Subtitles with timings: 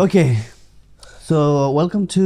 [0.00, 0.22] Okay
[1.28, 1.38] so
[1.78, 2.22] welcome to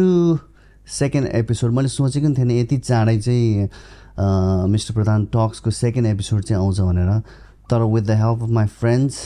[0.88, 6.62] second episode मैले सोचेको पनि थिएन यति चाँडै चाहिँ मिस्टर प्रधान टक्सको सेकेन्ड एपिसोड चाहिँ
[6.62, 7.18] आउँछ भनेर।
[7.70, 9.18] तर with the help of my friends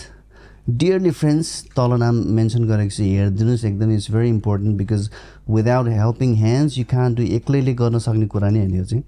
[0.71, 5.11] dearly friends तल नाम मेन्सन गरेको छु हेरिदिनुहोस् एकदम it's very important because
[5.51, 9.05] without helping hands you कहाँ डु एक्लैले गर्न सक्ने कुरा नै होइन यो चाहिँ।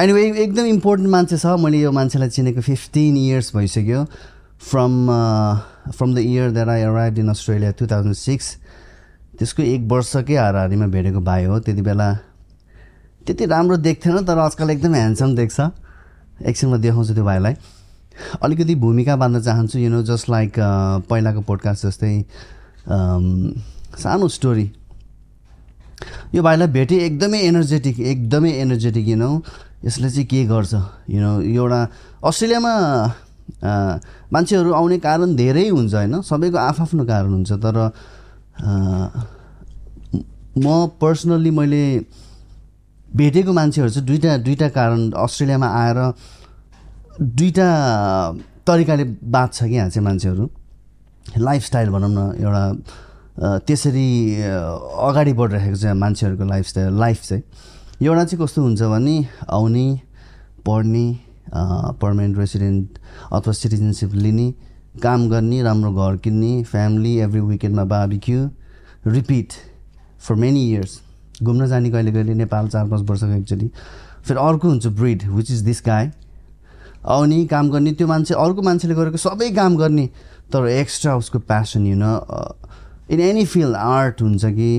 [0.00, 4.06] एनिवे एकदम इम्पोर्टेन्ट मान्छे छ। मैले यो मान्छेलाई चिनेको फिफ्टिन इयर्स भइसक्यो।
[4.60, 4.92] From
[5.90, 8.56] from the year that I arrive in Australia two thousand six
[9.38, 12.12] त्यसको एक वर्षकै हाराहारीमा भेटेको भाइ हो। त्यति बेला
[13.26, 15.60] त्यति राम्रो देख्थेन तर आजकल एकदम ह्यान्डसम देख्छ।
[16.42, 17.54] एकछिनमा देखाउँछु त्यो भाइलाई।
[18.42, 20.52] अलिकति भूमिका बाँध्न चाहन्छु यु नो जस्ट लाइक
[21.10, 22.24] पहिलाको पोडकास्ट जस्तै
[23.98, 24.70] सानो स्टोरी
[26.34, 29.30] यो भाइलाई भेटेँ एकदमै एनर्जेटिक एकदमै एनर्जेटिक यु नो
[29.84, 30.74] यसले चाहिँ के गर्छ
[31.10, 31.80] यु नो एउटा
[32.24, 32.74] अस्ट्रेलियामा
[33.64, 36.20] मान्छेहरू आउने कारण धेरै हुन्छ होइन?
[36.22, 37.76] सबैको आफआफ्नो कारण हुन्छ तर
[40.58, 41.84] म पर्सनल्ली मैले
[43.16, 45.98] भेटेको मान्छेहरू चाहिँ दुइटा दुइटा कारण अस्ट्रेलियामा आएर
[47.20, 47.68] दुइटा
[48.66, 50.50] तरिकाले बाँच्छ कि यहाँ चाहिँ मान्छेहरू।
[51.38, 54.08] लाइफस्टाइल भनौँ न एउटा त्यसरी
[54.40, 57.42] अगाडि बढिरहेको छ मान्छेहरूको लाइफस्टाइल लाइफ चाहिँ।
[58.02, 59.16] एउटा चाहिँ कस्तो हुन्छ भने
[59.48, 59.86] आउने
[60.66, 61.06] पढ्ने
[61.54, 62.98] पर्मानेन्ट रेसिडेन्ट
[63.32, 64.52] अथवा सिटिजनसिप लिने
[65.02, 68.48] काम गर्ने राम्रो घर किन्ने family every विकेन्डमा barbecue
[69.06, 69.52] repeat
[70.26, 71.00] for many years
[71.42, 73.70] घुम्न जाने कहिले कहिले नेपाल चार पाँच वर्षको एकचोटि
[74.26, 76.10] फेरि अर्को हुन्छ breed which is this guy
[77.14, 80.06] आउने काम गर्ने त्यो मान्छे अर्को मान्छेले गरेको सबै काम गर्ने
[80.52, 82.18] तर एक्स्ट्रा उसको passion you know
[83.10, 84.70] in any field art हुन्छ कि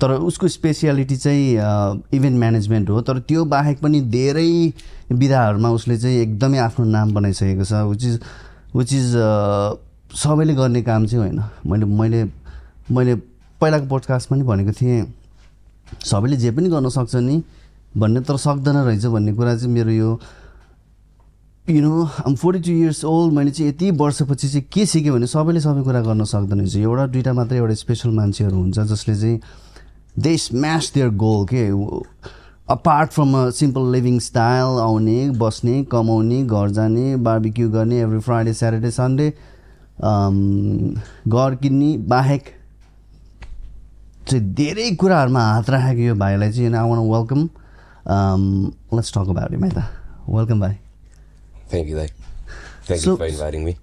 [0.00, 1.52] तर उसको स्पेसियालिटी चाहिँ
[2.14, 4.72] इभेन्ट म्यानेजमेन्ट हो। तर त्यो बाहेक पनि धेरै
[5.12, 8.20] विधाहरूमा उसले चाहिँ एकदमै आफ्नो नाम बनाइसकेको छ विच इज
[8.76, 9.12] विच इज
[10.16, 12.24] सबैले गर्ने काम चाहिँ होइन। मैले मैले
[12.90, 13.14] मैले
[13.60, 15.06] पहिलाको पोडकास्ट पनि भनेको थिएँ
[16.04, 17.42] सबैले जे पनि गर्न सक्छ नि
[17.96, 20.20] भन्ने तर सक्दैन रहेछ भन्ने कुरा चाहिँ मेरो यो
[21.66, 25.26] you know I'm forty two years old मैले चाहिँ यति वर्षपछि चाहिँ के सिकेँ भने
[25.26, 29.40] सबैले सबै कुरा गर्न सक्दैन रहेछ। एउटा दुइटा मात्रै एउटा स्पेसल मान्छेहरू हुन्छ जसले चाहिँ
[30.18, 31.66] दे स्म्यास देयर गोल के
[32.72, 38.52] apart from a simple living style आउने बस्ने कमाउने घर जाने बार्बिक्यू गर्ने एभ्री फ्राइडे
[38.54, 39.28] स्याटरडे सन्डे
[41.28, 42.44] घर किन्ने बाहेक
[44.28, 47.40] चाहिँ धेरै कुराहरूमा हात राखेको यो भाइलाई चाहिँ I want welcome
[48.96, 49.84] let's talk about him है त
[50.28, 50.74] वेलकम भाइ
[51.70, 52.08] थ्याङ्क यू दाइ
[52.86, 53.76] thank you for inviting me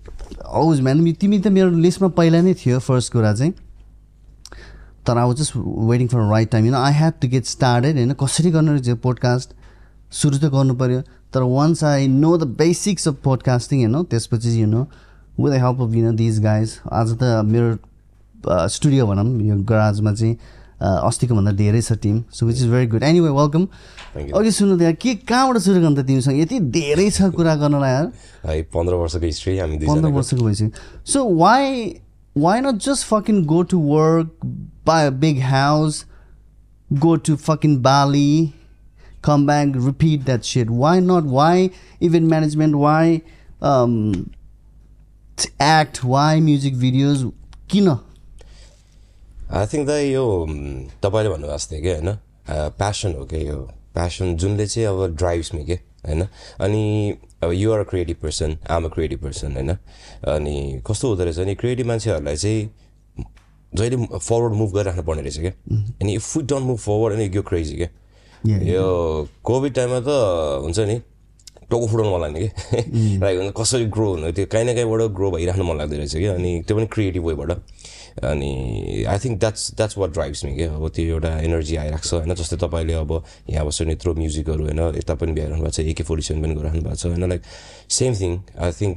[0.45, 0.81] हौज
[1.19, 3.53] तिमी त मेरो लिस्टमा पहिला नै थियो फर्स्ट कुरा चाहिँ.
[5.07, 5.57] तर I was just
[5.89, 9.55] waiting for right time होइन I have to get started होइन कसरी गर्नु रहेछ पोडकास्ट
[10.21, 11.01] सुरु त गर्नु पऱ्यो
[11.33, 14.85] तर once I know the basics of podcasting होइन त्यसपछि you know
[15.39, 20.13] with the help of you know these guys आज त मेरो स्टुडियो भनौँ यो गराजमा
[20.13, 20.37] चाहिँ
[20.81, 23.67] अस्तिको भन्दा धेरै छ team so which is very good anyway welcome
[24.39, 26.39] अघि सुन्नु त्यहाँ के कहाँबाट सुरु गर्नु त तिमीसँग?
[26.39, 28.11] यति धेरै छ कुरा गर्नलाई यार।
[28.45, 30.69] है पन्ध्र वर्षको हिस्ट्री हामी पन्ध्र वर्षको भइसक्यो।
[31.05, 31.63] So why
[32.35, 34.27] why not just fucking go to work,
[34.89, 36.05] buy a big house,
[37.05, 38.53] go to fucking Bali,
[39.21, 40.69] come back, repeat that shit?
[40.69, 41.25] Why not?
[41.37, 41.69] Why
[42.01, 42.77] event management?
[42.77, 43.21] Why
[43.61, 43.95] um,
[45.59, 46.03] act?
[46.05, 47.25] Why music videos?
[47.69, 50.23] किन I think the यो
[51.03, 52.09] तपाईँले भन्नुभएको जस्तै कि होइन
[52.79, 53.57] passion हो क्या यो
[53.93, 55.75] प्यासन जुनले चाहिँ अब ड्राइभ्स मी के
[56.07, 56.21] होइन
[56.63, 56.83] अनि
[57.43, 59.71] अब you're creative person I'm a creative person होइन
[60.35, 60.55] अनि
[60.87, 62.69] कस्तो हुँदो रहेछ अनि क्रिएटिभ मान्छेहरूलाई चाहिँ
[63.77, 65.53] जहिले फरवर्ड मुभ गरिराख्नु पर्ने रहेछ क्या।
[66.01, 67.89] अनि if you don't move forward अनि यो क्रेजी क्या?
[68.47, 68.83] यो
[69.43, 70.09] कोभिड टाइममा त
[70.63, 71.01] हुन्छ नि
[71.67, 72.49] टाउको फुटाउनु मन लाग्ने कि
[73.23, 76.51] लाइक कसरी ग्रो हुनु त्यो काहीँ न काहीँबाट ग्रो भइराख्नु मन लाग्दो रहेछ कि अनि
[76.67, 77.51] त्यो पनि क्रिएटिभ वेबाट
[78.23, 78.51] अनि
[79.03, 82.33] I think that's that's what drives me क्या। अब त्यो एउटा एनर्जी आइरहेको छ होइन?
[82.33, 83.11] जस्तै तपाईँले अब
[83.49, 84.81] यहाँ बसेर यत्रो म्युजिकहरू होइन?
[84.97, 87.23] यता पनि भ्याइरहनु भएको छ एके फोर्टी सेभेन पनि गरिरहनु भएको छ होइन?
[87.29, 87.41] Like
[87.99, 88.95] same thing I think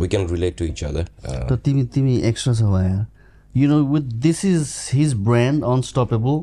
[0.00, 2.62] we can relate to each other तिमी तिमी एक्स्ट्रा छ
[3.56, 6.42] you know with this is his brand unstoppable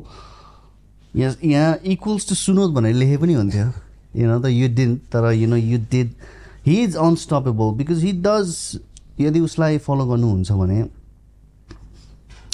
[1.14, 3.66] यहाँ यहाँ इक्वल्स टु सुनोद भनेर लेखे पनि हुन्थ्यो
[4.16, 6.10] you know the you didn't तर you know you did
[6.66, 8.54] he is unstoppable because he does
[9.20, 10.84] यदि उसलाई फलो गर्नुहुन्छ भने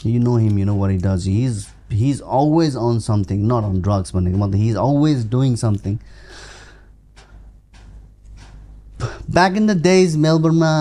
[0.06, 3.46] you know him you know what he does he is he is always on something
[3.46, 5.98] not on drugs भनेको मतलब he is always doing something
[9.34, 10.72] back in the days मेलबर्नमा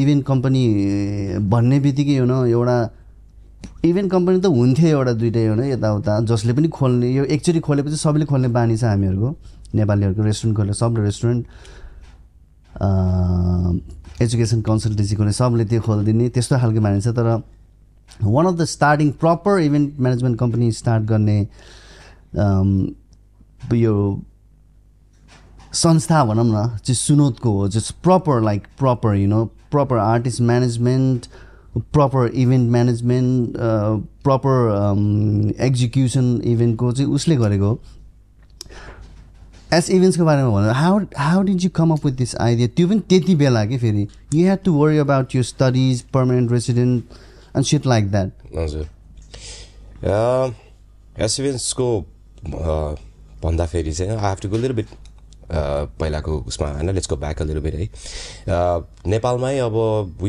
[0.00, 0.62] event company
[1.50, 2.78] भन्ने बित्तिकै no एउटा
[3.84, 8.24] event company त हुन्थ्यो एउटा दुइटै एउटा यताउता। जसले पनि खोल्ने यो एकचोटि खोलेपछि सबैले
[8.30, 9.28] खोल्ने बानी छ हामीहरूको
[9.74, 11.42] नेपालीहरूको रेस्टुरेन्ट खोले सब रेस्टुरेन्ट
[14.22, 17.26] एजुकेसन कन्सल्टेन्सी खोल्ने सबले त्यो खोलिदिने त्यस्तो खालको मानिन्छ तर
[18.22, 21.38] one of the starting proper event management company start गर्ने
[22.38, 22.68] अम,
[23.74, 23.94] यो
[25.72, 31.26] संस्था भनौँ न चाहिँ सुनोदको हो just proper like proper you know proper artist management
[31.92, 33.56] proper event management
[34.24, 37.80] proper execution इभेन्टको चाहिँ उसले गरेको हो।
[39.72, 43.00] एस इभेन्ट्सको बारेमा भन्नु how how did you come up with this idea त्यो पनि
[43.08, 44.06] त्यति बेला कि फेरि?
[44.34, 47.04] You have to worry about your studies permanent resident
[47.56, 48.86] and seat like that हजुर।
[51.24, 52.00] एसिभेन्सको
[53.44, 54.86] भन्दाखेरि चाहिँ I have to go little bit
[55.52, 57.86] पहिलाको उसमा होइन let's go back a little bit है
[59.06, 59.74] नेपालमै अब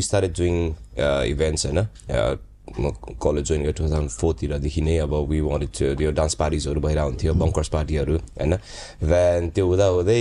[0.03, 0.55] स्टार्टेड डुइङ
[1.33, 1.87] इभेन्ट्स होइन।
[2.79, 7.09] म कलेज जोइन गरेँ टु थाउजन्ड फोरतिरदेखि नै अब वी वान्टेड त्यो डान्स पार्टिजहरू भइरहेको
[7.09, 8.53] हुन्थ्यो बङ्कर्स पार्टीहरू होइन।
[9.03, 10.19] देन त्यो हुँदा हुँदै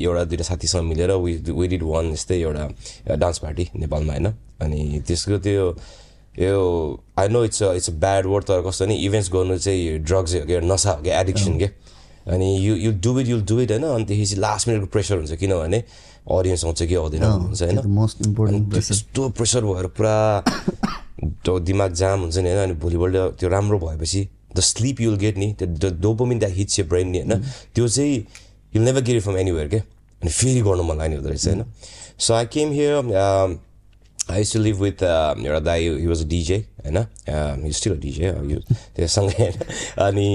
[0.00, 4.26] एउटा दुइटा साथीसँग मिलेर वी वी डिड वान यस्तै एउटा डान्स पार्टी नेपालमा होइन।
[4.64, 5.66] अनि त्यसको त्यो
[6.38, 6.56] यो
[7.18, 10.60] I know it's it's bad word तर कस्तो नि इभेन्ट्स गर्नु चाहिँ ड्रग्स हो क्या
[10.64, 11.68] नसा हो क्या एडिक्सन के?
[12.26, 13.84] अनि you you do it you'll do it होइन?
[13.84, 15.82] अनि त्यसपछि लास्ट मिनटको प्रेसर हुन्छ किनभने
[16.30, 17.80] अडियन्स आउँछ कि आउँदैन हुन्छ होइन?
[17.88, 20.16] मोस्ट इम्पोर्टेन्ट अनि त्यस्तो प्रेसर भएर पुरा
[21.44, 22.62] त्यो दिमाग जाम हुन्छ नि होइन?
[22.62, 26.84] अनि भोलिपल्ट त्यो राम्रो भएपछि द स्लिप युल गेट नि त्यो डोपोमिन द्याट हिट्स यो
[26.84, 27.42] ब्रेन नि होइन?
[27.74, 28.26] त्यो चाहिँ
[28.74, 31.64] you'll never get from anywhere के अनि फेरि गर्नु मन लाग्ने हुँदो रहेछ होइन?
[32.18, 33.58] So I came here
[34.30, 36.98] I to live with एउटा दाई हि वाज अ डिजे होइन
[37.64, 38.32] हि स्टिल अ डिजे
[38.96, 39.56] त्योसँगै होइन
[40.00, 40.28] अनि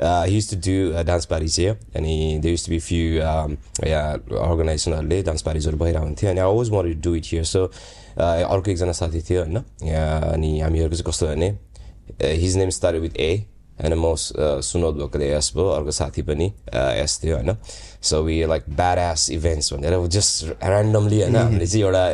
[0.00, 4.12] he to do dance party चाहिँ अनि they used to be few यहाँ
[4.42, 7.64] अर्गनाइजेसनहरूले डान्स पार्टिजहरू भइरहेको हुन्थ्यो अनि I was want do it here so
[8.16, 11.48] अर्को एकजना साथी थियो होइन अनि हामीहरूको चाहिँ कस्तो भने
[12.36, 13.32] his name start with A
[13.78, 17.56] होइन म सुनोद भएकोले एस भयो अर्को साथी पनि एस थियो होइन
[18.06, 22.04] so we like bad ass events भनेर जस्ट ऱ्यान्डमली होइन हामीले चाहिँ एउटा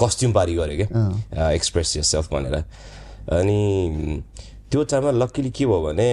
[0.00, 2.54] कस्ट्युम पारी गऱ्यो क्या एक्सप्रेस यर सेल्फ भनेर
[3.38, 4.22] अनि
[4.70, 6.12] त्यो टाइममा लक्कीली के भयो भने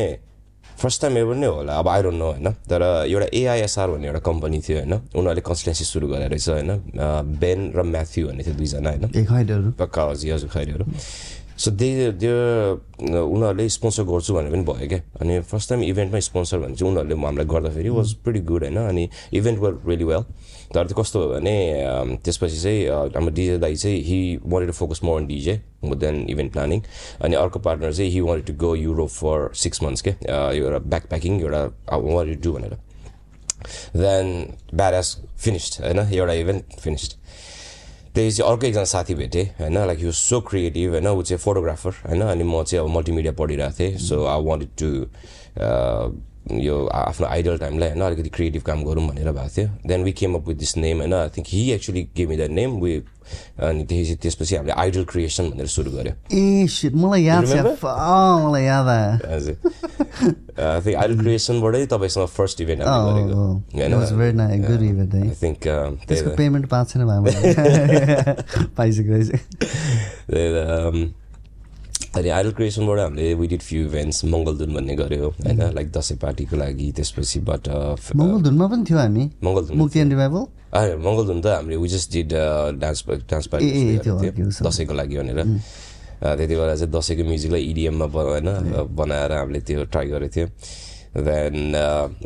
[0.79, 1.73] फर्स्ट टाइम एभर नै होला.
[1.75, 2.47] अब आई डोन्ट नो होइन?
[2.71, 4.93] तर एउटा एआइएसआर भन्ने एउटा कम्पनी थियो होइन?
[4.93, 6.71] उनीहरूले कन्सल्टेन्सी सुरु गरेर रहेछ होइन?
[7.39, 9.11] बेन र म्याथ्यू भन्ने थियो दुईजना होइन?
[9.79, 10.85] पक्का हजुर हजुर खैरीहरू।
[11.59, 12.35] सो दे त्यो
[13.27, 17.15] उनीहरूले स्पोन्सर गर्छु भनेर पनि भयो क्या अनि फर्स्ट टाइम इभेन्टमा स्पोन्सर भने चाहिँ उनीहरूले
[17.19, 19.03] हामीलाई गर्दाखेरि वाज प्रिटी गुड होइन अनि
[19.33, 20.23] इभेन्ट वर रियली वेल
[20.71, 21.55] तर त्यो कस्तो भयो भने
[22.23, 25.59] त्यसपछि चाहिँ हाम्रो डिजे दाई चाहिँ he wanted to focus more on DJ
[25.97, 26.81] then event planning
[27.23, 31.09] अनि अर्को पार्टनर चाहिँ he wanted to go Europe for six months के एउटा ब्याक
[31.09, 32.77] प्याकिङ एउटा वान्टेड टु भनेर
[33.97, 34.33] देन
[34.73, 37.18] ब्याड एस फिनिस्ड होइन एउटा इभेन्ट फिनिस्ड
[38.15, 39.77] त्यसपछि अर्को एकजना साथी भेटेँ होइन?
[39.87, 41.07] लाइक यु सो क्रिएटिभ होइन?
[41.07, 42.21] ऊ चाहिँ फोटोग्राफर होइन?
[42.21, 44.89] अनि म चाहिँ अब मल्टिमिडिया पढिरहेको थिएँ सो आई वान्टेड टु
[46.57, 48.01] यो आफ्नो आइडल टाइमलाई होइन?
[48.01, 51.13] अलिकति क्रिएटिभ काम गरौँ भनेर भएको थियो। Then we came up with this name होइन?
[51.13, 52.99] I think he actually gave the name we
[53.59, 58.87] अनि त्यसपछि त्यसपछि हामीले आइडल क्रिएसन भनेर सुरु गऱ्यो ए मलाई याद छ। मलाई याद
[58.87, 59.55] आयो। हजुर।
[60.95, 63.41] आइडल क्रिएसनबाटै तपाईँसँग फर्स्ट इभेन्ट हामीले गरेको।
[64.49, 64.59] आई
[65.41, 67.01] थिङ्क त्यही त्यसको पेमेन्ट पाएको छैन
[68.77, 69.15] पाइसक्यो
[70.29, 70.97] त्यही त, um,
[72.17, 75.61] अनि आइडल क्रिएसनबाट हामीले विडिड फ्यु इभेन्ट्स मङ्गलधुन भन्ने गऱ्यो होइन?
[75.77, 77.63] लाइक दसैँ पार्टीको लागि त्यसपछिबाट
[78.15, 82.33] मङ्गलधुनमा पनि थियो हामी। मङ्गलधुन मुक्ति एन्ड रिभाइभल होइन मङ्गलधुन त हामीले which just did
[82.79, 83.67] dance dance party.
[84.65, 88.47] दसैँको लागि भनेर। अ, त्यति बेला चाहिँ दसैँको म्युजिकलाई इडिएममा होइन
[88.95, 90.47] बनाएर हामीले त्यो ट्राई गरेको थियो।
[91.25, 91.73] Then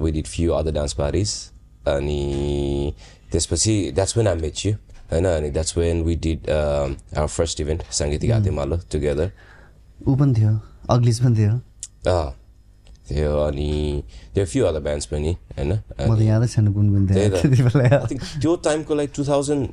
[0.03, 1.29] we did few other dance parties
[1.87, 2.21] अनि
[3.31, 4.73] त्यसपछि that's when I met you
[5.11, 9.31] होइन अनि that's when we did our first event Sangitik Hatemalo together
[10.07, 11.53] ऊ पनि थियो अग्लिज पनि थियो।
[13.09, 13.71] त्यो अनि
[14.33, 15.71] त्यो फ्यु अदर ब्यान्ड्स पनि होइन?
[17.09, 17.29] थियो
[18.39, 19.63] त्यो टाइमको लागि टु थाउजन्ड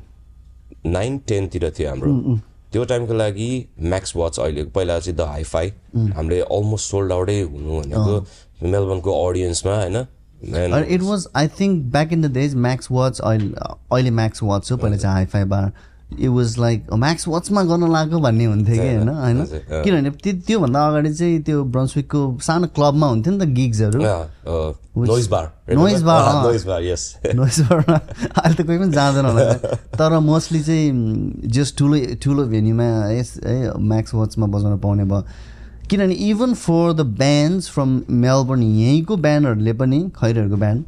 [0.85, 2.39] नाइन टेनतिर थियो हाम्रो।
[2.71, 5.67] त्यो टाइमको लागि म्याक्स वाच अहिले पहिला चाहिँ द हाइफाई
[6.15, 8.13] हामीले अलमोस्ट सोल्ड आउटै हुनु भनेको
[8.63, 9.97] मेलबर्नको अडियन्समा होइन?
[10.89, 13.47] It was I think back in the days Max Watt's अहिले
[13.91, 15.71] अहिले म्याक्स वाच हो पहिला चाहिँ Hi Fi Bar
[16.19, 19.09] it was like Max वाचमा गर्न लाग्यो भन्ने हुन्थ्यो कि होइन?
[19.09, 19.45] होइन।
[19.83, 23.99] किनभने त्यो त्योभन्दा अगाडि चाहिँ त्यो ब्रन्सविकको सानो क्लबमा हुन्थ्यो नि त गिग्सहरू।
[24.97, 25.51] नोइज बार।
[27.35, 27.81] नोइज बार,
[28.37, 29.53] अहिले त कोही पनि जाँदैन होला।
[29.99, 35.23] तर मोस्टली चाहिँ जस्ट ठुलो ठुलो भेन्यूमा यस है म्याक्स वाचमा बजाउन पाउने भयो।
[35.89, 40.83] किनभने even for the bands from Melbourne यहीँको ब्यान्डहरूले पनि खैरहरूको ब्यान्ड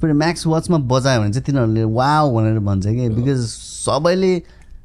[0.00, 3.40] फेरि म्याक्स वाचमा बजायो भने चाहिँ तिनीहरूले वाव भनेर भन्छ कि। बिकज
[3.86, 4.32] सबैले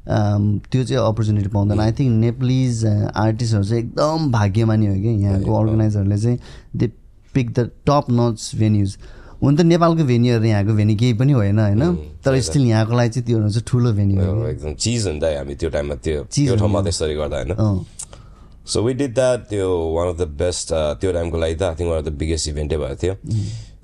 [0.05, 6.17] त्यो चाहिँ अपर्च्युनिटी पाउँदैन। आई थिङ्क नेप्लिज आर्टिस्टहरू चाहिँ एकदम भाग्यमानी हो कि। यहाँको अर्गनाइजरहरूले
[6.17, 6.37] चाहिँ
[6.75, 6.91] they
[7.33, 8.97] pick the top notch venues
[9.41, 11.95] हुन त नेपालको भेन्यूहरू यहाँको भेन्यू केही पनि होइन होइन?
[12.25, 15.69] तर स्टिल यहाँको लागि चाहिँ त्यो चाहिँ ठुलो भेन्यू हो एकदम चिज हुन्छ हामी त्यो
[15.69, 17.83] टाइममा त्यो चिज त्यो। ठाउँमा त्यसरी गर्दा होइन?
[18.65, 21.89] सो वी डिड द्याट त्यो वान अफ द बेस्ट त्यो टाइमको लागि त I think
[21.89, 23.13] one of the biggest इभेन्टै भएको थियो।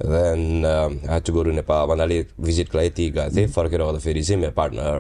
[0.04, 0.66] देन
[1.04, 4.98] ह्याड टु गोरु नेपाल भन्नाले भिजिटको लागि ती गएको थिएँ फर्केर आउँदाखेरि चाहिँ मेरो partner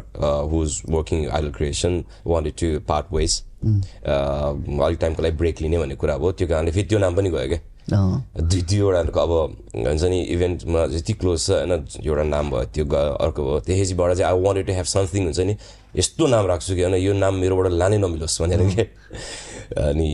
[0.51, 6.17] who's working Idol Creation wanted to part ways अलिक टाइमको लागि ब्रेक लिने भन्ने कुरा
[6.17, 7.59] भयो त्यो कारणले फेरि त्यो नाम पनि गयो क्या
[7.91, 9.31] दुई दुईवटाको अब
[9.77, 11.71] हुन्छ नि इभेन्टमा जति क्लोज छ होइन
[12.03, 15.55] एउटा नाम भयो त्यो अर्को भयो त्यसपछिबाट चाहिँ I wanted to have something हुन्छ नि
[15.95, 18.83] यस्तो नाम राख्छु कि होइन यो नाम मेरोबाट लानै नमिलोस् भनेर के
[19.81, 20.09] अनि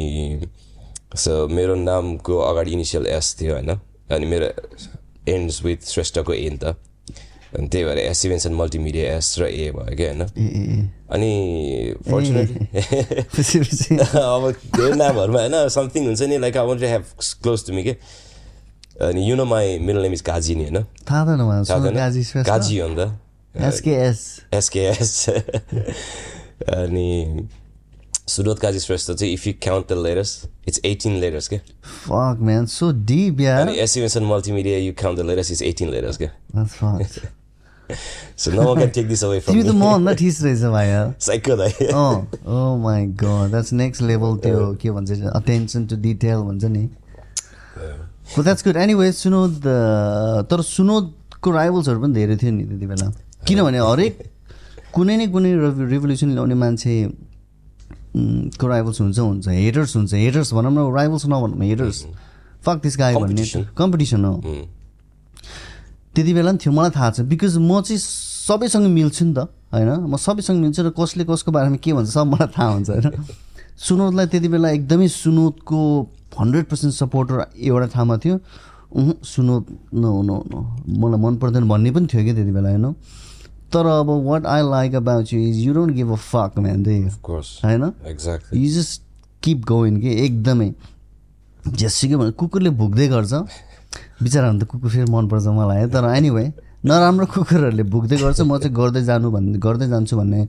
[1.16, 3.80] सो मेरो नामको अगाडि इनिसियल एस थियो होइन
[4.10, 4.50] अनि मेरो
[5.28, 6.76] एन्ड्स विथ श्रेष्ठको ए नि त
[7.54, 10.22] अनि त्यही भएर S events and multimedia S र ए भयो क्या होइन
[11.10, 11.32] अनि
[12.10, 12.60] फर्चुनेटली
[13.98, 17.04] अब धेरै नामहरूमा होइन समथिङ हुन्छ नि like I want to have
[17.44, 17.96] close to me के
[19.02, 20.84] अनि you know my middle name is Kaji नि होइन
[22.44, 23.08] काजी हो नि त
[23.56, 25.30] एसकेएस एसकेएस
[26.72, 27.08] अनि
[28.30, 30.32] काजी श्रेष्ठ चाहिँ if you count the letters
[30.68, 35.20] it's eighteen letters के फक म्यान सो डिप यार अनि SMS and multimedia you count
[35.20, 37.26] the letters it's eighteen letters के That's fucked.
[38.38, 41.56] So no can take this away तिमी त from मभन्दा ठिस रहेछ भाइ यार साइको
[41.58, 46.64] दाइ अँ ओ my god that's next level त्यो के भन्छ अटेन्सन टु डिटेल भन्छ
[46.74, 46.84] नि
[48.44, 53.08] that's good anyway Sunod uh, तर सुनोदको राइभल्सहरू पनि धेरै थियो नि त्यति बेला।
[53.48, 54.20] किनभने हरेक
[54.94, 55.52] कुनै न कुनै
[55.94, 56.94] रिभोल्युसन ल्याउने मान्छे
[58.16, 62.06] को राइभल्स हुन्छ हुन्छ हेटर्स हुन्छ हेटर्स भनौँ न राइभल्स नभनौँ हेटर्स
[62.66, 63.46] फक दिस गाई भन्ने.
[63.78, 64.34] कम्पिटिसन हो
[66.16, 69.40] त्यति बेला पनि थियो मलाई थाहा छ। बिकज म चाहिँ सबैसँग मिल्छु नि त
[69.74, 69.90] होइन?
[70.10, 73.26] म सबैसँग मिल्छु र कसले कसको बारेमा के भन्छ सब मलाई थाहा हुन्छ होइन?
[73.78, 75.78] सुनोदलाई त्यति बेला एकदमै सुनोदको
[76.40, 78.36] हन्ड्रेड पर्सेन्ट सपोर्टर एउटा ठाउँमा थियो।
[79.22, 80.60] Sunod no no no.
[80.98, 82.86] मलाई मन पर्दैन भन्ने पनि थियो क्या त्यति बेला होइन?
[83.74, 87.00] तर अब what I like about you is you don't give a fuck man they
[87.26, 89.02] होइन exactly you just
[89.44, 90.72] keep going कि एकदमै
[91.76, 93.34] जेसुकै भने कुकुरले भुक्दै गर्छ
[94.24, 96.46] बिचरा भने त कुकुर फेरि मनपर्छ मलाई है तर एनिवे
[96.86, 100.42] नराम्रो कुकुरहरूले भुक्दै गर्छ म चाहिँ गर्दै जानु भन्ने गर्दै जान्छु भन्ने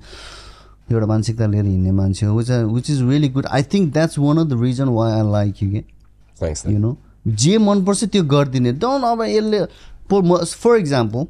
[0.90, 4.38] एउटा मानसिकता लिएर हिँड्ने मान्छे हो which which is really good I think that's one
[4.38, 6.96] of the reason why I like you के यु नो
[7.42, 9.64] जे मनपर्छ त्यो गरिदिने डोन्ट अब यसले
[10.10, 11.26] फर इक्जाम्पल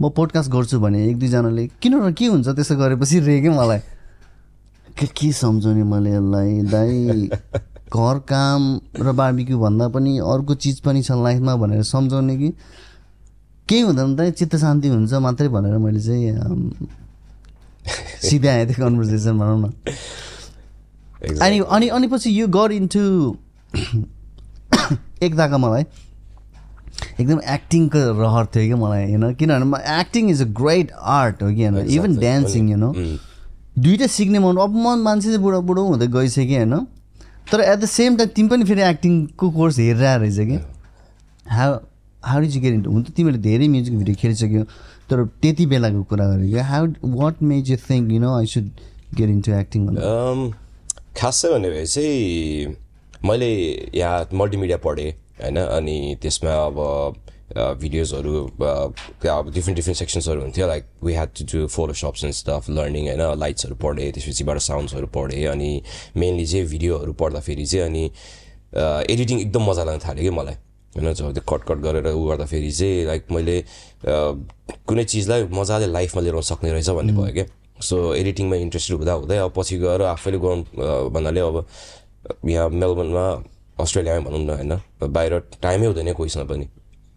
[0.00, 3.78] म पोडकास्ट गर्छु भने एक दुईजनाले किन के हुन्छ त्यसो गरेपछि रे क्या मलाई?
[4.98, 7.28] के के सम्झाउने मैले यसलाई दाइ
[7.94, 8.62] घर काम
[8.98, 12.50] र बार्बिक्यू भन्दा पनि अर्को चिज पनि छ लाइफमा भनेर सम्झाउने कि?
[13.68, 16.72] केही हुँदैन दाइ चित्त शान्ति हुन्छ मात्रै भनेर मैले चाहिँ
[18.28, 19.72] सिधै आएँ त्यो कन्भर्सेसन भनौँ न।
[21.38, 23.02] अनि अनि अनि पछि यो गर इन्टु
[25.22, 25.84] एकताका मलाई
[27.20, 31.64] एकदम एक्टिङको रहर थियो क्या मलाई होइन किनभने acting is a great art हो कि
[31.64, 32.16] होइन इभन.
[32.20, 32.92] Dancing you know.
[33.78, 36.74] दुइटै सिक्ने मन अब म मान्छे चाहिँ बुढो बुढो हुँदै गइसकेँ होइन
[37.52, 40.58] तर एट द सेम टाइम तिमी पनि फेरि एक्टिङको कोर्स हेरेर आएर रहेछ कि?
[41.50, 41.78] How
[42.22, 44.62] how does get into हुन त तिमीले धेरै म्युजिक भिडियो खेलिसक्यो
[45.10, 48.70] तर त्यति बेलाको कुरा गरेको how what makes you think you know I should
[49.16, 49.82] get into acting
[51.18, 51.48] खासै
[51.84, 52.76] चाहिँ
[53.24, 53.50] मैले
[53.94, 55.56] यहाँ मल्टिमिडिया पढेँ। होइन?
[55.56, 56.76] अनि त्यसमा अब
[57.80, 63.08] भिडियोजहरू अब डिफ्रेन्ट डिफ्रेन्ट सेक्सन्सहरू हुन्थ्यो। Like we had to do photoshops and stuff learning
[63.08, 63.22] होइन?
[63.38, 65.70] लाइट्सहरू पढेँ त्यसपछिबाट साउन्ड्सहरू पढेँ अनि
[66.16, 68.04] मेनली चाहिँ भिडियोहरू पढ्दाखेरि चाहिँ अनि
[69.12, 70.56] एडिटिङ एकदम मजा लाग्न थाल्यो कि मलाई।
[70.96, 71.12] होइन?
[71.12, 73.56] जो त्यो कट कट गरेर उ गर्दाखेरि चाहिँ लाइक मैले
[74.88, 77.46] कुनै चिजलाई मजाले लाइफमा लिएर आउन सक्ने रहेछ भन्ने भयो क्या।
[77.82, 81.66] सो एडिटिङमा इन्ट्रेस्टेड हुँदा हुँदै अब पछि गएर आफैले गराउनु अ, भन्नाले अब
[82.48, 83.24] यहाँ मेलबर्नमा
[83.80, 84.72] अस्ट्रेलियामै भनौँ न होइन?
[85.12, 86.68] बाहिर टाइमै हुँदैन कोहीसँग पनि।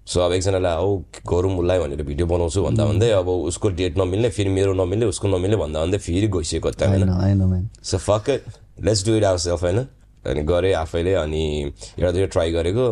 [0.08, 4.30] सो अब एकजनालाई औ गरौँ उसलाई भनेर भिडियो बनाउँछु भन्दा भन्दै अब उसको डेट नमिल्ने
[4.30, 7.04] फेरि मेरो नमिल्ने उसको नमिल्ने भन्दा भन्दै फेरि गइसक्यो कता होइन?
[7.84, 8.30] So fuck
[8.82, 9.80] let's do it our self होइन?
[10.26, 11.44] अनि गरेँ आफैले अनि
[12.00, 12.88] एउटा दुइटा ट्राई गरेको।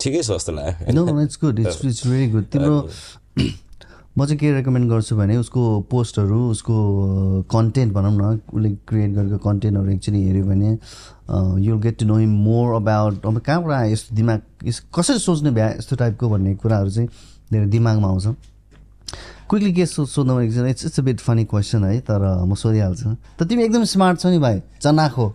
[0.00, 0.86] ठिकै छ जस्तो लाग्यो।
[2.52, 2.76] तिम्रो
[4.18, 6.74] म चाहिँ के रेकमेन्ड गर्छु भने उसको पोस्टहरू उसको
[7.50, 10.70] कन्टेन्ट भनौँ न उसले क्रिएट गरेको कन्टेन्टहरू एक्चुली हेऱ्यो भने
[11.66, 15.50] you'll get to know him more about अब कहाँबाट आयो यस्तो दिमाग यस कसरी सोच्ने
[15.54, 17.08] भ्या यस्तो टाइपको भन्ने कुराहरू चाहिँ
[17.52, 18.26] धेरै दिमागमा आउँछ।
[19.48, 23.48] क्विकली के सो सोध्नु it's it's a bit funny question है तर म सोधिहाल्छु। त
[23.48, 25.32] तिमी एकदम स्मार्ट छौ नि भाइ चनाखो।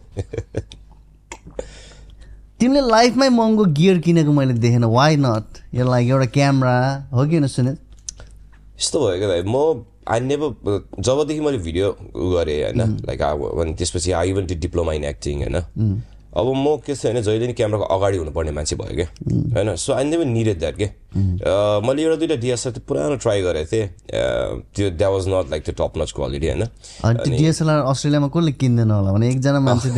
[2.60, 6.76] तिमीले लाइफमै महँगो गियर किनेको मैले देखेन वाइ नट यो लाइक एउटा क्यामरा
[7.14, 7.76] हो कि होइन सुने
[8.84, 10.50] यस्तो भयो क्या दाइ म आई नेभर
[11.00, 11.88] जबदेखि मैले भिडियो
[12.36, 15.58] गरेँ होइन लाइक अनि त्यसपछि I even to diploma in acting होइन।
[16.34, 19.08] अब म के छ भने जहिले नि क्यामेराको अगाडि हुनुपर्ने मान्छे भयो क्या।
[19.56, 20.88] होइन so I never needed that के
[21.88, 23.88] मैले एउटा दुइटा डिएसएल पुरानो ट्राई गरेको थिएँ।
[24.76, 26.64] त्यो द्याट वाज नट लाइक त्यो टप नच क्वालिटी होइन
[27.38, 29.90] डिएसएलआर अस्ट्रेलियामा कसले किन्दैन होला भने एकजना मान्छे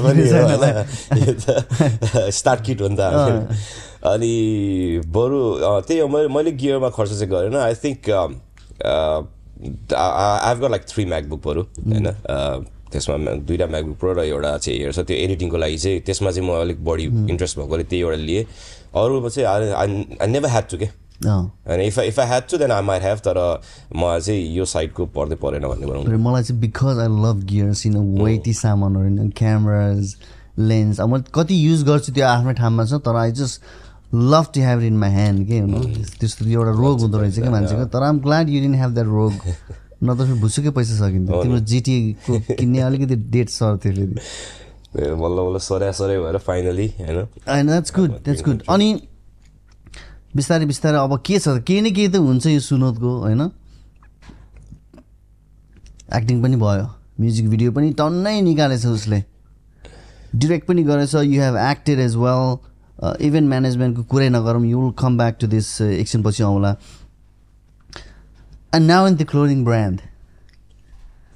[0.06, 0.64] पनि। होइन?
[2.38, 3.02] स्टार्ट किट हो नि त।
[4.04, 5.40] अनि बरु
[5.86, 8.08] त्यही हो मैले मैले गियरमा खर्च चाहिँ गरेन। I think
[9.94, 12.06] I got like three म्याकबुकहरू होइन?
[12.92, 13.16] त्यसमा
[13.46, 16.84] दुइटा म्याकबुक प्रो र एउटा चाहिँ हेर्छ त्यो एडिटिङको लागि चाहिँ त्यसमा चाहिँ म अलिक
[16.84, 18.44] बढी इन्ट्रेस्ट भएकोले त्यही एउटा लिएँ।
[18.94, 20.88] अरूमा चाहिँ आई नेभर ह्याड टु के।
[21.24, 23.38] होइन if if I had to then I might have तर
[23.94, 27.96] म चाहिँ यो साइडको पर्दै परेन भन्ने तर मलाई चाहिँ because I love gears in
[28.22, 30.14] वेटी सामानहरू क्यामराज
[30.58, 33.62] लेन्स अब म कति युज गर्छु त्यो आफ्नै ठाउँमा छ तर I just
[34.14, 35.80] love to have in my hand के हुनु
[36.20, 39.32] त्यस्तो एउटा रोग हुँदो रहेछ क्या मान्छेको तर I'm glad you didn't have that रोग
[40.02, 45.38] न त फेरि भुसुकै पैसा सकिन्थ्यो। तिम्रो जिटीको किन्ने अलिकति डेट सर्थ्यो फेरि। ए, बल्ल
[45.46, 47.18] बल्ल सरै भएर फाइनली होइन?
[47.48, 48.88] होइन द्याट्स गुड द्याट्स गुड अनि
[50.36, 51.48] बिस्तारै बिस्तारै अब के छ?
[51.62, 53.42] केही न केही त हुन्छ यो सुनोदको होइन?
[56.18, 56.86] एक्टिङ पनि भयो
[57.20, 59.22] म्युजिक भिडियो पनि टन्नै निकालेछ उसले।
[60.34, 62.56] डिरेक्ट पनि गरेछ you have acted as well
[63.00, 66.70] event म्यानेजमेन्टको कुरै नगरौँ you will come back to this एकछिनपछि आउँला।
[68.74, 70.00] And now in the clothing brand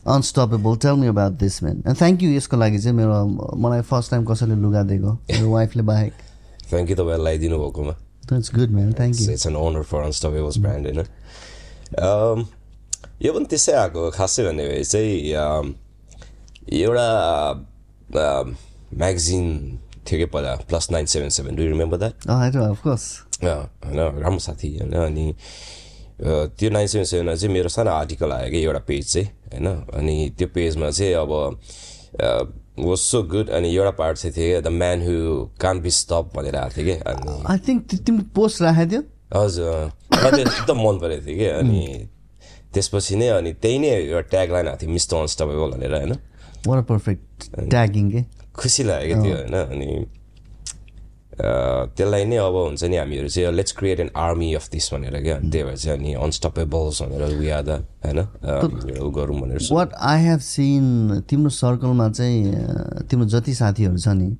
[0.06, 3.16] unstoppable tell me about this man and thank you यसको लागि चाहिँ मेरो
[3.64, 6.12] मलाई फर्स्ट टाइम कसैले लुगा दिएको मेरो वाइफले बाहेक।
[6.70, 7.92] थ्याङ्क यू तपाईँलाई लगाइदिनु भएकोमा।
[8.28, 11.06] That's good man thank you it's an honour for unstoppables brand होइन
[11.94, 12.38] Um,
[13.22, 15.66] यो पनि त्यसै आएको खासै भन्ने चाहिँ um,
[16.72, 17.08] एउटा
[18.98, 19.46] म्यागजिन
[20.04, 23.06] थियो कि पहिला plus nine seven seven do remember that of course
[23.42, 25.26] होइन राम्रो साथी होइन अनि
[26.18, 30.16] त्यो नाइन सेभेन सेभेनमा चाहिँ मेरो सानो आर्टिकल आयो कि एउटा पेज चाहिँ होइन अनि
[30.38, 31.32] त्यो पेजमा चाहिँ अब
[32.80, 35.14] वाज सो गुड अनि एउटा पार्ट चाहिँ थियो the man who
[35.60, 39.02] can be stop भनेर आएको थियो कि अनि आई थिङ्क तिमीले पोस्ट राखेको थियो
[39.34, 42.08] हजुर एकदम मन परेको थियो कि अनि
[42.74, 47.50] त्यसपछि नै अनि त्यही नै एउटा ट्याग लाइन आएको थियो मिस्टर अनस्टपेबल भनेर होइन पर्फेक्ट
[47.60, 50.06] ट्यागिङ के खुसी लाग्यो क्या त्यो होइन। अनि
[51.34, 55.38] त्यसलाई नै अब हुन्छ नि हामीहरू चाहिँ let's create an army of this भनेर क्या।
[55.40, 57.22] त्यही भएर चाहिँ अनि अनस्टपेबल्स भनेर
[57.62, 57.70] द
[58.04, 58.18] होइन?
[59.02, 64.08] ऊ गरौँ भनेर so- what I have seen तिम्रो सर्कलमा चाहिँ तिम्रो जति साथीहरू छ
[64.08, 64.36] नि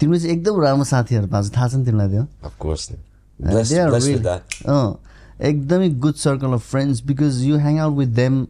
[0.00, 2.24] तिम्रो चाहिँ एकदम राम्रो साथीहरू पाएको छ थाहा छ नि तिमीलाई त्यो?
[2.44, 2.84] Of course.
[2.90, 4.42] Uh, Blessed, they are blessed really- with that.
[4.68, 5.00] अँ
[5.42, 8.46] एकदमै good circle of friends because you hang out with them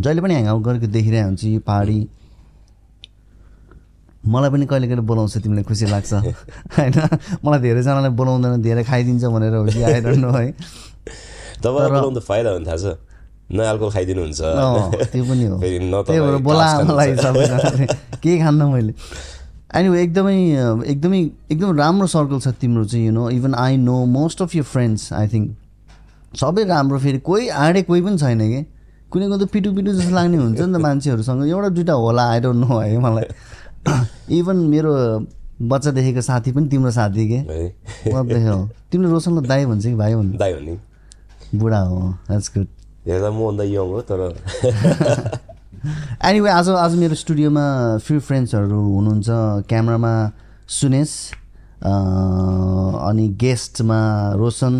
[0.00, 1.98] जहिले पनि ह्याङ आउट गरेको देखिरहेको हुन्छ यो पहाडी।
[4.28, 6.12] मलाई पनि कहिले कहिले बोलाउँछ तिमीलाई खुसी लाग्छ।
[6.76, 6.96] होइन?
[7.44, 9.82] मलाई धेरैजनालाई बोलाउँदैन धेरै खाइदिन्छ भनेर हो कि?
[9.82, 10.52] आइरहनु नो है।
[11.62, 12.96] तपाईँलाई बोलाउनु त फाइदा हुन्छ थाहा छ
[13.48, 14.40] न अल्कोहल खाइदिनुहुन्छ।
[15.12, 17.86] त्यो पनि हो। त्यही भएर। सबैजनाले
[18.22, 18.92] केही खान्न मैले?
[19.76, 20.36] एनिवे एकदमै
[20.92, 21.18] एकदमै
[21.52, 25.12] एकदम राम्रो सर्कल छ तिम्रो चाहिँ you know even I know most of your friends
[25.12, 28.60] I think सबै राम्रो फेरि कोही आँडे कोही पनि छैन कि?
[29.12, 32.40] कुनै कुनै त पिटु पिटु जस्तो लाग्ने हुन्छ नि त मान्छेहरूसँग। एउटा दुइटा होला आई
[32.40, 33.28] डोन्ट नो है मलाई।
[34.38, 34.92] इभन मेरो
[35.68, 37.38] बच्चादेखिको साथी पनि तिम्रो साथी के?
[37.52, 37.68] है?
[38.90, 40.36] तिमीले रोशनलाई दाई भन्छ कि भाइ भन्छ?
[40.38, 40.78] दाइ हो नि
[41.54, 42.66] बुढा हो द्याट्स गुड
[43.06, 44.20] हेर्दा मभन्दा यङ हो तर
[46.28, 47.64] एनिवे आज आज मेरो स्टुडियोमा
[48.06, 49.28] फ्यु फ्रेन्ड्सहरू हुनुहुन्छ।
[49.68, 50.14] क्यामरामा
[50.68, 51.10] सुनेश
[51.88, 54.00] अनि गेस्टमा
[54.36, 54.74] रोशन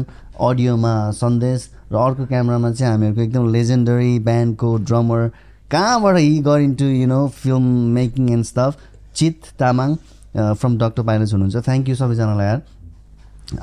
[0.48, 5.30] अडियोमा सन्देश र अर्को क्यामरामा चाहिँ हामीहरूको एकदम लेजेन्डरी ब्यान्डको ड्रमर
[5.70, 7.62] कहाँबाट he got into you know film
[7.94, 8.76] making and stuff
[9.16, 9.94] Chit Tamang
[10.36, 12.62] from Doctor Pilots हुनुहुन्छ। थ्याङ्क यू सबैजनालाई यार।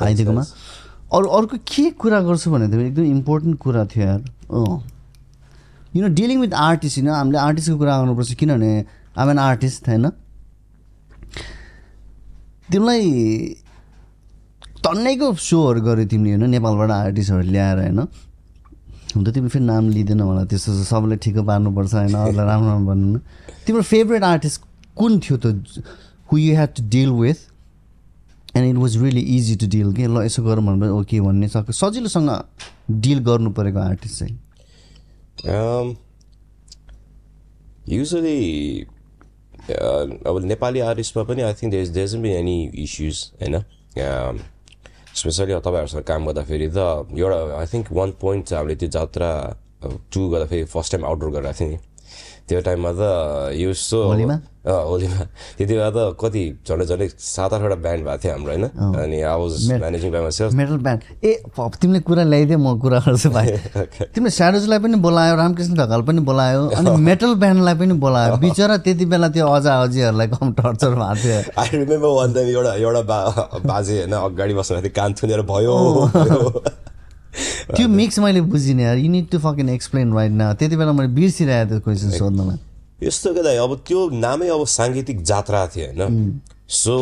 [0.03, 0.43] आइदिएकोमा।
[1.13, 4.77] अरू अर्को के कुरा गर्छु भने त एकदम इम्पोर्टेन्ट कुरा थियो यार। अँ।
[5.95, 8.71] You know dealing with artist होइन हामीले आर्टिस्टको कुरा गर्नुपर्छ किनभने
[9.17, 10.09] आम एन आर्टिस्ट होइन?
[12.71, 13.01] तिमीलाई
[14.85, 16.49] तन्नैको सोहरू गर्यो तिमीले होइन?
[16.49, 17.99] नेपालबाट आर्टिस्टहरू ल्याएर होइन?
[19.15, 22.15] हुन त तिमीले फेरि नाम लिँदैन होला त्यस्तो सबैलाई ठिक पार्नुपर्छ होइन?
[22.15, 23.19] अरूलाई राम्रो राम्रो भन्नु
[23.65, 24.61] तिम्रो फेभरेट आर्टिस्ट
[25.01, 25.83] कुन थियो त
[26.31, 27.39] who you have to deal with
[28.55, 30.07] and it was really easy to deal के?
[30.07, 32.31] ल यसो गरौँ भनेर ओके भन्ने सक्यो सजिलोसँग
[33.05, 34.37] डिल गर्नु परेको आर्टिस्ट चाहिँ?
[35.51, 35.87] Um,
[37.85, 38.87] usually
[39.69, 43.55] uh, अब नेपाली आर्टिस्टमा पनि I think there there be any issues होइन?
[45.15, 46.79] स्पेसली अब तपाईँहरूसँग काम गर्दाखेरि त
[47.15, 49.29] एउटा आई थिङ्क वान पोइन्ट हामीले त्यो जात्रा
[50.11, 51.77] टु गर्दाखेरि फर्स्ट टाइम आउटडोर गरेको थियौँ नि
[52.49, 53.01] त्यो टाइममा त
[53.57, 54.37] यो सो होलीमा?
[54.65, 58.65] त्यति बेला त कति झन्डै झन्डै सात आठवटा ब्यान्ड भएको थियो हाम्रो होइन?
[59.01, 60.09] अनि I was managing
[60.61, 61.31] metal band ए
[61.81, 63.47] तिमीले कुरा ल्याइदियो म कुरा गर्छु भाइ।
[64.13, 69.05] तिमीले स्याडोजलाई पनि बोलायो रामकृष्ण ढकाल पनि बोलायो अनि मेटल ब्यान्डलाई पनि बोलायो। बिचरा त्यति
[69.05, 73.01] बेला त्यो अजा अजीहरूलाई कम टर्चर भएको थियो। आई रिमेम्बर वान टाइम एउटा एउटा
[73.65, 75.75] बाजे होइन अगाडि बस्नु थियो कान थुनेर भयो।
[77.75, 81.13] त्यो मिक्स मैले बुझिनँ यार। You need to fucking explain right न त्यति बेला मैले
[81.15, 82.57] बिर्सिरहेको त्यो क्वेसन सोध्नलाई
[83.07, 86.41] यस्तो के दाइ अब त्यो नामै अब साङ्गीतिक जात्रा थियो होइन?
[86.69, 86.95] सो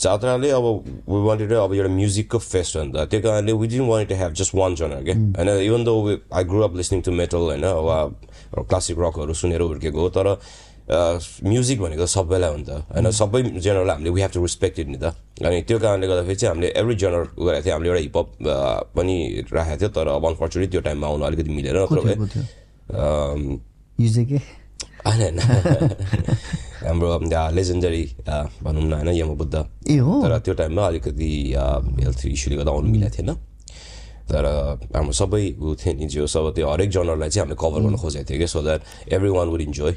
[0.00, 0.64] जात्राले अब
[1.08, 4.14] वी वान्टेड अब एउटा म्युजिकको फेस्ट हो नि त। त्यो कारणले we didn't want to
[4.18, 7.62] have just one genre के होइन even though I grow up listening to metal होइन
[7.62, 10.26] अब क्लासिक रकहरू सुनेर हुर्केको हो तर
[10.90, 14.98] म्युजिक भनेको सबैलाई हो नि त। होइन सबै जेनरलाई हामीले वी हेभ टु रेस्पेक्टेड नि
[14.98, 18.28] त। अनि त्यो कारणले गर्दाखेरि चाहिँ हामीले एभ्री जेनर गरेको थियो। हामीले एउटा हिपहप
[18.96, 19.14] पनि
[19.52, 21.76] राखेको थियो तर अब अनफर्चुनेटली त्यो टाइममा आउनु अलिकति मिलेर
[24.26, 24.38] के
[25.06, 25.38] होइन
[26.82, 27.08] हाम्रो
[27.54, 28.04] लेजेन्डरी
[28.62, 29.54] भनौँ न होइन यमबुद्ध।
[29.86, 30.12] ए हो?
[30.22, 31.30] तर त्यो टाइममा अलिकति
[32.02, 33.30] हेल्थ इस्युले गर्दा आउनु मिलेको थिएन।
[34.30, 34.44] तर
[34.94, 38.24] हाम्रो सबै ऊ थियो नि जो सब त्यो हरेक जनरलाई चाहिँ हामीले कभर गर्न खोजेको
[38.28, 38.80] थियो कि so that
[39.12, 39.92] every one would enjoy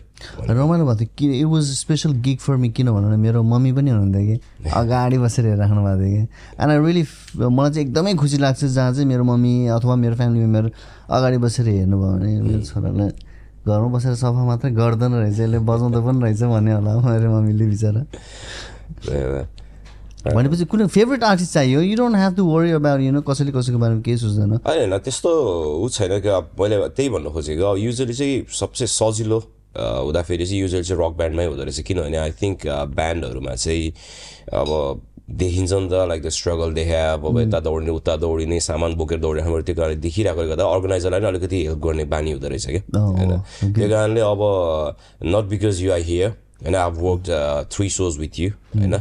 [0.50, 3.90] रमाइलो भएको थियो कि it was special gig for me किन भन्नु मेरो मम्मी पनि
[3.92, 6.24] हुनुहुन्थ्यो कि अगाडि बसेर हेरिराख्नु भएको थियो कि।
[6.62, 7.04] एन्ड आई रियली
[7.50, 10.72] मलाई चाहिँ एकदमै खुसी लाग्छ जहाँ चाहिँ मेरो मम्मी अथवा मेरो फ्यामिली मेम्बर
[11.10, 13.12] अगाडि बसेर हेर्नुभयो भने मेरो छोरालाई
[13.66, 18.02] घरमा बसेर सफा मात्रै गर्दैन रहेछ यसले बजाउँदो पनि रहेछ भन्ने होला मेरो मम्मीले बिचरा।
[20.26, 21.82] भनेपछि कुनै फेभरेट आर्टिस्ट चाहियो?
[21.82, 24.98] You don't have to worry about you know कसैले कसैको बारेमा केही सोच्दैन। होइन होइन
[25.06, 25.30] त्यस्तो
[25.82, 29.40] ऊ छैन कि अब मैले त्यही भन्नु खोजेको। अब युजली चाहिँ सबसे सजिलो
[29.78, 32.58] हुँदाखेरि चाहिँ युजली चाहिँ रक ब्यान्डमै हुँदो रहेछ। किनभने आई थिङ्क
[32.96, 33.92] ब्यान्डहरूमा चाहिँ
[34.54, 34.70] अब
[35.26, 39.62] देखिन्छ नि त लाइक द स्ट्रगल देखा अब यता दौडिने उता दौडिने सामान बोकेर दौडिने
[39.62, 43.90] त्यो कारणले देखिरहेकोले गर्दा अर्गनाइजरलाई पनि अलिकति हेल्प गर्ने बानी हुँदो रहेछ कि होइन। त्यो
[43.90, 44.42] कारणले अब
[45.26, 46.30] not because you are here
[46.64, 48.94] होइन I work three shows with you होइन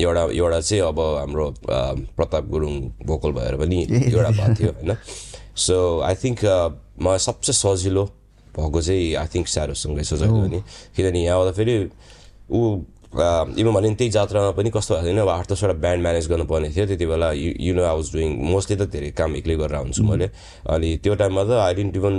[0.00, 1.46] एउटा एउटा चाहिँ अब हाम्रो
[2.16, 2.74] प्रताप गुरुङ
[3.06, 4.96] भोकल भएर पनि एउटा भएको थियो होइन?
[5.56, 6.44] सो आई थिङ्क
[7.02, 8.04] मलाई सबसे सजिलो
[8.56, 10.60] भएको चाहिँ आई थिङ्क स्यारोसँगै छ जहिले पनि।
[10.96, 11.76] किनभने यहाँ आउँदा फेरि
[12.50, 12.60] ऊ
[13.14, 16.86] इभन भने त्यही जात्रामा पनि कस्तो भएको थिएन अब आठ दसवटा ब्यान्ड म्यानेज गर्नुपर्ने थियो
[16.86, 20.28] त्यति बेला you know I was doing mostly त धेरै काम एक्लै गरेर हुन्छु मैले।
[20.74, 22.14] अनि त्यो टाइममा त I didn't even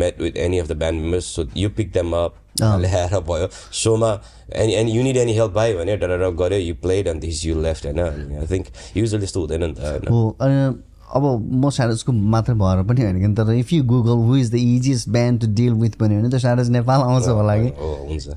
[0.00, 3.48] meet with any of the band members so you pick them up ल्याएर भयो।
[3.82, 4.10] सोमा
[4.52, 7.60] any any you need any help पायो भने डर गऱ्यो you played and this you
[7.62, 8.00] left होइन?
[8.40, 10.74] आई थिङ्क युजली त्यस्तो हुँदैन नि त होइन?
[11.16, 14.54] अब म स्याडजको मात्र भएर पनि होइन कि तर if you Google who is the
[14.54, 17.70] easiest band to deal with पनि भने त स्याडज नेपाल आउँछ होला कि?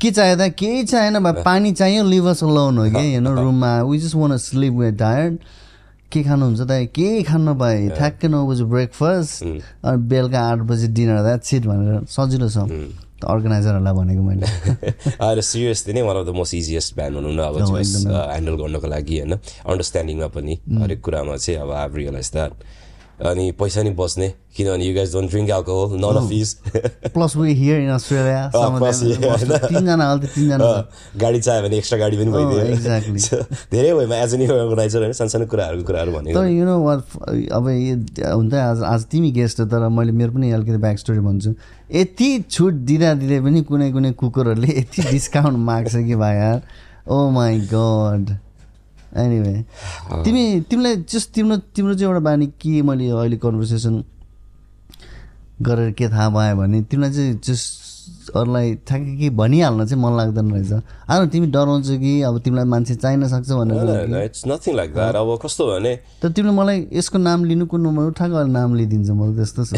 [0.02, 0.50] के चाहियो त?
[0.60, 3.04] केही चाहिएन भाइ पानी चाहियो लिभर्स लोन हो कि?
[3.12, 5.38] हेर्नु रुममा we just want sleep way tired
[6.12, 6.72] के खानुहुन्छ त?
[6.96, 12.06] केही खानु नपाए ठ्याक्कै नौ बजी ब्रेकफास्ट अनि बेलुका आठ बजी डिनर द्याट सिट भनेर
[12.16, 12.68] सजिलो छ।
[13.26, 14.46] अर्गनाइजरहरूलाई भनेको मैले।
[15.26, 19.20] अहिले सिरियसली नै one of the most easiest band भनौँ न अब ह्यान्डल गर्नको लागि
[19.20, 22.54] होइन। अन्डरस्ट्यान्डिङमा पनि हरेक कुरामा चाहिँ अब आई रियलाइज द्याट
[23.30, 26.56] अनि पैसा नि बच्ने किनभने you guys don't drink alcohol none of these
[27.14, 28.42] plus we here in Australia
[29.68, 30.70] तिनजना
[31.18, 32.60] गाडी चाहियो भने एक्स्ट्रा गाडी पनि भइदियो.
[33.22, 33.36] So,
[33.72, 37.66] धेरै भयो एज एन अर्गनाइजर होइन सानसानो कुराहरूको कुराहरू भनेको। तर यु नो अब
[38.36, 41.54] हुन्छ आज आज तिमी गेस्ट हो तर मैले मेरो पनि अलिकति ब्याक स्टोरी भन्छु।
[41.96, 46.62] यति छुट दिँदा दिँदै पनि कुनै कुनै कुकुरहरूले यति डिस्काउन्ट माग्छ कि भाइ यार।
[47.08, 48.38] ओ माई गड
[49.18, 49.54] एनिवे
[50.24, 54.04] तिमी तिमीलाई जस्ट तिम्रो तिम्रो चाहिँ एउटा बानी के मैले अहिले कन्भर्सेसन
[55.62, 57.80] गरेर के थाहा भयो भने तिमीलाई चाहिँ जस्ट
[58.36, 60.72] अरूलाई ठ्याक्कै के भनिहाल्न चाहिँ मन लाग्दैन रहेछ।
[61.10, 65.38] आएर तिमी डराउँछ कि अब तिमीलाई मान्छे चाहिन सक्छ भनेर इट्स नथिङ लाइक द्याट अब
[65.44, 69.36] कस्तो भने तर तिमीले मलाई यसको नाम लिनु कुन नम्बर उठाएको अहिले नाम लिइदिन्छ मलाई
[69.36, 69.74] त्यस्तो छ।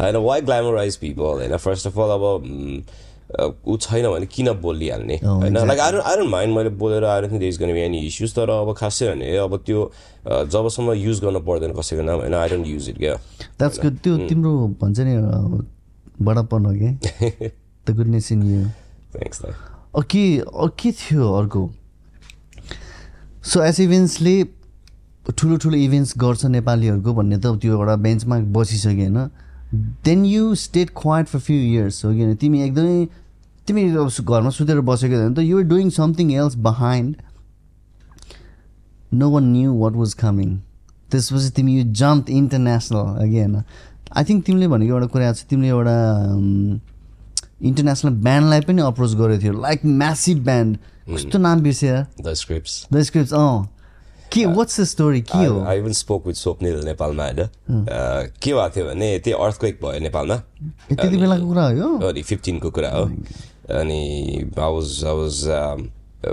[0.00, 2.78] होइन वाइ ग्ल्यामराइज पिपल होइन फर्स्ट अफ अल अब mm,
[3.26, 5.16] ऊ छैन भने किन बोलिहाल्ने?
[5.24, 5.56] होइन?
[5.66, 9.08] लाइक आई डोन्ट माइन्ड मैले बोलेर there is gonna be any issues तर अब खासै
[9.08, 9.80] भने अब त्यो
[10.26, 12.34] जबसम्म युज गर्न पर्दैन कसैको नाम होइन?
[12.34, 13.14] आई डोन्ट युज इट क्या?
[13.58, 15.14] त्यो तिम्रो भन्छ नि
[16.22, 16.90] बडापन हो कि?
[17.86, 18.62] The goodness in you
[19.14, 19.42] thanks
[20.12, 20.24] के
[20.78, 21.70] के थियो अर्को?
[23.44, 24.34] सो एस इभेन्ट्सले
[25.38, 29.18] ठुलो ठुलो इभेन्ट्स गर्छ नेपालीहरूको भन्ने त त्यो एउटा बेन्चमा बसिसक्यो होइन?
[30.04, 33.06] Then you stayed quiet for few years हो कि होइन तिमी एकदमै
[33.68, 37.16] तिमी घरमा सुतेर बसेको त you're doing something else behind
[39.14, 40.56] no one knew what was coming
[41.10, 43.56] त्यसपछि तिमी यु जम्प इन्टरनेसनल अघि होइन
[44.16, 45.96] आई थिङ्क तिमीले भनेको एउटा कुरा छ। तिमीले एउटा
[47.68, 50.76] इन्टरनेसनल ब्यान्डलाई पनि अप्रोच गरेको थियो। लाइक म्यासिभ ब्यान्ड
[51.08, 53.68] कस्तो नाम बिर्सेर द स्क्रिप्ट्स द स्क्रिप्ट अँ।
[54.36, 57.48] के वाट्स द स्टोरी के हो I even spoke with Swapnil नेपालमा होइन
[58.38, 60.36] के भएको थियो भने त्यही अर्थक्वेक भयो नेपालमा
[60.88, 63.04] त्यति बेलाको कुरा हो अनि फिफ्टिनको कुरा हो
[63.74, 64.00] अनि
[64.60, 65.44] आवाज आवाज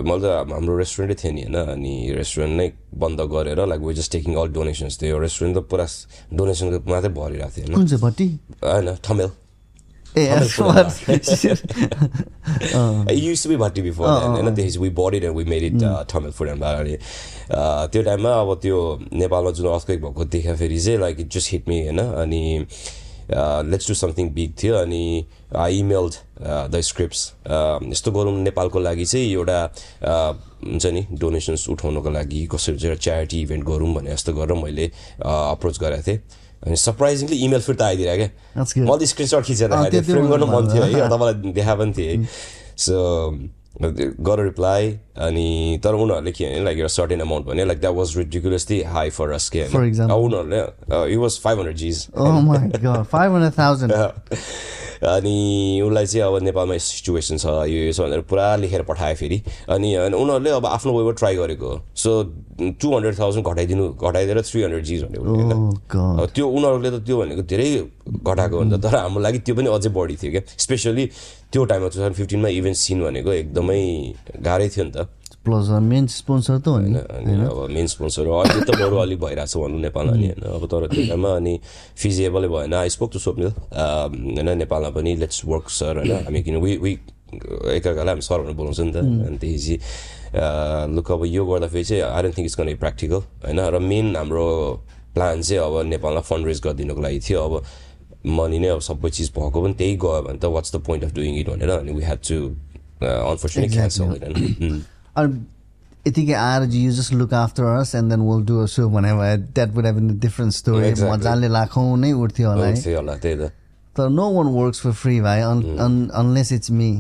[0.02, 4.12] मैले त हाम्रो रेस्टुरेन्टै थियो नि होइन अनि रेस्टुरेन्ट नै बन्द गरेर like we just
[4.12, 5.86] taking all donations थियो रेस्टुरेन्ट त पुरा
[6.34, 9.30] डोनेसनको मात्रै भरिरहेको थियो होइन होइन Thamel
[10.16, 10.46] Uh,
[13.10, 16.60] It used to be Bhatti before then, होइन त्यसपछि made it uh, Tamil food and
[16.60, 18.78] bar अनि uh, त्यो टाइममा अब त्यो
[19.14, 22.66] नेपालमा जुन अर्थक्वेक भएको देख्दाखेरि चाहिँ like it just hit me होइन अनि
[23.72, 26.14] लेट्स डु समथिङ बिग थियो अनि आई इमेल्ड
[26.72, 27.22] द स्क्रिप्ट्स
[27.90, 30.34] यस्तो गरौँ नेपालको लागि चाहिँ एउटा uh,
[30.68, 34.92] हुन्छ नि डोनेसन्स उठाउनको लागि कसरी चाहिँ च्यारिटी इभेन्ट गरौँ भने जस्तो गरेर मैले
[35.26, 36.20] अप्रोच गरेको थिएँ।
[36.66, 38.30] अनि सरप्राइजिङली इमेल फिर्ता आइदिएर क्या.
[38.92, 39.70] मैले स्क्रिनसट खिचेर
[40.12, 42.26] फ्रेम गर्नु मन थियो है तपाईँलाई देखा पनि थिएँ
[42.86, 42.96] सो
[43.82, 44.90] गर रिप्लाई
[45.26, 49.10] अनि तर उनीहरूले के भने लाइक एउटा सर्टेन अमाउन्ट भने like that was ridiculously high
[49.10, 50.24] for us के For example?
[50.26, 53.92] उनीहरूले it was five hundred Gs Oh my god, 500,000.
[55.04, 59.16] अनि उसलाई चाहिँ अब नेपालमा यस्तो सिचुएसन छ यो यो छ भनेर पुरा लेखेर पठायो
[59.20, 62.12] फेरि। अनि उनीहरूले अब आफ्नो वेबाट ट्राई गरेको हो। सो
[62.82, 65.52] टू हन्ड्रेड थाउजन्ड घटाइदिनु घटाइदिएर थ्री हन्ड्रेड जिज भनेको होइन
[66.22, 67.70] Oh त्यो उनीहरूले त त्यो भनेको धेरै
[68.16, 71.10] घटाएको हुन्छ तर हाम्रो लागि त्यो पनि अझै बढी थियो क्या। स्पेसली
[71.54, 73.82] त्यो टाइममा टु थाउजन्ड फिफ्टिनमा इभेन्ट सिन भनेको एकदमै
[74.42, 75.08] गाह्रै थियो नि त।
[75.44, 79.20] A main sponsor त हो नि। अनि अब मेन स्पोन्सर हो। अहिले त बरु अलिक
[79.20, 81.54] भइरहेको छ भनौँ नेपालमा नि होइन। अब तर त्यो टाइममा अनि
[82.00, 86.58] फिजिएबलै भएन। आई स्पोक टु स्वप्निल होइन नेपालमा पनि लेट्स वर्क सर होइन। हामी किन
[86.64, 86.92] वी वी
[87.76, 89.76] एकअर्कालाई हामी सर भनेर बोलाउँछ नि त। अनि त्यसपछि
[90.96, 94.48] लुक अब यो गर्दाखेरि चाहिँ आई डोन्ट थिङ्क इट्स कन प्र्याक्टिकल होइन। र मेन हाम्रो
[95.12, 97.54] प्लान चाहिँ अब नेपालमा फन्ड रेज गरिदिनुको लागि थियो। अब
[98.26, 101.12] मनी नै अब सबै चिज भएको पनि त्यही गयो भने त what's the point of
[101.16, 102.38] doing it भनेर अनि वी ह्याड टु.
[103.02, 105.46] क्यान्सल होइन
[106.08, 109.86] यतिकै आएर you just look after us and then will do so भने that would
[109.86, 110.92] have different story.
[111.12, 113.52] मजाले लाखौँ नै उठ्थ्यो होला त्यही त
[113.98, 116.92] तर no one works for free भाइ unless it's me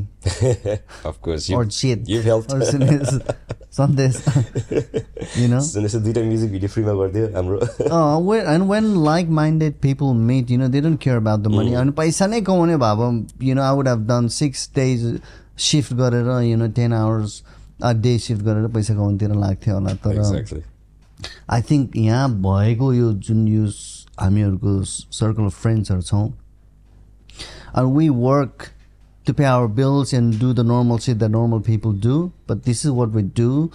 [1.10, 3.14] of course you, or shit you've helped or Sunesh,
[3.78, 4.18] Sandesh
[5.38, 10.14] you know सुनेछ दुइटा म्युजिक भिडियो फ्रीमा गरिदियो हाम्रो uh, when, and when like-minded people
[10.14, 11.74] meet, you know, they don't care about the money.
[11.76, 15.08] अनि पैसा नै कमाउने भए भए, you know, I would have done six days
[15.70, 17.42] shift गरेर, you know, ten hours
[17.82, 20.62] a day shift गरेर पैसा कमाउनुतिर लाग्थ्यो होला तर
[21.50, 23.66] आई थिङ्क यहाँ भएको यो जुन यो
[24.22, 24.82] हामीहरूको
[25.20, 26.26] सर्कल अफ फ्रेन्ड्सहरू छौँ
[27.74, 28.72] and we work
[29.26, 32.84] to pay our bills and do the normal shit that normal people do but this
[32.86, 33.72] is what we do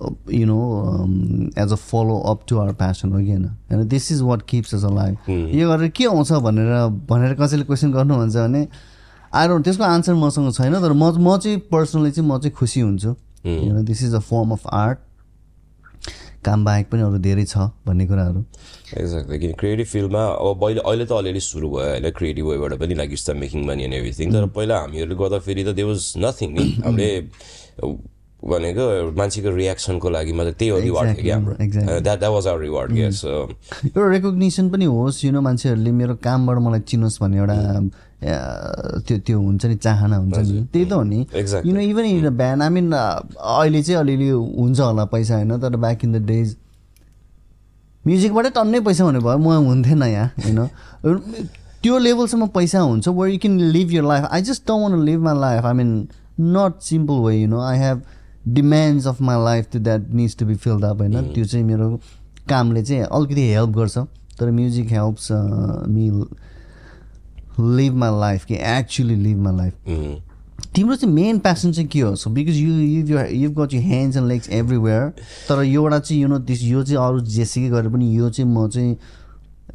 [0.00, 4.22] uh, you know um, as a follow up to our passion होइन and this is
[4.22, 6.72] what keeps us alive यो गरेर के आउँछ भनेर
[7.12, 8.66] भनेर कसैले question गर्नुहुन्छ भने
[9.48, 13.14] डोन्ट त्यसको आन्सर मसँग छैन तर म म चाहिँ पर्सनली चाहिँ म चाहिँ खुसी हुन्छु
[13.44, 15.00] you know this is a form of art
[16.44, 18.40] काम बाहेक पनि अरू धेरै छ भन्ने कुराहरू।
[19.00, 22.10] एक्ज्याक्टली किन क्रिएटिभ फिल्डमा अब अहिले अहिले त अलिअलि सुरु भयो होइन?
[22.18, 25.82] क्रिएटिभ वेबाट पनि like star making money and everything तर पहिला हामीहरूले गर्दाखेरि त दे
[25.90, 26.66] वाज नथिङ नि?
[26.84, 27.08] हामीले
[28.44, 28.84] भनेको
[29.16, 32.00] मान्छेको रियाक्सनको लागि मात्रै त्यही हो रिवार्ड थियो कि हाम्रो। Exactly.
[32.00, 33.28] That that was our reward क्या सो
[33.86, 37.56] एउटा रेकग्निसन पनि होस् यु नो मान्छेहरूले मेरो कामबाट मलाई चिनोस् भन्ने एउटा
[38.24, 41.20] अ, त्यो त्यो हुन्छ नि चाहना हुन्छ नि। त्यही त हो नि.
[41.66, 45.76] You know even in band I mean अहिले चाहिँ अलिअलि हुन्छ होला पैसा होइन तर
[45.78, 46.56] ब्याक इन द डेज
[48.04, 50.60] म्युजिकबाटै टन्नै पैसा हुने भयो म हुन्थेन यहाँ होइन
[51.84, 55.20] त्यो लेभलसम्म पैसा हुन्छ where you can live your life I just don't want live
[55.22, 55.90] my life I mean
[56.52, 58.00] not simple way you know I have
[58.48, 61.32] demands of my life to that needs to be filled up होइन?
[61.34, 62.00] त्यो चाहिँ मेरो
[62.48, 63.98] कामले चाहिँ अलिकति help गर्छ।
[64.38, 65.28] तर music helps
[65.88, 66.10] me
[67.76, 69.72] live my life कि एक्चुली लिभ माई लाइफ
[70.74, 72.14] तिम्रो चाहिँ मेन प्यासन चाहिँ के हो?
[72.16, 75.08] So because you you you got you hands and legs everywhere
[75.48, 78.68] तर एउटा चाहिँ यु नो दिस यो चाहिँ अरू जेसुकै गरेर पनि यो चाहिँ म
[78.68, 78.96] चाहिँ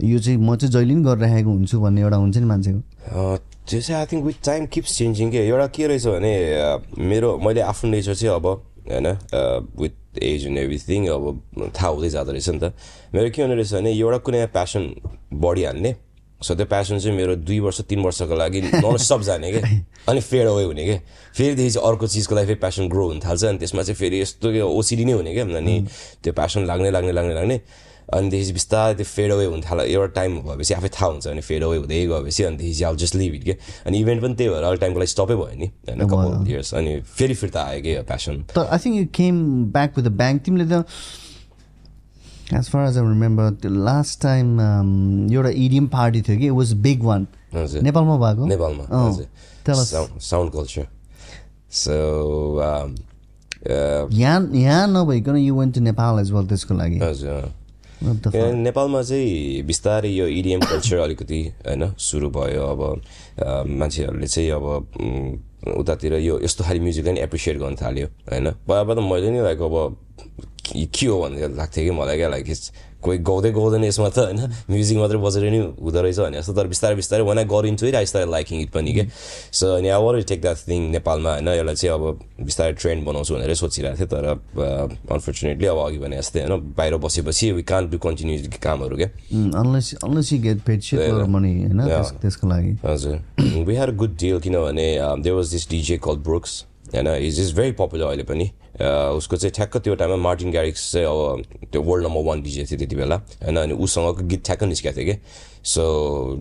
[0.04, 3.38] यो चाहिँ म चाहिँ जहिले पनि गरिरहेको हुन्छु भन्ने एउटा हुन्छ नि मान्छेको।
[3.70, 6.34] त्यो चाहिँ I think with time keeps changing के एउटा के रहेछ भने
[6.98, 8.46] मेरो मैले आफ्नो नेचर चाहिँ अब
[8.90, 9.08] होइन
[9.78, 11.24] विथ एज एन्ड एभ्रिथिङ अब
[11.78, 12.74] थाहा हुँदै जाँदो रहेछ नि त।
[13.14, 14.84] मेरो के हुने रहेछ भने एउटा कुनै प्यासन
[15.34, 15.92] बढिहाल्ने
[16.42, 19.62] सो त्यो प्यासन चाहिँ मेरो दुई वर्ष तिन वर्षको लागि नन स्टप जाने क्या
[20.10, 20.98] अनि फेड अवे हुने क्या
[21.38, 24.48] फेरिदेखि चाहिँ अर्को चिजको लागि फेरि प्यासन ग्रो हुन थाल्छ अनि त्यसमा चाहिँ फेरि यस्तो
[24.66, 25.76] ओसिडी नै हुने क्या अनि
[26.24, 27.58] त्यो प्यासन लाग्ने लाग्ने लाग्ने लाग्ने।
[28.10, 31.42] अनि त्यसपछि बिस्तारै त्यो फेड अवे हुन थाल्यो एउटा टाइम भएपछि आफै थाहा हुन्छ अनि
[31.50, 34.50] फेड अवे हुँदै गएपछि अनि त्यसपछि अब जस्ट लिभ इट के अनि इभेन्ट पनि त्यही
[34.50, 37.96] भएर अलिक टाइमको लागि स्टपै भयो नि होइन कपाल इयर्स अनि फेरि फिर्ता आयो कि
[38.10, 39.42] प्यासन तर I think you came
[39.74, 40.86] back with the bang तिमीले त
[42.58, 44.60] as far as I remember त्यो लास्ट टाइम
[45.34, 48.84] एउटा इडिएम पार्टी थियो कि इट वाज बिग वान हजुर नेपालमा भएको नेपालमा.
[50.22, 50.88] साउन्ड कल्चर
[51.78, 51.94] सो
[53.70, 57.52] यहाँ यहाँ नभइकन you went to Nepal as well त्यसको लागि हजुर
[58.00, 62.82] नेपालमा चाहिँ बिस्तारै यो इडिएम कल्चर अलिकति होइन सुरु भयो। अब
[63.68, 64.66] मान्छेहरूले चाहिँ अब
[65.68, 68.48] उतातिर यो यस्तो खालि म्युजिकलाई नि एप्रिसिएट गर्न थाल्यो होइन?
[68.64, 69.76] पहिला त मैले नि लाइक अब
[70.66, 72.30] के के हो भनेर लाग्थ्यो कि मलाई क्या?
[72.30, 72.46] लाइक
[73.00, 76.68] कोही गाउँदै गाउँदैन यसमा त होइन। म्युजिक मात्रै बजेर नि हुँदो रहेछ भने जस्तो। तर
[76.68, 79.04] बिस्तारै बिस्तारै went I into it I start liking it पनि के।
[79.56, 82.04] सो अनि I want take that thing नेपालमा होइन। यसलाई चाहिँ अब
[82.44, 84.24] बिस्तारै ट्रेन्ड बनाउँछु भनेरै सोचिरहेको थिएँ। तर
[85.16, 89.10] अनफर्चुनेटली अब अघि भने जस्तै होइन बाहिर बसेपछि वी कान डु कन्टिन्यू कामहरू क्या
[92.20, 93.16] त्यसको लागि। हजुर।
[93.64, 94.88] वी हेड गुड डिल किनभने
[95.24, 96.52] they was this DJ call Brooks
[96.94, 98.52] होइन इज इज भेरी पपुलर अहिले पनि.
[98.80, 102.64] Uh, उसको चाहिँ ठ्याक्क त्यो टाइममा मार्टिन ग्यारिक्स चाहिँ अब त्यो वर्ल्ड नम्बर वान डिजे
[102.66, 105.20] थियो त्यति बेला। होइन अनि उसँगको गीत ठ्याक्क निस्केको थियो कि।
[105.68, 105.84] सो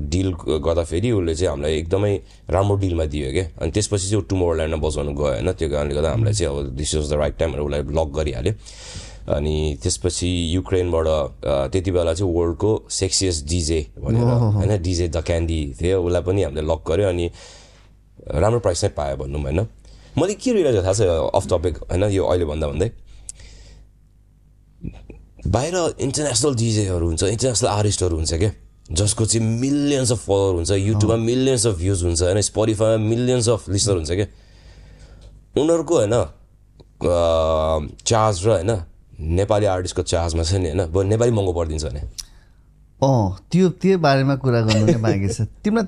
[0.06, 0.30] डिल
[0.62, 2.14] गर्दाखेरि उसले चाहिँ हामीलाई एकदमै
[2.50, 5.52] राम्रो डिलमा दियो क्या अनि त्यसपछि चाहिँ ऊ टुमोर ल्यान्डमा बजाउनु गयो होइन?
[5.52, 8.52] त्यो कारणले गर्दा हामीलाई चाहिँ अब this is the right time उसलाई लक गरिहाल्यो।
[9.34, 14.82] अनि त्यसपछि युक्रेनबाट अ, त्यति बेला चाहिँ वर्ल्डको सेक्सियस डिजे भनेर होइन?
[14.82, 17.26] डिजे द क्यान्डी थियो। उसलाई पनि हामीले लक गऱ्यो अनि
[18.38, 19.60] राम्रो प्राइस नै पायो भनौँ होइन
[20.18, 21.00] मैले के रियलाइज थाहा छ
[21.34, 22.88] अफ टपिक होइन यो अहिले भन्दा भन्दै?
[25.46, 28.52] बाहिर इन्टरनेसनल डिजेहरू हुन्छ इन्टरनेसनल आर्टिस्टहरू हुन्छ क्या
[28.92, 33.68] जसको चाहिँ मिलियन्स अफ फलोवर हुन्छ युट्युबमा मिलियन्स अफ भ्युज हुन्छ होइन स्पोटिफाईमा मिलियन्स अफ
[33.68, 34.26] लिस्टर हुन्छ क्या।
[35.56, 36.14] उनीहरूको होइन
[38.04, 38.72] चार्ज र होइन
[39.38, 42.00] नेपाली आर्टिस्टको चार्जमा छ नि होइन नेपाली महँगो परिदिन्छ भने।
[43.00, 45.86] अँ त्यो त्यो बारेमा कुरा गर्नु नै बाँकी छ। तिमीलाई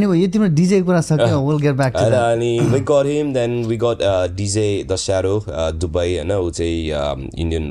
[0.00, 3.32] भयो यो तिम्रो डिजे कुरा सक्यो विल गेट ब्याक टु होइन अनि we got him
[3.32, 4.02] then we got
[4.36, 5.34] DJ the Sarrow
[5.78, 7.66] Dubai होइन ऊ चाहिँ इन्डियन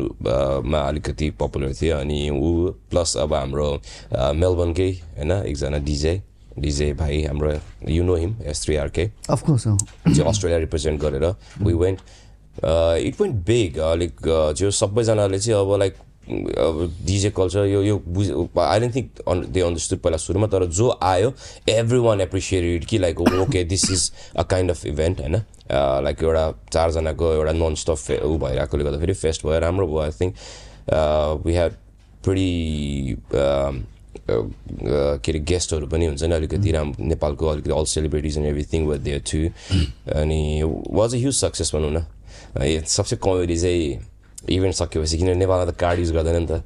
[0.65, 2.51] मा अलिकति पपुलर थियो अनि ऊ
[2.91, 3.69] प्लस अब हाम्रो
[4.36, 6.21] मेलबर्नकै होइन एकजना डिजे
[6.60, 7.53] डिजे भाइ हाम्रो
[7.89, 11.25] you know him S three R K of course चाहिँ अस्ट्रेलिया रिप्रेजेन्ट गरेर
[11.62, 11.99] we went
[13.07, 14.21] it went big like
[14.57, 15.95] त्यो सबैजनाले चाहिँ अब लाइक
[16.32, 18.28] अब डिजे कल्चर यो यो बुझ
[18.60, 21.34] I don't think they understood पहिला सुरुमा तर जो आयो
[21.70, 25.36] एभ्री वान एप्रिसिएटेड कि like okay this is a kind of event होइन?
[26.06, 30.34] लाइक एउटा चारजनाको एउटा नन स्टप ऊ भइरहेकोले गर्दाखेरि फेस्ट भयो राम्रो भयो I think
[31.46, 31.72] we have
[32.24, 33.15] pretty
[34.30, 38.98] के अरे गेस्टहरू पनि हुन्छ नि अलिकति राम नेपालको अलिकति all celebrities and everything were
[39.08, 39.39] there too
[40.20, 40.41] अनि
[41.00, 42.06] वाज अ ह्युज सक्सेस भनौँ न।
[42.65, 44.00] यो सबसे कमेडी चाहिँ
[44.49, 46.63] इभेन्ट सकिएपछि किनभने नेपालमा त कार्ड युज गर्दैन नि त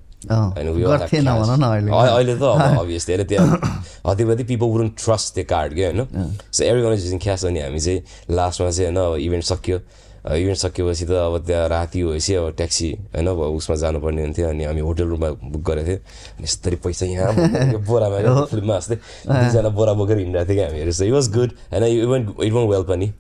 [1.92, 3.60] अहिले त अब अभियसली होइन त्यहाँ
[4.08, 7.60] हतिपति पिपल वुडन्ट ट्रस्ट त्यो कार्ड क्या होइन so every one is using cash अनि
[7.60, 9.80] हामी चाहिँ लास्टमा चाहिँ होइन अब इभेन्ट सक्यो
[10.26, 14.64] इभेन्ट सकिएपछि त अब त्यहाँ राति भएपछि अब ट्याक्सी होइन अब उसमा जानुपर्ने हुन्थ्यो अनि
[14.64, 18.96] हामी होटल रुममा बुक गरेको थियो अनि यस्तरी पैसा यहाँ बोरामा फिल्ममा जस्तै
[19.28, 22.68] दुईजना बोरा बोकेर हिँडिरहेको थियो क्या हामीहरू सो इट वाज गुड होइन इभन इट वान
[22.68, 23.12] वेल पनि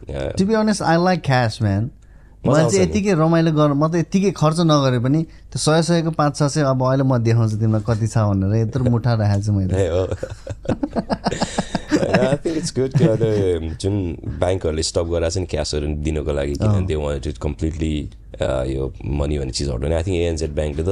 [2.46, 6.12] मलाई चाहिँ नि। यतिकै रमाइलो गर म त यतिकै खर्च नगरे पनि त्यो सय सयको
[6.20, 9.52] पाँच छ चाहिँ अब अहिले म देखाउँछु तिमीलाई कति छ भनेर यत्रो मुठा राखेको छु
[9.54, 9.74] मैले
[11.96, 13.32] आई थिङ्क इट्स गुड त्यो अहिले
[13.82, 13.96] जुन
[14.42, 17.94] ब्याङ्कहरूले स्टप गरेर चाहिँ क्यासहरू दिनको लागि किनभने दे वान्ट इट कम्प्लिटली
[18.76, 18.84] यो
[19.20, 20.92] मनी भन्ने चिज हटाउने आई थिङ्क एएनजेड ब्याङ्कले त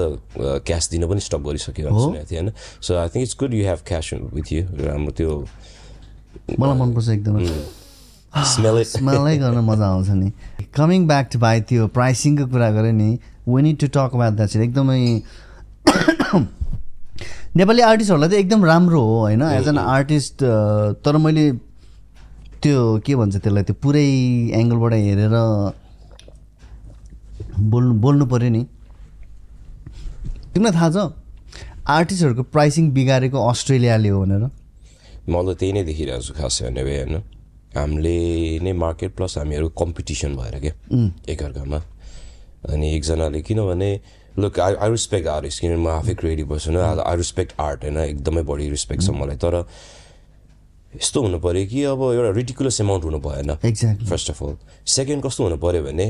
[0.67, 2.49] क्यास दिन पनि स्टप गरिसक्यो सुनेको थिएँ होइन?
[2.81, 5.29] So I think it's good you have cash with you राम्रो त्यो
[6.59, 7.45] मलाई मनपर्छ एकदमै।
[8.33, 10.29] स्मेल स्मेलै गर्न मजा आउँछ नि।
[10.75, 13.09] कमिङ ब्याक टु भाइ त्यो प्राइसिङको कुरा गरेँ नि
[13.47, 14.99] we need to talk about that एकदमै
[17.55, 19.41] नेपाली आर्टिस्टहरूलाई त एकदम राम्रो हो होइन?
[19.41, 20.43] एज एन आर्टिस्ट
[21.05, 21.51] तर मैले
[22.63, 24.05] त्यो के भन्छ त्यसलाई त्यो पुरै
[24.61, 25.35] एङ्गलबाट हेरेर
[27.73, 28.63] बोल्नु बोल्नु पऱ्यो नि।
[30.53, 30.97] तिमीलाई थाहा छ
[31.97, 34.43] आर्टिस्टहरूको प्राइसिङ बिगारेको अस्ट्रेलियाले हो भनेर?
[35.29, 37.15] म त त्यही नै देखिरहेको छु खास भए होइन
[37.75, 40.73] हामीले नै मार्केट प्लस हामीहरू कम्पिटिसन भएर क्या
[41.29, 41.79] एकअर्कामा।
[42.69, 43.89] अनि एकजनाले किनभने
[44.39, 48.43] look I I respect artist किनभने म आफै creative person I respect art होइन एकदमै
[48.43, 49.55] बढी रेस्पेक्ट छ मलाई। तर
[50.93, 54.55] यस्तो हुनु पऱ्यो कि अब एउटा रिटिकुलस एमाउन्ट हुनु भएन। Exactly first of all
[54.95, 56.07] second कस्तो हुनु पऱ्यो भने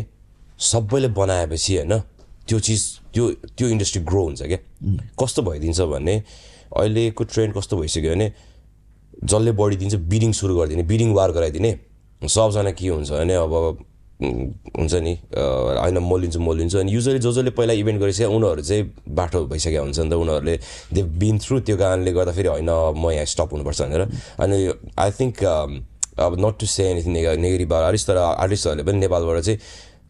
[0.62, 2.00] सबैले बनाएपछि होइन
[2.48, 2.82] त्यो चिज
[3.14, 4.60] त्यो त्यो इन्डस्ट्री ग्रो हुन्छ क्या
[5.20, 6.16] कस्तो भइदिन्छ भने
[6.76, 8.28] अहिलेको ट्रेन्ड कस्तो भइसक्यो भने
[9.24, 11.72] जसले बढी दिन्छ बिडिङ सुरु गरिदिने बिडिङ वार गराइदिने।
[12.22, 13.54] सबजना के हुन्छ भने अब
[14.24, 18.62] हुन्छ नि होइन म लिन्छु म लिन्छु अनि युजली जो जसले पहिला इभेन्ट गरिसक्यो उनीहरू
[18.64, 20.56] चाहिँ बाटो भइसकेको हुन्छ नि त। उनीहरूले
[20.94, 24.02] दे बिन थ्रु त्यो कारणले गर्दाखेरि होइन म यहाँ स्टप हुनुपर्छ भनेर।
[24.40, 24.58] अनि
[24.98, 25.44] आई थिङ्क
[26.16, 29.60] अब not to say anything negative artist तर आर्टिस्टहरूले पनि नेपालबाट चाहिँ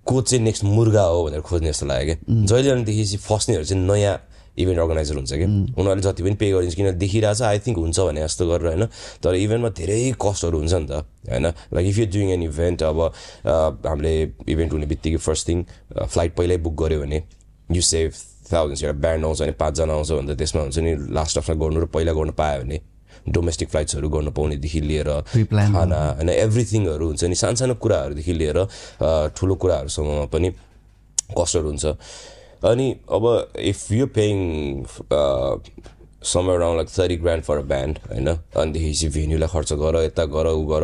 [0.05, 4.15] को चाहिँ नेक्स्ट मुर्गा हो भनेर खोज्ने जस्तो लाग्यो क्या। जहिले अनिदेखि फस्नेहरू चाहिँ नयाँ
[4.57, 5.45] इभेन्ट अर्गनाइजर हुन्छ कि?
[5.77, 8.85] उनीहरूले जति पनि पे गरिन्छ किन देखिरहेको छ आई थिङ्क हुन्छ भने जस्तो गरेर होइन?
[9.23, 10.93] तर इभेन्टमा धेरै कस्टहरू हुन्छ नि त
[11.29, 11.45] होइन?
[11.73, 13.09] Like if you doing an event अब अ,
[13.89, 14.13] हामीले
[14.53, 15.63] इभेन्ट हुने बित्तिकै फर्स्ट थिङ
[16.05, 17.23] फ्लाइट पहिल्यै बुक गऱ्यो भने
[17.69, 18.11] यु सेभ
[18.51, 21.79] थाउजन्ड एउटा ब्यान्ड आउँछ भने पाँचजना आउँछ भने त त्यसमा हुन्छ नि लास्ट अफमा गर्नु
[21.81, 22.77] र पहिला गर्नु पायो भने
[23.33, 25.09] डोमेस्टिक फ्लाइट्सहरू गर्नु पाउनेदेखि लिएर
[25.73, 26.29] खाना होइन?
[26.29, 28.67] एभ्रिथिङहरू हुन्छ नि सानो सानो कुराहरूदेखि लिएर अ,
[29.33, 30.49] ठुलो कुराहरूसम्ममा पनि
[31.37, 31.85] कस्टहरू हुन्छ।
[32.63, 33.25] अनि अब
[33.59, 34.37] if you paying
[36.25, 40.25] somewhere around like thirty grand for a band होइन अनिदेखि चाहिँ भेन्यूलाई खर्च गर यता
[40.35, 40.83] गर ऊ गर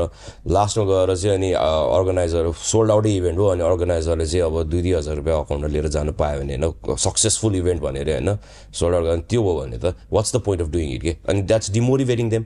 [0.51, 1.51] लास्टमा गएर चाहिँ अनि
[1.97, 5.88] अर्गनाइजर सोल्ड आउटै इभेन्ट हो अनि अर्गनाइजरले चाहिँ अब दुई दुई हजार रुपियाँ अकाउन्टमा लिएर
[5.95, 8.36] जानु पायो भने होइन सक्सेसफुल इभेन्ट भनेर होइन
[8.80, 11.15] सोल्ड आउट गर्ने त्यो हो भने त what's the point of doing it के?
[11.30, 12.43] अनि द्याट्स डिमोटिभेटिङ देम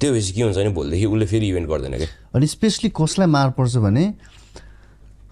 [0.00, 3.50] त्यो भएपछि के हुन्छ भने भोलिदेखि उसले फेरि इभेन्ट गर्दैन क्या अनि स्पेसली कसलाई मार
[3.58, 4.06] पर्छ भने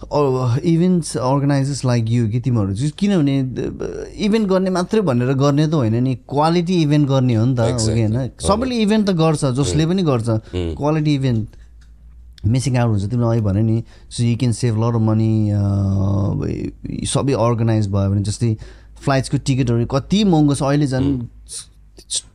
[0.02, 3.38] इभेन्ट्स अर्गनाइजर्स लाइक यु कि तिमीहरू चाहिँ किनभने
[4.26, 7.60] इभेन्ट गर्ने मात्रै भनेर गर्ने त होइन नि क्वालिटी इभेन्ट गर्ने हो नि त.
[7.60, 8.30] होइन?
[8.42, 11.46] सबैले इभेन्ट त गर्छ जसले पनि गर्छ। क्वालिटी इभेन्ट
[12.46, 15.32] मिसिङ आउट हुन्छ। तिमीले अघि भने नि so you can save of money
[17.08, 18.56] सबै अर्गनाइज भयो भने जस्तै
[19.04, 21.08] फ्लाइट्सको टिकटहरू कति महँगो छ अहिले झन्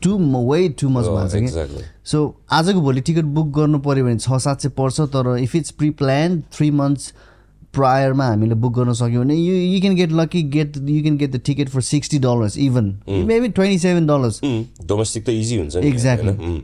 [0.01, 0.11] टु
[0.49, 2.17] वे टु मच भएको छ कि। सो
[2.51, 5.89] आजको भोलि टिकट बुक गर्नु पऱ्यो भने छ सात सय पर्छ तर if it's pre
[6.01, 7.13] plan three months
[7.73, 11.31] प्रायरमा हामीले बुक गर्न सक्यौँ भने you you can get lucky get you can get
[11.31, 14.39] the ticket for sixty dollars even maybe twenty seven dollars
[14.85, 15.75] domestic त इजी हुन्छ.
[15.75, 16.37] होइन?
[16.39, 16.59] उम्,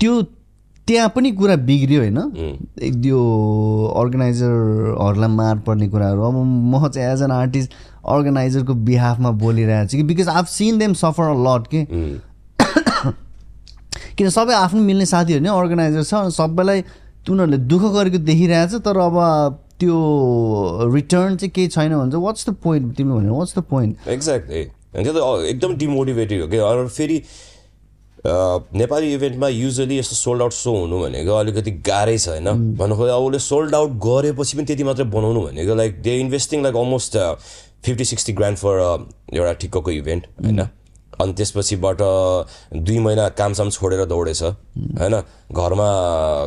[0.00, 0.22] त्यो
[0.86, 2.18] त्यहाँ पनि कुरा बिग्रियो होइन?
[2.82, 3.18] एक त्यो
[3.96, 7.72] अर्गनाइजरहरूलाई मार पर्ने कुराहरू। अब म चाहिँ एज एन आर्टिस्ट
[8.08, 12.18] अर्गनाइजरको बिहाफमा बोलिरहेको छु कि because I've seen them suffer a lot के। उम्,
[14.18, 16.84] किन सबै आफ्नो मिल्ने साथीहरू नै अर्गनाइजर छ सबैलाई
[17.30, 19.16] उनीहरूले दुःख गरेको देखिरहेछ तर अब
[19.80, 24.64] त्यो रिटर्न चाहिँ केही छैन भन्छ वाट्स द पोइन्ट तिमीले भने वाट्स द पोइन्ट एक्ज्याक्टली
[24.94, 26.56] त्यो त एकदम डिमोटिभेटेड हो कि?
[26.56, 27.22] अरू फेरि
[28.26, 32.48] नेपाली इभेन्टमा युजली यस्तो सोल्ड आउट सो हुनु भनेको अलिकति गाह्रै छ होइन?
[32.78, 36.62] भन्नु खोज्दा अब उसले सोल्ड आउट गरेपछि पनि त्यति मात्रै बनाउनु भनेको like they investing
[36.62, 37.16] like almost
[37.84, 38.74] fifty sixty grand for
[39.34, 40.60] एउटा ठिक्कको इभेन्ट होइन?
[41.22, 41.98] अनि त्यसपछिबाट
[42.86, 45.14] दुई महिना कामसाम छोडेर दौडेछ होइन?
[45.48, 45.88] घरमा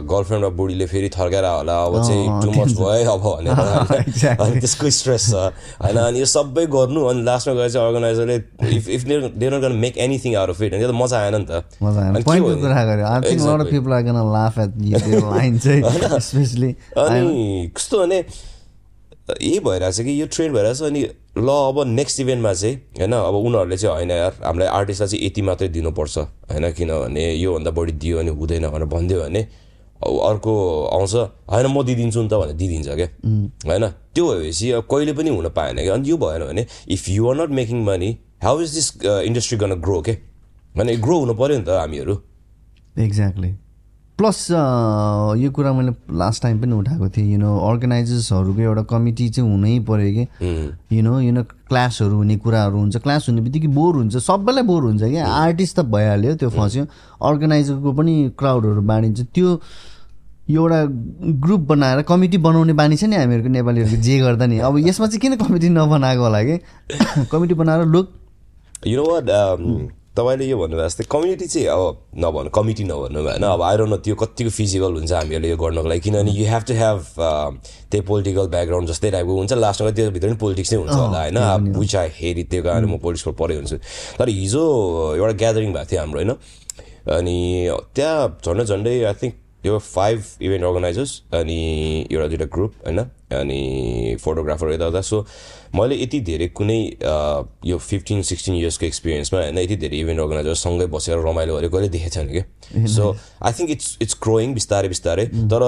[0.09, 4.37] गर्लफ्रेन्ड र बुढीले फेरि थर्काएर होला अब चाहिँ टु मच भयो अब भनेर.
[4.43, 5.33] अनि त्यसको स्ट्रेस छ
[5.81, 5.97] होइन?
[5.97, 8.35] अनि यो सबै गर्नु अनि लास्टमा गएर चाहिँ अर्गनाइजरले
[8.77, 11.63] if if they're not make anything out of it अनि त मजा आएन नि त।
[17.09, 18.23] अनि कस्तो भने
[19.41, 21.01] यही भइरहेछ कि यो ट्रेन्ड भइरहेछ अनि
[21.37, 25.41] ल अब नेक्स्ट इभेन्टमा चाहिँ होइन अब उनीहरूले चाहिँ होइन यार हामीलाई आर्टिस्टलाई चाहिँ यति
[25.41, 29.41] मात्रै दिनुपर्छ होइन किनभने योभन्दा बढी दियो भने हुँदैन भनेर भनिदियो भने
[30.01, 30.53] अब अर्को
[30.85, 31.13] आउँछ
[31.51, 33.07] होइन म दिइदिन्छु नि त भनेर दिइदिन्छ क्या
[33.67, 37.29] होइन त्यो भएपछि अब कहिले पनि हुन पाएन क्या अनि यो भएन भने if you
[37.29, 40.17] are not making money how is this industry gonna grow के
[40.77, 42.15] भने ग्रो हुनु पऱ्यो नि त हामीहरू।
[42.99, 43.53] एक्ज्याक्टली
[44.21, 44.39] प्लस
[45.41, 49.79] यो कुरा मैले लास्ट टाइम पनि उठाएको थिएँ यु नो अर्गनाइजर्सहरूको एउटा कमिटी चाहिँ हुनै
[49.89, 50.23] पऱ्यो कि।
[50.95, 54.83] यु नो यु नो क्लासहरू हुने कुराहरू हुन्छ क्लास हुने बित्तिकै बोर हुन्छ सबैलाई बोर
[54.83, 56.85] हुन्छ क्या। आर्टिस्ट त भइहाल्यो त्यो फस्यो।
[57.29, 59.59] अर्गनाइजरको पनि क्राउडहरू बाँडिन्छ। त्यो
[60.51, 60.79] एउटा
[61.41, 65.19] ग्रुप बनाएर कमिटी बनाउने बानी छ नि हामीहरूको नेपालीहरूको जे गर्दा नि। अब यसमा चाहिँ
[65.21, 66.59] किन कमिटी नबनाएको होला कि?
[67.31, 68.13] कमिटी बनाएर लुक
[68.87, 69.25] यु नो वाट
[70.11, 74.15] तपाईँले यो भन्नुभयो जस्तै कम्युनिटी चाहिँ अब नभन्नु कमिटी नभन्नु होइन अब आइरहनु न त्यो
[74.19, 78.89] कतिको फिजिकल हुन्छ हामीहरूले यो गर्नको लागि। किनभने यु हेभ टु हेभ त्यही पोलिटिकल ब्याकग्राउन्ड
[78.91, 81.39] जस्तै टाइपको हुन्छ। लास्टमा त्यो भित्र पनि पोलिटिक्स नै हुन्छ होला होइन?
[81.79, 83.77] विच आई हेरी त्यो कारण म पोलिटिक्सको परे हुन्छु।
[84.19, 84.63] तर हिजो
[85.15, 86.31] एउटा ग्यादरिङ भएको थियो हाम्रो होइन?
[87.07, 87.37] अनि
[87.95, 89.35] त्यहाँ झन्डै झन्डै आई थिङ्क
[89.65, 91.57] यो फाइभ इभेन्ट अर्गनाइजर्स अनि
[92.11, 92.99] एउटा दुइटा ग्रुप होइन?
[93.31, 95.25] अनि फोटोग्राफर यताउता सो
[95.75, 96.79] मैले यति धेरै कुनै
[97.65, 102.13] यो फिफ्टिन सिक्सटिन इयर्सको एक्सपिरियन्समा होइन यति धेरै इभेन्ट अर्गनाइजरसँगै बसेर रमाइलो गरेको कहिले देखेको
[102.15, 102.41] छैन कि?
[102.87, 105.63] So I think it's it's growing बिस्तारै बिस्तारै। तर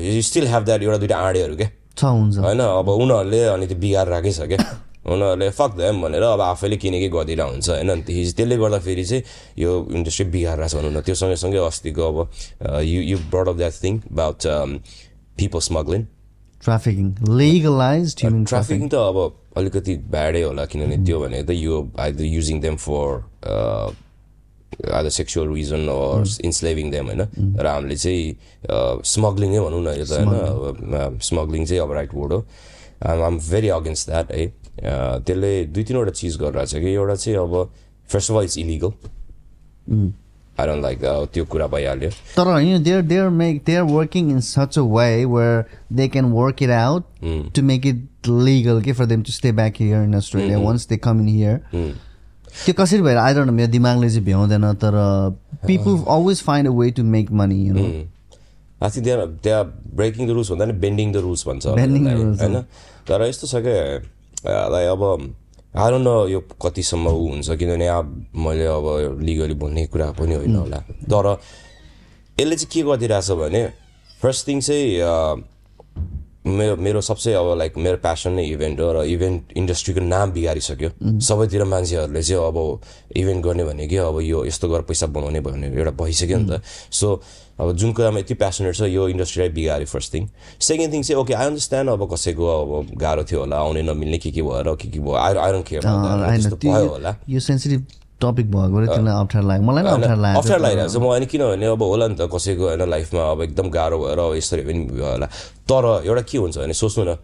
[0.00, 2.60] यु स्टिल हेभ द्याट एउटा दुइटा आँडेहरू क्या छ हुन्छ। होइन?
[2.60, 4.58] अब उनीहरूले अनि त्यो बिगार राखेछ क्या
[5.04, 7.88] उनीहरूले फक देम भनेर अब आफैले किनेकै गरिदिरहेको हुन्छ होइन?
[7.90, 9.22] अनि त्यसपछि त्यसले गर्दाखेरि चाहिँ
[9.58, 12.18] यो इन्डस्ट्री बिगारेको छ भनौँ न त्यो सँगै सँगै अस्तिको अब
[12.82, 14.40] you you brought of that thing about
[15.36, 16.02] people smuggling
[16.64, 19.18] trafficking legalise trafficking त अब
[19.60, 23.08] अलिकति ब्याडै होला किनभने त्यो भनेको त यो either using them for
[24.74, 27.22] either sexual reason or enslaving them होइन?
[27.60, 31.20] र हामीले चाहिँ स्मग्लिङै भनौँ न यो त होइन?
[31.22, 32.40] स्मग्लिङ चाहिँ अब राइट वर्ड हो।
[33.04, 34.44] आम भेरी अगेन्स्ट द्याट है
[34.84, 37.52] त्यसले दुई तिनवटा चिज गरिरहेको छ कि एउटा चाहिँ अब
[38.12, 38.92] first of all it's illegal
[40.60, 40.98] I don't like
[41.34, 46.08] त्यो कुरा भइहाल्यो। तर they're they're make they're working in such a way where they
[46.08, 47.04] can work it out
[47.54, 50.96] to make it legal के for them to stay back here in Australia once they
[51.06, 51.56] come in here
[52.64, 54.94] त्यो कसरी भएर आइरहनु मेरो दिमागले चाहिँ भ्याउँदैन तर
[55.66, 57.84] people always find a way to make money you know
[58.82, 59.64] I think त्यहाँ त्यहाँ
[59.96, 62.56] ब्रेकिङ द रुल्स भन्दा नि बेन्डिङ द रुल्स भन्छ होइन?
[63.08, 63.76] तर यस्तो छ क्या
[64.46, 65.02] लाइक अब
[65.76, 70.56] आएर न यो कतिसम्म ऊ हुन्छ किनभने अब मैले अब लिगली भन्ने कुरा पनि होइन
[70.56, 70.78] होला।
[71.10, 71.26] तर
[72.40, 73.62] यसले चाहिँ के गरिदिइरहेछ भने
[74.22, 75.52] फर्स्ट थिङ चाहिँ
[76.46, 80.90] मेरो मेरो सबसे अब लाइक मेरो प्यासन नै इभेन्ट हो र इभेन्ट इन्डस्ट्रीको नाम बिगारिसक्यो।
[81.18, 82.58] सबैतिर मान्छेहरूले चाहिँ अब
[83.16, 87.08] इभेन्ट गर्ने भनेको अब यो यस्तो गरेर पैसा बनाउने भन्ने एउटा भइसक्यो नि त। सो
[87.60, 90.28] अब जुन कुरामा यति प्यासनेट छ यो इन्डस्ट्रीलाई बिगाऱ्यो फर्स्ट थिङ
[90.60, 94.30] सेकेन्ड थिङ चाहिँ ओके आई अन्डरस्ट्यान्ड अब कसैको अब गाह्रो थियो होला आउने नमिल्ने के
[94.30, 97.86] के भएर के के भयो आई आइरन होइन त्यस्तो भयो होला। यो सेन्सिटिभ
[98.22, 102.16] टपिक त्यसलाई अप्ठ्यारो लाग्यो। मलाई अप्ठ्यारो अप्ठ्यारो लागिरहेको छ। म अनि किनभने अब होला नि
[102.18, 105.26] त कसैको होइन लाइफमा अब एकदम गाह्रो भएर अब यसरी पनि भयो होला।
[105.70, 107.16] तर एउटा के हुन्छ भने सोच्नु न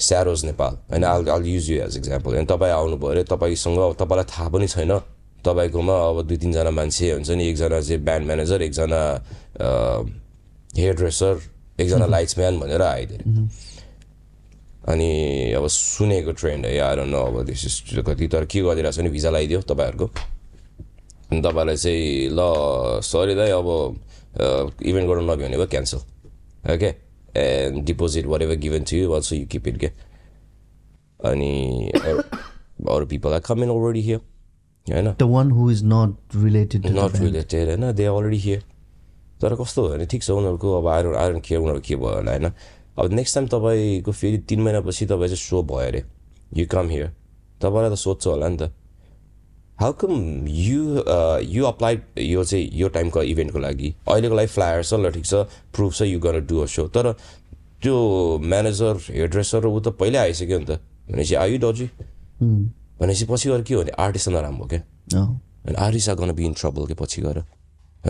[0.00, 3.92] स्यारोज नेपाल होइन all all use you as example होइन तपाईँ आउनुभयो अरे तपाईँसँग अब
[4.00, 4.92] तपाईँलाई थाहा पनि छैन।
[5.46, 9.00] तपाईँकोमा अब दुई तिनजना मान्छे हुन्छ नि एकजना चाहिँ ब्यान्ड म्यानेजर एकजना
[10.76, 11.34] हेयर ड्रेसर
[11.80, 13.46] एकजना लाइट्सम्यान भनेर आइदियो
[14.92, 15.08] अनि
[15.56, 19.10] अब सुनेको ट्रेन्ड है आएर न अब दिस इज कति तर के गरिदिरहेको छ भने
[19.10, 20.06] भिजा लगाइदियो तपाईँहरूको।
[21.32, 22.40] अनि तपाईँलाई चाहिँ ल
[23.02, 23.68] सरी दाइ अब
[24.84, 26.00] इभेन्ट गर्नु नभ्याउने भयो cancel
[26.74, 26.90] okay
[27.40, 29.90] and deposit whatever given to you also you keep it के
[31.20, 34.20] अनि अरू- people are come in already here
[34.90, 38.62] होइन the one who is not related not related होइन दे अलरेडी हियर
[39.42, 42.30] तर कस्तो भयो भने ठिक छ उनीहरूको अब आइरन आइरन केयर उनीहरू के भयो होला
[42.30, 42.50] होइन
[42.98, 46.02] अब नेक्स्ट टाइम तपाईँको फेरि तिन महिनापछि तपाईँ चाहिँ सो भयो अरे
[46.56, 47.12] यु कम हियर
[47.62, 48.72] तपाईँलाई त सोध्छ होला नि त।
[49.80, 50.12] How come
[50.48, 50.82] you
[51.50, 53.94] you apply यो चाहिँ यो टाइमको इभेन्टको लागि?
[54.08, 55.34] अहिलेको लागि फ्लायर छ ल ठिक छ
[55.74, 57.12] प्रुफ छ यु गर्न डु अ सो तर
[57.82, 57.96] त्यो
[58.44, 60.78] म्यानेजर हेयर ड्रेसर ऊ त पहिल्यै आइसक्यो नि त।
[61.10, 61.86] भनेपछि आयु डजी
[63.04, 64.82] भनेपछि पछि गएर के हो भने आर्टिस्ट नराम्रो क्या।
[65.80, 67.44] artists are going to be in trouble के पछि गएर।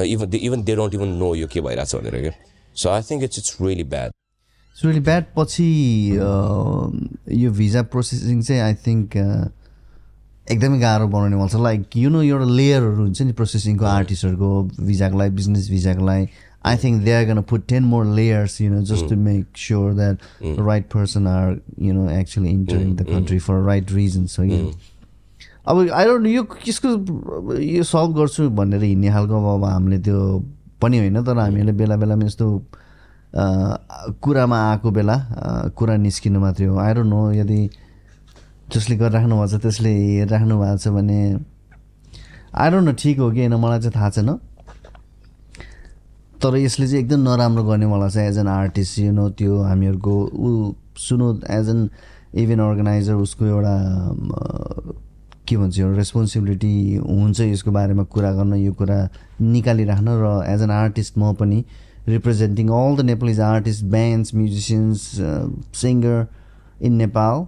[0.03, 2.33] even they, even they don't even know यो के भइरहेछ भनेर क्या
[2.77, 5.67] so I think it's it's really bad it's really bad पछि
[7.43, 9.17] यो भिजा प्रोसेसिङ चाहिँ आई थिङ्क
[10.53, 14.51] एकदमै गाह्रो बनाउने मलाई लाइक यु नो एउटा लेयरहरू हुन्छ नि प्रोसेसिङको आर्टिस्टहरूको
[14.91, 16.27] भिजाको लागि बिजनेस भिजाको लागि।
[16.67, 19.93] I think they are gonna put ten more layers you know just to make sure
[19.95, 20.17] that
[20.59, 24.61] right person are you know actually entering the country for right reasons हो कि
[25.69, 26.89] अब I don't यो कसको
[27.57, 30.21] यो solve गर्छु भनेर हिँड्ने खालको अब हामीले त्यो
[30.83, 32.47] पनि होइन तर हामीहरूले बेला बेलामा यस्तो
[34.25, 35.17] कुरामा आएको बेला
[35.77, 37.61] कुरा निस्किनु मात्रै हो। आई डोन्ट नो यदि
[38.73, 41.21] जसले गरिराख्नु भएको छ त्यसले हेरिराख्नु भएको छ भने
[42.55, 44.31] आई डोन्ट नो ठिक हो कि होइन मलाई चाहिँ थाहा छैन।
[46.45, 50.73] तर यसले चाहिँ एकदम नराम्रो गर्नेवाला छ as an artist you know त्यो हामीहरूको ऊ
[51.01, 51.79] सुनो एज एन
[52.43, 53.77] इभेन्ट अर्गनाइजर उसको एउटा
[55.49, 58.99] के भन्छ एउटा रेस्पोन्सिबिलिटी हुन्छ यसको बारेमा कुरा गर्न यो कुरा
[59.41, 61.65] निकालिराख्न र एज एन आर्टिस्ट म पनि
[62.09, 65.09] representing all the Nepalese artist bands musicians
[65.81, 66.27] singer
[66.83, 67.47] in Nepal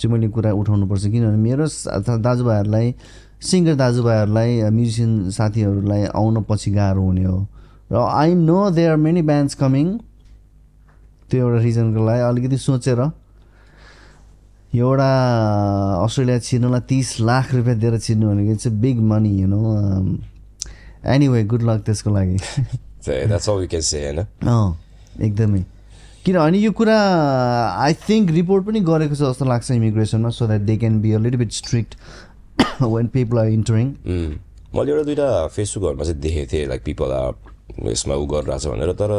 [0.00, 1.70] चाहिँ मैले कुरा उठाउनुपर्छ किनभने मेरो
[2.18, 2.94] दाजुभाइहरूलाई
[3.52, 7.38] सिङ्गर दाजुभाइहरूलाई म्युजिसियन साथीहरूलाई आउन पछि गाह्रो हुने हो।
[7.90, 9.86] र I know they are many bands coming
[11.30, 13.00] त्यो एउटा रिजनको लागि अलिकति सोचेर
[14.76, 15.10] एउटा
[16.04, 19.60] अस्ट्रेलिया छिर्नलाई तिस लाख रुपियाँ दिएर छिर्नु भनेको चाहिँ big money you know
[21.14, 22.36] anyway good luck त्यसको लागि।
[25.26, 25.64] एकदमै।
[26.24, 26.96] किनभने यो कुरा
[27.82, 31.18] आई थिङ्क रिपोर्ट पनि गरेको छ जस्तो लाग्छ इमिग्रेसनमा so that they can be a
[31.18, 31.94] little bit strict
[32.82, 33.86] when people are entering
[34.76, 37.49] मैले एउटा दुइटा फेसबुकहरूमा चाहिँ देखेको थिएँ लाइक पिपल आर
[37.90, 39.12] यसमा उ गरिरहेछ भनेर तर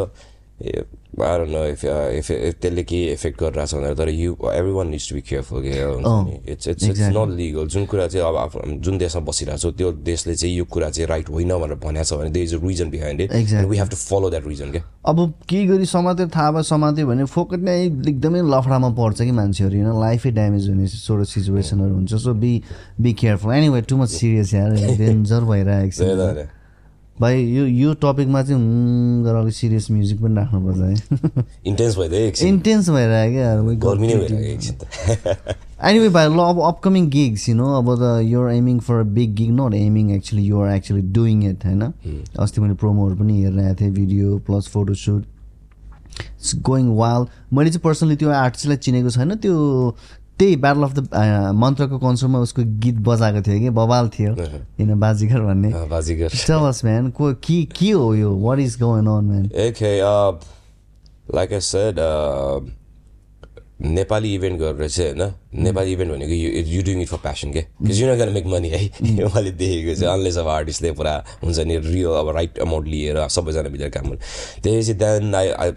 [0.62, 1.84] आएर न इफ
[2.18, 2.28] इफ
[2.62, 6.84] त्यसले केही इफेक्ट गरिरहेछ भनेर तर you every one needs to be careful it's it's
[6.89, 10.56] it's not legal जुन कुरा चाहिँ अब आफ्नो जुन देशमा बसिरहेको छौँ त्यो देशले चाहिँ
[10.56, 13.32] यो कुरा चाहिँ राइट होइन भनेर भनेको छ भने they is a reason behind it.
[13.66, 17.26] We have to follow that reason क्या अब केही गरी समातेर थाहा भयो समात्यो भने
[17.34, 22.34] फोकट नै एकदमै लफडामा पर्छ कि मान्छेहरू होइन लाइफै ड्यामेज हुने सोह्र सिचुएसनहरू हुन्छ so
[22.45, 22.54] be
[23.02, 24.72] be careful any too much serious यार
[25.04, 26.47] डेन्जर भइरहेको छ।
[27.22, 28.61] भाइ यो यो टपिकमा चाहिँ
[29.24, 33.49] गरेर अलिक सिरियस म्युजिक पनि राख्नुपर्छ है। इन्टेन्स भइदियो इन्टेन्स भइरहेको क्या
[35.82, 39.32] नै by law of upcoming gigs, you know, about the you're aiming for a big
[39.36, 41.82] gig, not aiming actually, you are actually doing it, होइन?
[42.39, 45.22] अस्ति मैले प्रोमोहरू पनि हेरिरहेको थिएँ video plus photoshoot
[46.22, 49.55] it's going well मैले चाहिँ पर्सनली त्यो आर्टिस्टलाई चिनेको छैन त्यो
[50.41, 50.99] त्यही ब्याटल अफ द
[51.53, 55.69] मन्त्रको कन्सर्टमा उसको गीत बजाएको थियो कि बवाल थियो। होइन बाजीगर भन्ने?
[55.87, 58.35] बाजीगर man, को के के हो यो?
[58.35, 59.45] What is going on man
[61.31, 62.61] I said, uh,
[63.81, 65.33] Nepali event गरेर चाहिँ होइन?
[65.63, 67.65] नेपाली इभेन्ट भनेको you you doing it for passion के?
[67.81, 68.81] Because you not make money है
[69.35, 71.13] मैले देखेको चाहिँ अनलेस अब आर्टिस्टले पुरा
[71.43, 75.71] हुन्छ नि रियल अब राइट अमाउन्ट लिएर सबैजना भित्र काम गर्नु। चाहिँ then I I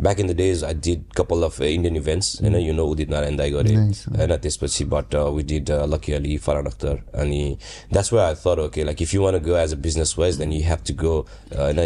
[0.00, 3.36] back in the days I did couple of Indian events होइन यु नो उदित नारायण
[3.36, 3.76] दाई गरेँ.
[4.08, 7.56] होइन त्यसपछि but we did Lucky Ali Farhan Akhtar अनि
[7.92, 10.52] that's way I thought okay like if you want go as a business wise then
[10.52, 11.14] you have to go
[11.54, 11.76] होइन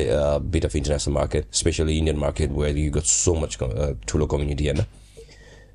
[0.50, 3.58] bit of international market specially Indian market where you got so much
[4.08, 4.84] ठुलो community होइन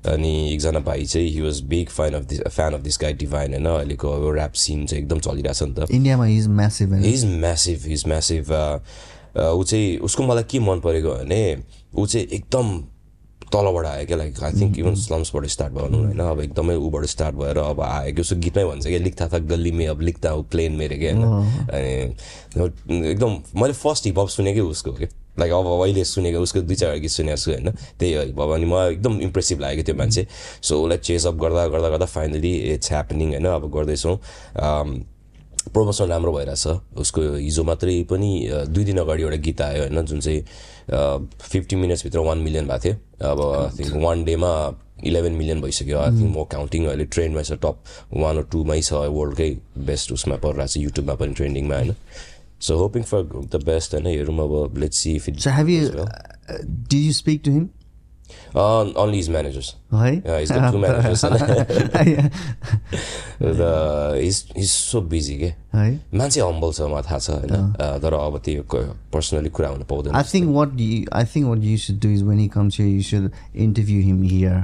[0.04, 3.54] अनि एकजना भाइ चाहिँ he was big fan of this fan of this guy Divine
[3.54, 7.86] होइन अहिलेको अब ऱ्याप सिन चाहिँ एकदम चलिरहेछ नि त इन्डियामा is massive is massive
[7.88, 8.52] is massive
[9.36, 11.40] ऊ चाहिँ उसको मलाई के मन परेको भने
[11.98, 12.78] ऊ चाहिँ एकदम
[13.52, 17.04] तलबाट आयो क्या लाइक आई थिङ्क इभन स्लम्सबाट स्टार्ट भयो भनौँ होइन अब एकदमै ऊबाट
[17.06, 20.30] स्टार्ट भएर अब आयो कि उसको गीतमै भन्छ क्या लिख्दा था गल्ली में अब लिख्दा
[20.30, 22.16] हो प्लेन मेरो क्या होइन।
[22.58, 25.06] अनि एकदम मैले फर्स्ट हिपहप सुनेकै उसको कि।
[25.38, 28.66] लाइक अब अहिले सुनेको उसको दुई चारवटा गीत सुनेको छु होइन। त्यही हो हिपहप अनि
[28.66, 30.26] मलाई एकदम इम्प्रेसिभ लाग्यो त्यो मान्छे।
[30.62, 34.16] सो उसलाई चेस अप गर्दा गर्दा गर्दा फाइनली इट्स ह्यापनिङ होइन। अब गर्दैछौँ।
[35.66, 36.66] प्रमोसन राम्रो भइरहेछ।
[36.96, 38.30] उसको हिजो मात्रै पनि
[38.68, 40.40] दुई दिन अगाडि एउटा गीत आयो होइन जुन चाहिँ
[40.90, 42.94] फिफ्टी मिनट्सभित्र वान मिलियन भएको थियो।
[43.30, 44.52] अब आई थिङ्क वान डेमा
[45.04, 47.76] इलेभेन मिलियन भइसक्यो। आई थिङ्क म काउन्टिङ अहिले ट्रेन्डमा छ टप
[48.12, 51.94] वान टूमै छ। वर्ल्डकै बेस्ट उसमा परिरहेको छ युट्युबमा पनि ट्रेन्डिङमा होइन।
[52.60, 56.62] So hoping for the best होइन। हेरौँ अब let's see if it have you, uh,
[56.88, 57.04] did
[58.28, 58.96] you him?
[59.04, 61.22] only his managers है Yeah, he's got two managers.
[63.40, 68.14] the, he's, he's so busy के है मान्छे हम्बल छ मलाई थाहा छ होइन तर
[68.20, 68.62] अब त्यो
[69.12, 72.24] पर्सनली कुरा हुन पाउँदैन I think what you I think what you should do is
[72.30, 73.30] when he comes here, you should
[73.68, 74.62] interview him here.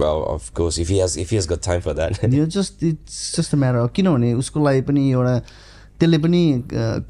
[0.00, 2.82] well, of course if he has if he has got time for that यो just
[2.90, 5.38] it's just a matter of किनभने उसको लागि पनि एउटा
[6.00, 6.42] त्यसले पनि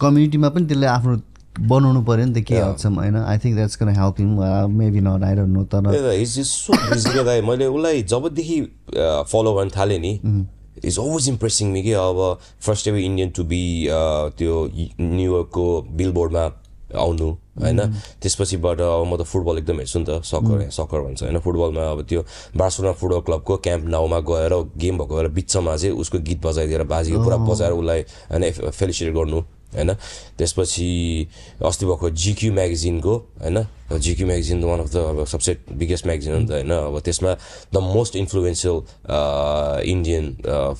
[0.04, 1.16] कम्युनिटीमा पनि त्यसले आफ्नो
[1.60, 2.58] बनाउनु पऱ्यो नि त के.
[2.58, 3.16] हदसम्म होइन?
[3.16, 4.30] I think that's can help him
[4.78, 7.40] maybe not I don't know तर इज इज सो बिजी दाइ?
[7.42, 8.60] मैले उसलाई जबदेखि
[9.30, 10.12] फलो गर्न थालेँ नि
[10.84, 12.18] इज अलवेज इम्प्रेसिङ मी कि अब
[12.66, 13.62] first ever Indian to be
[14.38, 14.54] त्यो
[15.00, 16.44] न्युयोर्कको बिलबोर्डमा
[16.94, 17.28] आउनु
[17.62, 17.80] होइन?
[18.22, 21.38] त्यसपछिबाट अब म त फुटबल एकदम हेर्छु नि त सकर सकर भन्छ होइन?
[21.38, 22.20] फुटबलमा अब त्यो
[22.58, 27.18] बार्सोना फुटबल क्लबको क्याम्प नाउमा गएर गेम भएको बेला बिचमा चाहिँ उसको गीत बजाइदिएर बाजीको
[27.24, 28.00] पुरा बजाएर उसलाई
[28.30, 29.40] होइन फेलिसिटेट गर्नु।
[29.74, 29.92] होइन?
[30.38, 30.88] त्यसपछि
[31.62, 33.58] अस्ति भएको जिक्यू म्यागजिनको होइन?
[33.94, 36.72] GQ magazine one of the अब सबसे बिगेस्ट म्यागजिन हो नि त होइन?
[36.72, 37.32] अब त्यसमा
[37.74, 38.76] the most influential
[39.92, 40.24] Indian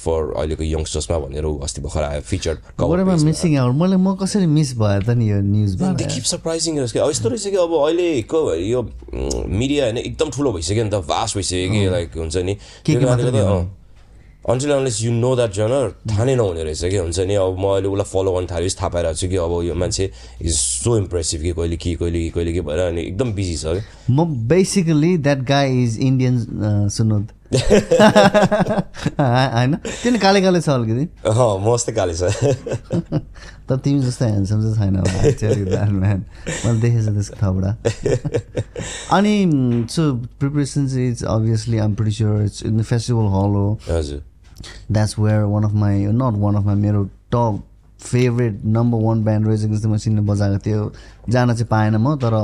[0.01, 2.55] for अहिलेको यङ्स्टर्समा भनेर अस्ति भर्खर आयो फिचर
[3.25, 5.39] मिसिङ आउट मैले म कसरी मिस भयो त नि यो
[6.01, 8.83] किप सरप्राइजिङ यस्तो रहेछ कि अब अहिलेको यो
[9.47, 12.55] मिडिया होइन एकदम ठुलो भइसक्यो नि त भास्ट भइसक्यो कि लाइक हुन्छ नि?
[14.45, 17.65] Until unless you know that genre थाहा नै नहुने रहेछ कि हुन्छ नि। अब म
[17.65, 20.11] अहिले उसलाई फलो गर्न थालेपछि थाहा पाइरहेको छु कि अब यो मान्छे
[20.43, 23.65] इज सो इम्प्रेसिभ कि कहिले के कहिले के कहिले के भएर अनि एकदम बिजी छ।
[23.65, 29.75] कि म basically that guy is Indian सुनोद। होइन?
[30.03, 32.23] त्यो नि काले काले छ अलिकति। अँ मस्तै काले छ।
[33.69, 34.97] तर तिमी जस्तो ह्यान्डसम चाहिँ छैन.
[36.65, 37.71] मैले देखेको छु त्यसको थपडा।
[39.17, 39.35] अनि
[39.91, 44.23] सो प्रिपरेसन चाहिँ it's obviously I'm pretty sure it's in the festival hall हो। हजुर।
[44.91, 47.63] That's where one of my not one of my मेरो top
[48.01, 50.93] favourite number one band रहेछ जस्तो म सिन्ने बजाएको थियो।
[51.29, 52.35] जान चाहिँ पाएन म तर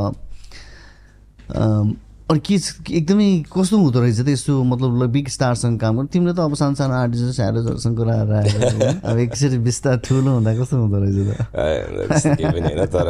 [2.31, 2.55] अरू के
[2.95, 6.75] एकदमै कस्तो हुँदो रहेछ त यस्तो मतलब बिग स्टारसँग काम गर्नु। तिमीले त अब सानो
[6.79, 9.03] सानो आर्टिस्ट स्याडोजहरूसँग कुरा आएर?
[9.11, 11.31] अब एकचोटि बिस्तार ठुलो हुँदा कस्तो हुँदो रहेछ त?
[12.47, 13.09] होइन तर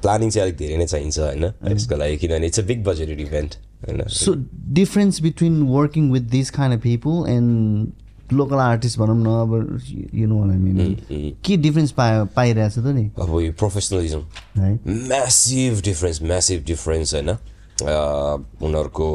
[0.00, 1.44] प्लानिङ चाहिँ अलिक धेरै नै चाहिन्छ होइन
[1.76, 4.34] यसको लागि किनभने it's a big budgeted event so
[4.72, 9.80] difference between working with this kind of people and local artist भनौँ न अब
[10.14, 14.22] यु नो आई मिन के डिफरेन्स पाए पाइरहेछ त नि अब यो प्रोफेसनलिजम
[14.56, 17.30] है म्यासिभ डिफरेन्स म्यासिभ डिफरेन्स होइन
[18.62, 19.08] उनीहरूको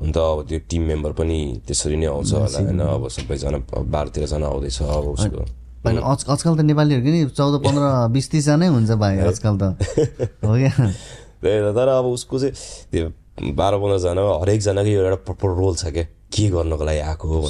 [0.00, 4.08] हुन त अब त्यो टिम मेम्बर पनि त्यसरी नै आउँछ होला होइन अब सबैजना बाह्र
[4.08, 5.44] तेह्रजना आउँदैछ अब उसको
[5.84, 9.62] होइन आज आजकल त नेपालीहरूको नि चौध पन्ध्र बिस तिसजनै हुन्छ भाइ आजकल त
[10.44, 10.90] हो क्या
[11.72, 12.54] तर अब उसको चाहिँ
[12.92, 17.46] त्यो बाह्र पन्ध्रजना हरेकजनाको एउटा प्रपर रोल छ क्या। के गर्नको लागि आएको हो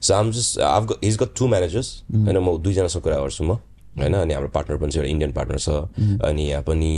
[0.00, 0.60] so um just
[1.04, 3.58] he's got two managers होइन म दुईजनासँग कुरा गर्छु म।
[3.98, 5.68] होइन अनि हाम्रो पार्टनर पनि छ एउटा इन्डियन पार्टनर छ।
[6.22, 6.90] अनि यहाँ पनि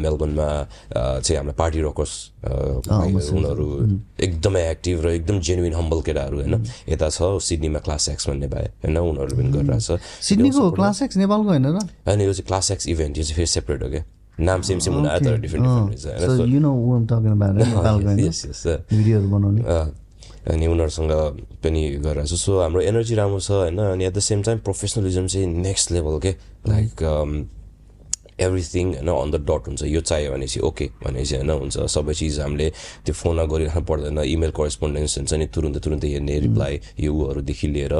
[0.00, 0.48] मेलबर्नमा
[1.20, 2.12] चाहिँ हाम्रो पार्टी रकर्स
[3.36, 3.66] उनीहरू
[4.24, 8.64] एकदमै एक्टिभ र एकदम जेन्युन हम्बल केटाहरू होइन। यता छ सिडनीमा क्लास एक्स भन्ने भाइ
[8.80, 11.78] होइन उनीहरू पनि गरिरहेछ। सिडनीको क्लास एक्स नेपालको होइन र?
[12.08, 14.04] होइन यो चाहिँ क्लास एक्स इभेन्ट यो चाहिँ फेरि सेपरेट हो क्या।
[14.38, 16.34] नाम सेम सेम हुन आयो तर डिफ्रेन्ट डिफ्रेन्ट रहेछ
[20.46, 21.10] अनि उनीहरूसँग
[21.62, 25.26] पनि गरिरहेको छु सो हाम्रो एनर्जी राम्रो छ होइन अनि at the same time professionalism
[25.26, 26.30] चाहिँ नेक्स्ट लेभल के
[26.68, 27.02] लाइक
[28.38, 32.40] एभ्रिथिङ होइन अन द डट हुन्छ। यो चाहियो भनेपछि ओके भनेपछि होइन हुन्छ। सबै चिज
[32.40, 32.66] हामीले
[33.04, 37.94] त्यो फोनमा गरिराख्नु पर्दैन इमेल करेस्पोन्डेन्स हुन्छ नि तुरुन्तै तुरुन्तै हेर्ने रिप्लाई यो ऊहरूदेखि लिएर।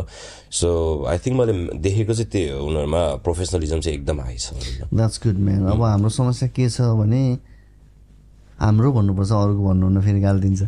[0.53, 0.69] सो
[1.09, 4.47] आई थिङ्क मैले देखेको चाहिँ त्यही हो उनीहरूमा प्रोफेसनलिजम चाहिँ एकदम हाई छ।
[4.93, 7.23] द्याट्स गुड म्यान अब हाम्रो समस्या के छ भने
[8.61, 10.63] हाम्रो भन्नुपर्छ अरूको भन्नुहुन्न फेरि गाली दिन्छ।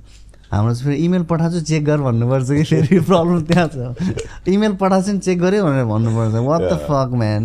[0.51, 3.76] हाम्रो चाहिँ फेरि इमेल पठाएको चेक गर भन्नुपर्छ कि फेरि प्रब्लम त्यहाँ छ।
[4.49, 7.42] इमेल पठाएको नि चेक गऱ्यो भनेर भन्नुपर्छ। वाट द फक म्यान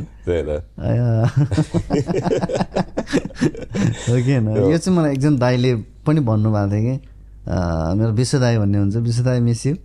[4.07, 4.47] हो कि होइन?
[4.71, 5.71] यो चाहिँ मलाई एकजना दाईले
[6.07, 6.95] पनि भन्नुभएको थियो कि
[7.99, 9.75] मेरो विश्व दाई भन्ने हुन्छ। विश्व दाई मिस यु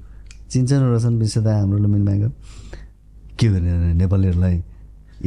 [0.51, 2.33] चिन्छन् रहेछन् विश्व दाई हाम्रो लुम्बिनी ब्याङ्क
[3.39, 4.63] के गर्ने नेपालीहरूलाई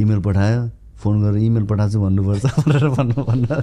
[0.00, 0.60] इमेल पठायो
[0.96, 3.54] फोन गरेर इमेल पठाएको छु भन्नुपर्छ भनेर भन्नु भन्नु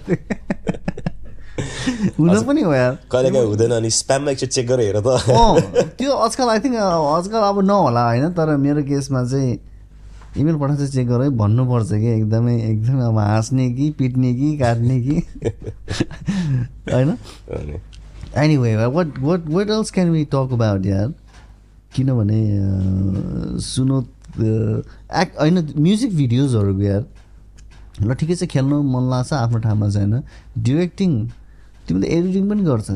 [2.20, 6.12] हुन पनि हो यार। कहिले काहीँ हुँदैन अनि स्प्याममा एकचोटि चेक गरेर हेर त। त्यो
[6.26, 9.58] आजकल आई थिङ्क आजकल अब नहोला होइन तर मेरो केसमा चाहिँ
[10.38, 15.00] इमेल पठाएको चेक गर है भन्नुपर्छ कि एकदमै एकदमै अब हाँस्ने कि पिट्ने कि काट्ने
[15.02, 15.16] कि।
[16.94, 17.10] होइन?
[17.58, 17.80] अनि।
[18.38, 21.14] Anyway what what what else can we talk about यार?
[21.96, 22.42] किनभने
[23.66, 24.00] सुनो
[24.40, 27.04] एक्ट होइन म्युजिक भिडियोजहरूको यार?
[28.02, 30.24] ल ठिकै छ खेल्नु मन लाग्छ आफ्नो ठाउँमा चाहिँ होइन
[30.64, 31.12] डिरेक्टिङ
[31.90, 32.90] तिमीले एडिटिङ पनि गर्छ.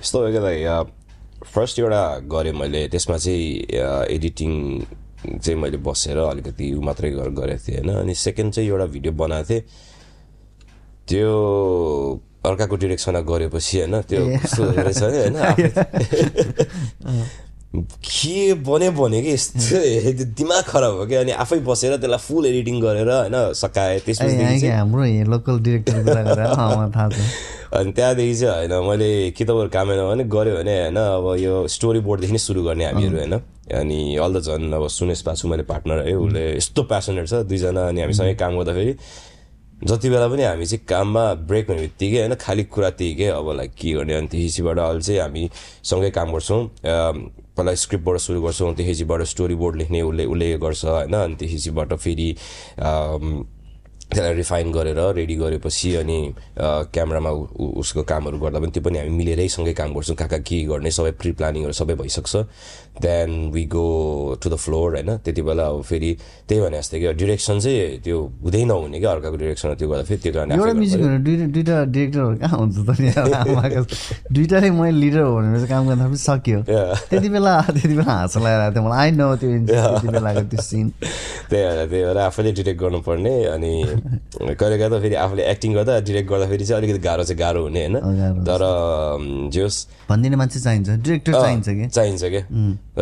[0.00, 0.82] यस्तो हो क्या
[1.54, 3.44] फर्स्ट एउटा गरेँ मैले त्यसमा चाहिँ
[4.14, 4.52] एडिटिङ
[5.38, 7.90] चाहिँ मैले बसेर अलिकति उ मात्रै गरेको थिएँ होइन?
[8.02, 9.62] अनि सेकेन्ड चाहिँ एउटा भिडियो बनाएको थिएँ।
[11.08, 11.30] त्यो
[12.46, 13.94] अर्काको डिरेक्सनमा गरेपछि होइन?
[14.02, 15.36] त्यो। कस्तो रहेछ होइन?
[17.74, 22.80] के बने भने कि यस्तो दिमाग खराब हो कि अनि आफै बसेर त्यसलाई फुल एडिटिङ
[22.80, 25.96] गरेर होइन सकाएँ त्यसपछि हाम्रो लोकल डिरेक्टर
[27.72, 32.00] अनि त्यहाँदेखि चाहिँ होइन मैले कि तपाईँहरू कामेन भने गऱ्यो भने होइन अब यो स्टोरी
[32.04, 33.34] बोर्डदेखि नै सुरु गर्ने हामीहरू होइन।
[33.72, 37.88] अनि अल द झन् अब सुनेश पाछु मैले पार्टनर है उसले यस्तो प्यासनेट छ दुईजना
[37.88, 38.94] अनि हामी सँगै काम गर्दाखेरि।
[39.88, 43.48] जति बेला पनि हामी चाहिँ काममा ब्रेक हुने बित्तिकै होइन खालि कुरा त्यही के अब
[43.56, 45.48] लाइक के गर्ने अनि त्यसपछिबाट अहिले चाहिँ हामी
[45.82, 46.62] सँगै काम गर्छौँ।
[47.56, 51.14] पहिला स्क्रिप्टबाट सुरु गर्छौँ त्यसपछिबाट स्टोरी बोर्ड लेख्ने उसले उसले गर्छ होइन?
[51.14, 52.28] अनि त्यसपछिबाट फेरि
[54.12, 56.18] त्यसलाई रिफाइन गरेर रेडी गरेपछि अनि
[56.92, 57.30] क्यामरामा
[57.80, 60.90] उसको कामहरू गर्दा पनि त्यो पनि हामी मिलेरै सँगै काम गर्छौँ। कहाँ कहाँ के गर्ने
[60.92, 62.36] सबै प्रि प्लानिङहरू सबै भइसक्छ।
[62.92, 63.86] Then we go
[64.36, 65.16] to the floor होइन?
[65.24, 66.10] त्यति बेला अब फेरि
[66.48, 70.20] त्यही भने जस्तै कि डिरेक्सन चाहिँ त्यो हुँदै नहुने क्या अर्काको डिरेक्सनमा त्यो गर्दा फेरि
[70.20, 70.60] त्यो कारण
[71.52, 73.88] दुइटा डिरेक्टरहरू कहाँ हुन्छ त।
[74.28, 76.60] दुइटाले मैले लिडर हो भनेर काम गर्दा पनि सक्यो.
[77.08, 80.86] त्यति बेला त्यति बेला हाँसो लगाएर थियो मलाई। आई नो त्यो बेलाको त्यो सिन
[81.48, 83.72] त्यही भएर त्यही भएर आफैले डिरेक्ट गर्नुपर्ने अनि
[84.02, 88.44] कहिले त फेरि आफूले एक्टिङ गर्दा डिरेक्ट गर्दाखेरि चाहिँ अलिकति गाह्रो चाहिँ गाह्रो हुने होइन।
[88.46, 89.78] तर अम, जे होस्।
[90.08, 91.88] भनिदिने मान्छे चाहिन्छ। डिरेक्टर चाहिन्छ कि?
[91.88, 92.42] चाहिन्छ क्या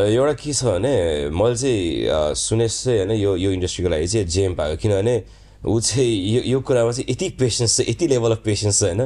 [0.05, 0.95] एउटा के छ भने
[1.33, 5.15] मैले चाहिँ अँ, सुनेश चाहिँ होइन यो यो इन्डस्ट्रीको लागि चाहिँ जेम पाएको। किनभने
[5.67, 9.01] ऊ चाहिँ यो यो कुरामा चाहिँ यति पेसेन्स छ यति लेभल अफ पेसेन्स छ होइन?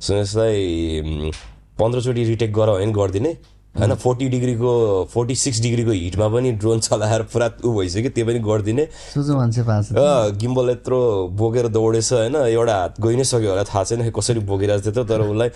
[0.00, 0.56] सुनेशलाई
[1.00, 1.30] उम्,
[1.78, 3.32] पन्ध्रचोटि रिटेक गर भने पनि गरिदिने।
[3.78, 4.72] होइन फोर्टी डिग्रीको
[5.12, 8.84] फोर्टी सिक्स डिग्रीको हिटमा पनि ड्रोन चलाएर पुरा ऊ भइसक्यो त्यो पनि गरिदिने।
[10.42, 11.00] गिम्बल यत्रो
[11.38, 15.08] बोकेर दौडेछ होइन एउटा हात गइ नै सक्यो होला थाहा छैन कसरी बोकिरहेको थियो त
[15.08, 15.50] तर उसलाई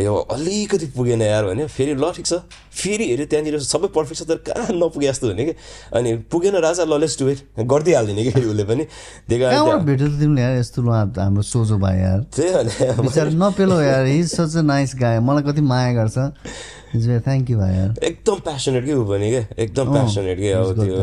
[0.00, 2.40] यो अलिकति पुगेन यार भने फेरि ल ठिक छ।
[2.72, 5.54] फेरि हेऱ्यो त्यहाँनिर सबै पर्फेक्ट छ तर कहाँ नपुगे जस्तो हुने कि?
[5.92, 8.84] अनि पुगेन राजा ल लेट्स डु इट गरिदिइहालिदिने कि फेरि उसले पनि।
[9.28, 12.18] त्यही कारण कहाँबाट भेट्यो त तिमीले यार यस्तो ल- हाम्रो सोझो भाइ यार?
[12.32, 16.16] त्यही नपेलो यार he's such a nice guy मलाई कति माया गर्छ।
[16.94, 20.98] थ्याङ्क यू भाइ यार एकदम प्यासनेट के ऊ पनि क्या एकदम प्यासनेट के अब त्यो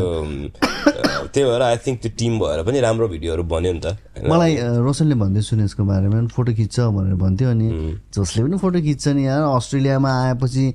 [1.33, 3.97] त्यही भएर आई थिङ्क त्यो टिम भएर पनि राम्रो भिडियोहरू बन्यो नि त?
[4.29, 7.67] मलाई अ, रोशनले भन्थ्यो सुनेशको बारेमा फोटो खिच्छ भनेर भन्थ्यो अनि
[8.15, 10.65] जसले पनि फोटो खिच्छ नि यार अस्ट्रेलियामा आएपछि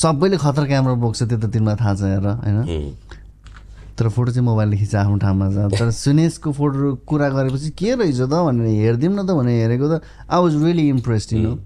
[0.00, 2.92] सबैले खतरा क्यामेरा बोक्छ त्यो त तिमीलाई थाहा छ हेर होइन
[3.98, 8.20] तर फोटो चाहिँ मोबाइलले खिच्छ आफ्नो ठाउँमा छ तर सुनेशको फोटो कुरा गरेपछि के रहेछ
[8.20, 11.56] त भनेर हेरिदिउँ न त भनेर हेरेको त I was really impressed you know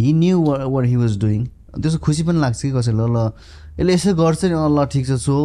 [0.00, 1.42] he knew what he was doing
[1.72, 3.32] त्यस्तो खुसी पनि लाग्छ कि कसैलाई ल
[3.80, 5.36] यसले यसो गर्छ नि। अँ ल ठिक छ सो।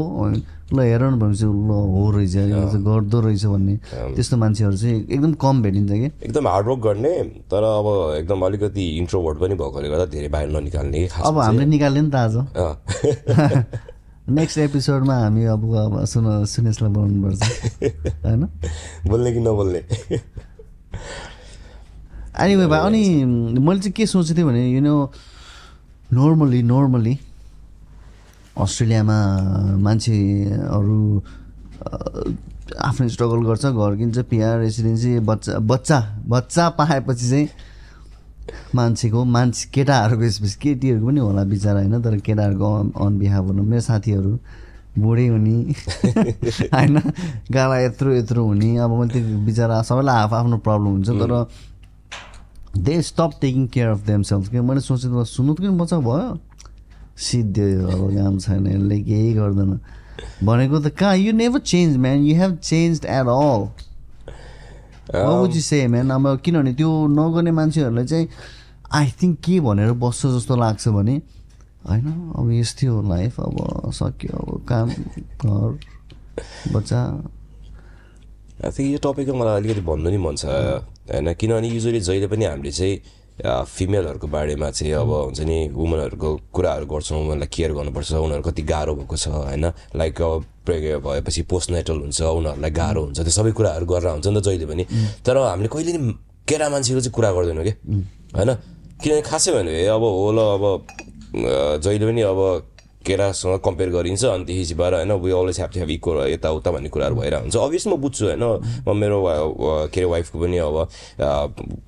[0.67, 2.35] ल हेर न भनेपछि ल हो रहेछ।
[2.83, 3.75] गर्दो रहेछ भन्ने
[4.15, 6.09] त्यस्तो मान्छेहरू चाहिँ एकदम कम भेटिन्छ कि?
[6.27, 7.13] एकदम हार्डवर्क गर्ने
[7.47, 7.87] तर अब
[8.19, 12.35] एकदम अलिकति इन्ट्रोभर्ट पनि भएकोले गर्दा धेरै बाहिर ननिकाल्ने अब हामीले निकाल्यो नि त आज।
[14.27, 17.41] नेक्स्ट एपिसोडमा हामी अब सुन सुनेशलाई बनाउनुपर्छ
[18.27, 18.43] होइन?
[19.07, 19.81] बोल्ने कि नबोल्ने?
[22.43, 23.01] एनिवे भाइ अनि
[23.63, 24.95] मैले चाहिँ के सोचेको थिएँ भने यु नो
[26.13, 27.19] नर्मली नर्मली
[28.57, 29.17] अस्ट्रेलियामा
[29.77, 30.99] मान्छेहरू
[32.79, 37.47] आफ्नो स्ट्रगल गर्छ घर किन्छ पिआर रेसिडेन्सी बच्चा बच्चा बच्चा पाएपछि चाहिँ
[38.75, 42.01] मान्छेको मान्छे केटाहरूको स्पेस केटीहरूको पनि होला बिचरा होइन?
[42.01, 42.69] तर केटाहरूको
[43.05, 44.31] अन बिहाफ भनौँ मेरो साथीहरू
[44.97, 45.55] बुढै हुने
[46.73, 46.99] होइन?
[47.51, 51.31] गाला यत्रो यत्रो हुने। अब मैले त्यो बिचरा सबैलाई आफ आफ्नो प्रब्लम हुन्छ तर
[52.77, 56.37] they stop taking care of them self कि मैले सोचेँ त सुन्नु किन बच्चा भयो?
[57.17, 59.79] सिद्धो अब काम छैन यसले केही गर्दैन।
[60.43, 61.15] भनेको त कहाँ?
[61.17, 63.61] You never change man you have change at all
[65.55, 68.27] you say man अब किनभने त्यो नगर्ने मान्छेहरूलाई चाहिँ
[68.93, 71.15] आई थिङ्क के भनेर बस्छ जस्तो लाग्छ भने
[71.87, 72.07] होइन
[72.37, 75.69] अब यस्तै हो लाइफ अब सक्यो अब काम घर
[76.73, 76.99] बच्चा।
[78.65, 80.45] आई थिङ्क यो टपिकमा मलाई अलिकति भन्नु नि मन छ।
[81.13, 82.95] होइन किनभने युजली जहिले पनि हामीले चाहिँ
[83.69, 88.93] फिमेलहरूको बारेमा चाहिँ अब हुन्छ नि वुमनहरूको कुराहरू गर्छौँ उनीहरूलाई केयर गर्नुपर्छ उनीहरू कति गाह्रो
[88.97, 89.65] भएको छ होइन?
[89.95, 94.27] लाइक अब प्रेग्नेन्ट भएपछि पोस्ट नेटल हुन्छ उनीहरूलाई गाह्रो हुन्छ त्यो सबै कुराहरू गरेर हुन्छ
[94.27, 94.83] नि त जहिले पनि।
[95.25, 96.13] तर हामीले कहिले नि
[96.49, 97.73] केरा मान्छेको चाहिँ कुरा गर्दैनौँ कि?
[98.35, 98.49] होइन?
[99.01, 102.39] किनभने खासै भने अब होला अब अ, जहिले पनि अब
[103.07, 106.89] केरासँग कम्पेयर गरिन्छ अनि त्यसपछि बाह्र होइन we always have to have equal यताउता भन्ने
[106.95, 108.43] कुराहरू भइरहेको हुन्छ अभियसली म बुझ्छु होइन
[108.87, 109.19] म मेरो
[109.93, 110.77] के अरे वाइफको पनि अब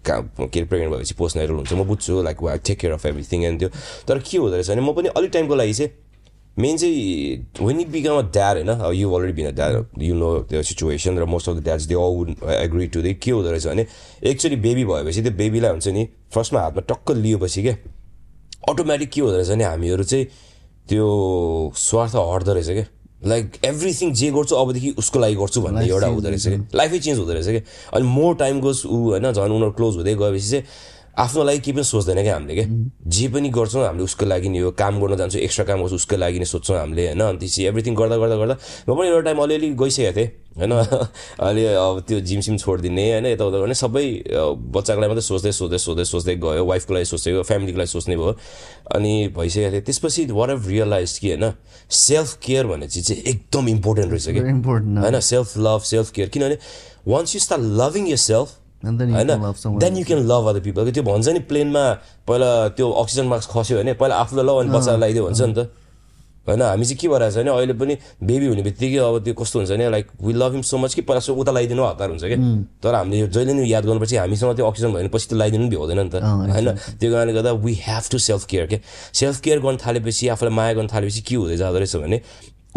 [0.06, 3.44] का- अरे प्रेग्नेन्ट भएपछि पोस्ट नाइटल हुन्छ म बुझ्छु लाइक वा take care of everything
[3.46, 3.70] and त्यो
[4.08, 5.92] तर के हुँदो रहेछ भने म पनि अलिक टाइमको लागि चाहिँ
[6.58, 10.30] मेन चाहिँ when you become a dad होइन you already been a dad you know
[10.50, 13.52] त्यो सिचुएसन र most of the dads they all would agree to they के हुँदो
[13.52, 13.86] रहेछ भने
[14.24, 17.76] एकचोटि बेबी भएपछि त्यो बेबीलाई हुन्छ नि फर्स्टमा हातमा टक्क लिएपछि क्या
[18.70, 20.26] अटोमेटिक के हुँदो रहेछ भने हामीहरू चाहिँ
[20.90, 21.08] त्यो
[21.78, 22.86] स्वार्थ हट्दो रहेछ क्या
[23.30, 27.20] लाइक एभ्रिथिङ जे गर्छु अबदेखि उसको लागि गर्छु भन्ने एउटा हुँदो रहेछ क्या लाइफै चेन्ज
[27.20, 27.62] हुँदो रहेछ क्या
[27.94, 30.64] अनि मोर टाइम गोस् ऊ होइन झन् उनीहरू क्लोज हुँदै गएपछि चाहिँ
[31.20, 32.68] आफ्नो लागि केही पनि सोच्दैन क्या हामीले क्या
[33.12, 36.16] जे पनि गर्छौँ हामीले उसको लागि नि हो। काम गर्न जान्छौँ एक्स्ट्रा काम गर्छौँ उसको
[36.16, 37.22] लागि नै सोध्छौँ हामीले होइन?
[37.22, 38.56] अनि त्यसपछि एभ्रिथिङ गर्दा गर्दा गर्दा
[38.88, 40.72] म पनि एउटा टाइम अलिअलि गइसकेको थिएँ। होइन?
[41.48, 43.26] अलि अब त्यो जिम सिम छोडिदिने होइन?
[43.26, 44.06] यताउता गर्ने सबै
[44.76, 48.16] बच्चाको लागि मात्रै सोच्दै सोच्दै सोच्दै सोच्दै गयो वाइफको लागि सोच्दै गयो फ्यामिलीको लागि सोच्ने
[48.18, 48.34] भयो।
[48.96, 51.46] अनि भइसकेको थियो त्यसपछि वाट एभ रियलाइज कि होइन?
[51.90, 54.40] सेल्फ केयर भन्ने चिज चाहिँ एकदम इम्पोर्टेन्ट रहेछ कि
[55.02, 55.20] होइन?
[55.20, 56.58] सेल्फ लभ सेल्फ केयर किनभने
[57.08, 58.48] once you start loving your self
[59.16, 59.30] होइन?
[59.80, 61.84] Then you can love other people त्यो भन्छ नि प्लेनमा
[62.28, 65.70] पहिला त्यो अक्सिजन मार्क्स खस्यो भने पहिला आफूलाई लभ अनि बच्चालाई लगाइदियो भन्छ नि त।
[66.50, 66.62] होइन?
[66.62, 67.94] हामी चाहिँ के भइरहेको छ भने अहिले पनि
[68.26, 71.02] बेबी हुने बित्तिकै अब त्यो कस्तो हुन्छ भने like we love him so much कि
[71.06, 72.40] पहिला सो उता लगाइदिनु हतार हुन्छ क्या।
[72.84, 75.70] तर हामीले जहिले नि याद गर्नुपर्छ हामीसँग त्यो अक्सिजन भयो भने पछि त्यो लगाइदिनु पनि
[75.70, 76.70] भ्याउँदैन नि त। होइन?
[77.00, 78.78] त्यो कारणले गर्दा we have to self care के
[79.14, 82.18] सेल्फ केयर गर्न थालेपछि आफूलाई माया गर्न थालेपछि के हुँदै जाँदो रहेछ भने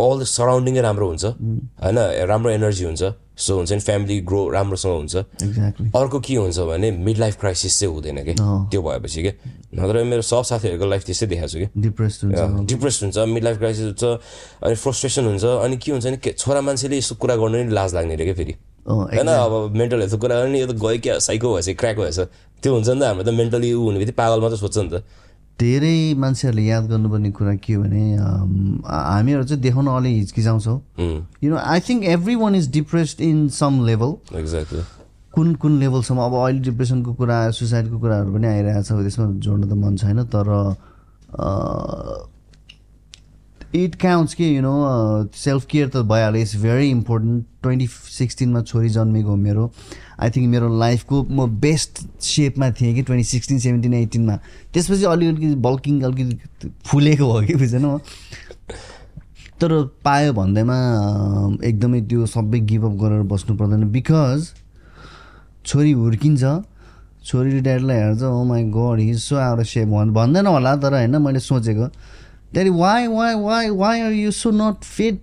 [0.01, 1.99] अल द सराउन्डिङै राम्रो हुन्छ। होइन?
[2.29, 3.03] राम्रो एनर्जी हुन्छ।
[3.37, 7.78] सो हुन्छ नि फ्यामिली ग्रो राम्रोसँग हुन्छ। एक्ज्याक्टली अर्को के हुन्छ भने मिड लाइफ क्राइसिस
[7.80, 8.35] चाहिँ हुँदैन कि?
[8.70, 9.33] त्यो भएपछि के?
[9.74, 11.80] नत्र मेरो सब साथीहरूको लाइफ त्यस्तै देखाएको छु कि?
[11.80, 14.05] डिप्रेस हुन्छ। डिप्रेस हुन्छ मिड लाइफ क्राइसिस हुन्छ
[14.62, 17.95] अनि फ्रस्ट्रेसन हुन्छ अनि के हुन्छ भने के- छोरा मान्छेले यस्तो कुरा गर्नु नि लाज
[17.95, 18.55] लाग्ने रे क्या फेरि?
[18.89, 22.18] होइन अब मेन्टल हेल्थको कुरा गर्ने यो त गयो क्या साइको भएछ क्र्याक भएछ।
[22.62, 25.05] त्यो हुन्छ नि त हाम्रो त मेन्टली ऊ हुने बित्तिकै पागल मात्रै सोध्छ नि त।
[25.62, 30.78] धेरै मान्छेहरूले याद गर्नुपर्ने कुरा के हो भने हामीहरू चाहिँ देखाउन अलि हिचकिचाउँछौँ।
[31.44, 32.04] You know I think
[32.42, 34.10] everyone is depressed in some level
[34.40, 34.82] exactly
[35.34, 39.72] कुन कुन लेभलसम्म अब अहिले डिप्रेसनको कुरा सुसाइडको कुराहरू पनि आइरहेको छ त्यसमा जोड्न त
[39.82, 40.48] मन छैन तर
[43.75, 44.73] इट काउन्ट्स के यु नो
[45.35, 49.70] सेल्फ केयर त भइहाल्यो। इट्स भेरी इम्पोर्टेन्ट ट्वेन्टी सिक्सटिनमा छोरी जन्मेको मेरो।
[50.20, 54.37] आई थिङ्क मेरो लाइफको म बेस्ट सेपमा थिएँ कि ट्वेन्टी सिक्सटिन सेभेन्टिन एटिनमा
[54.73, 57.87] त्यसपछि अलिकति बल्किङ अलिकति फुलेको हो कि बुझेन
[59.61, 59.73] तर
[60.05, 60.77] पायो भन्दैमा
[61.64, 64.53] एकदमै त्यो सबै गिभअप गरेर बस्नु पर्दैन। बिकज
[65.66, 66.45] छोरी हुर्किन्छ।
[67.25, 71.16] छोरीले ड्याडीलाई हेर्छ ओ my god he's so off shape भन् भन्दैन होला तर होइन
[71.23, 71.87] मैले सोचेको।
[72.53, 75.20] Daddy why why why why are you so not fit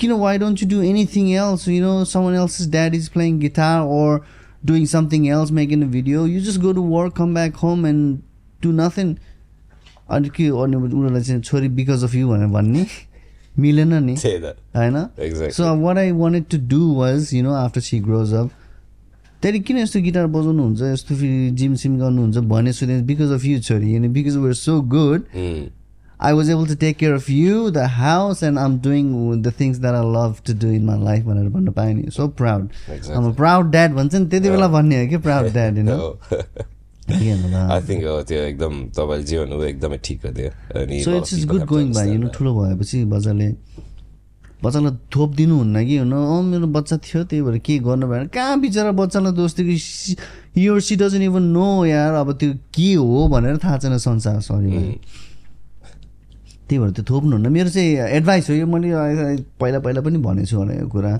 [0.00, 3.38] किन why don't you do anything else you know someone else is dad is playing
[3.38, 4.24] guitar or
[4.64, 8.18] doing something else making a video you just go to work come back home and
[8.62, 9.14] do nothing
[10.10, 12.86] अनि के अनि उनीहरूलाई चाहिँ छोरी because of you भनेर भन्ने।
[13.58, 14.14] मिलेन नि।
[14.76, 15.50] होइन.
[15.50, 18.50] So what I wanted to do was you know after she grows up
[19.42, 20.82] त्यहाँदेखि किन यस्तो गिटार बजाउनुहुन्छ?
[20.82, 22.38] यस्तो फेरि जिम सिम गर्नुहुन्छ?
[22.38, 25.24] भने सोधेँ बिकज अफ यु छोरी। अनि because we're so good
[26.20, 29.12] I was able to take care of you the house and um doing
[29.42, 32.28] the things that I love to do in my life भनेर भन्न पाएँ नि so
[32.40, 32.68] proud.
[33.16, 35.88] अब proud dad भन्छ नि त्यति बेला भन्ने हो कि प्राउड ड्याड होइन।
[37.08, 40.50] आई थिङ्क त्यो एकदम तपाईँले जे भन्नुभयो एकदमै ठिक हो त्यो
[40.80, 42.38] अनि so it's is good going by understand you know that.
[42.38, 43.48] ठुलो भएपछि बच्चाले
[44.64, 48.26] बच्चालाई थोप दिनुहुन्न कि हुन अँ मेरो बच्चा थियो त्यही भएर के गर्नु भएन?
[48.34, 50.94] कहाँ बिचरा बच्चालाई दोष दियो कि यो सी
[51.24, 54.98] इभन नो यार अब त्यो के हो भनेर थाहा छैन संसार सरी भाइ।
[56.68, 58.88] त्यही भएर त्यो थोप्नुहुन्न मेरो चाहिँ एडभाइस हो यो मैले
[59.60, 61.18] पहिला पहिला पनि भनेको छु होला यो कुरा।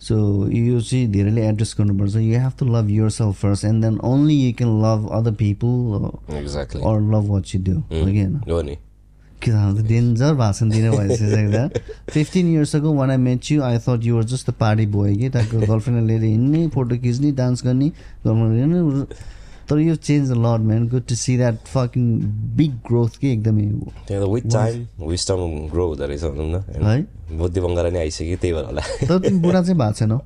[0.00, 0.14] सो
[0.52, 4.34] यो चाहिँ धेरैले एड्रेस गर्नुपर्छ। You have to love your self first and then only
[4.40, 6.10] you can love other people.
[6.30, 8.76] Or love what you do हो कि होइन?
[9.42, 11.68] के त डेन्जर भाषण दिने भइसकेको
[12.10, 15.28] fifteen इयर्सको when I met you I thought you're just party boy कि?
[15.28, 17.90] ताको गर्लफ्रेन्डलाई लिएर हिँड्ने फोटो खिच्ने डान्स गर्ने
[18.26, 18.80] हिँड्ने
[19.68, 22.04] तर यो change lot man good to see that fucking
[22.56, 23.66] big growth कि एकदमै
[24.08, 25.40] त्यहाँ विथ टाइम विस्टम
[25.72, 29.38] ग्रो हुँदो रहेछ भनौँ न है बुद्धि बङ्गाला नै आइसक्यो त्यही भएर होला तर तिमी
[29.40, 30.18] बुढा चाहिँ भएको छैनौ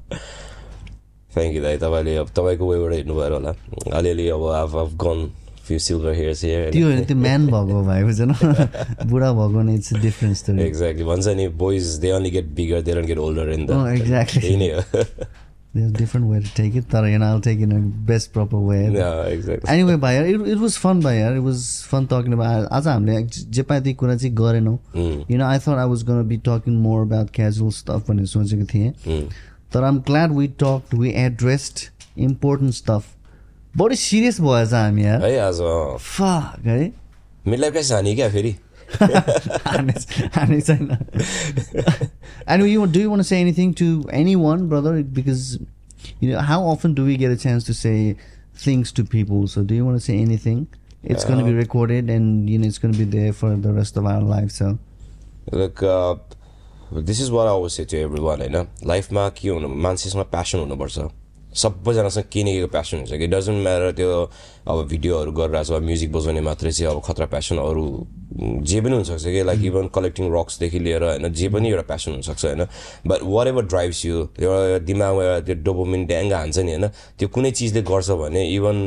[1.31, 3.53] थ्याङ्क यू दाइ तपाईँले अब तपाईँको वेबाट हेर्नुभयो होला
[3.99, 5.29] अलिअलि अब आफ आफ gone
[5.67, 8.33] few silver hairs here त्यो होइन त्यो म्यान भएको भएको छैन
[9.11, 12.97] बुढा भएको नै इट्स डिफ्रेन्ट स्टोरी एक्ज्याक्टली भन्छ नि boys they only get bigger they
[12.99, 14.43] don't get older in the Oh, exactly.
[14.43, 14.83] त्यही नै हो
[15.75, 18.79] There's different way to take it होइन I'll take it in a best proper way.
[18.95, 19.69] Yeah, exactly.
[21.91, 22.43] Fun talking अब
[22.73, 24.79] आज हामीले जे पाए त्यही कुरा चाहिँ गरेनौँ।
[25.31, 28.65] You know I thought I was gonna be talking more about casual stuff भनेर सोचेको
[28.65, 29.33] थिएँ। Mm.
[29.73, 31.77] तर आम glad we talk we addressed
[32.19, 33.05] important stuff
[33.79, 36.93] serious भएछ हामी यार है आज। अँ, फक है।
[37.47, 38.57] मिडलाइफ क्राइसिस हाने क्या फेरि?
[38.99, 40.99] हाने छैन
[42.47, 45.03] And you do you want to say anything to anyone, brother?
[45.03, 45.59] Because
[46.21, 48.17] you know, how often do we get a chance to say
[48.55, 49.47] things to people?
[49.49, 50.67] So do you want to say anything?
[51.03, 53.73] It's going to be recorded, and you know it's going to be there for the
[53.73, 54.51] rest of our life.
[54.51, 54.79] So
[55.53, 56.17] Look, uh,
[56.93, 60.99] this is what I always say to everyone होइन लाइफमा के हुनु मान्छेसँग passion हुनुपर्छ
[61.63, 64.11] सबैजनासँग केही न केहीको प्यासन हुन्छ कि डजन्ट म्याटर त्यो
[64.67, 67.85] अब भिडियोहरू गरिरहेको छ म्युजिक बजाउने मात्रै चाहिँ अब खतरा प्यासन अरू
[68.63, 72.45] जे पनि हुनसक्छ कि लाइक इभन कलेक्टिङ रक्सदेखि लिएर होइन जे पनि एउटा प्यासन हुनसक्छ
[72.45, 72.65] होइन
[73.07, 76.87] but whatever drives you एउटा दिमागमा एउटा त्यो डोपोमिन ड्याङ्गा हान्छ नि होइन
[77.19, 78.79] त्यो कुनै चिजले गर्छ भने इभन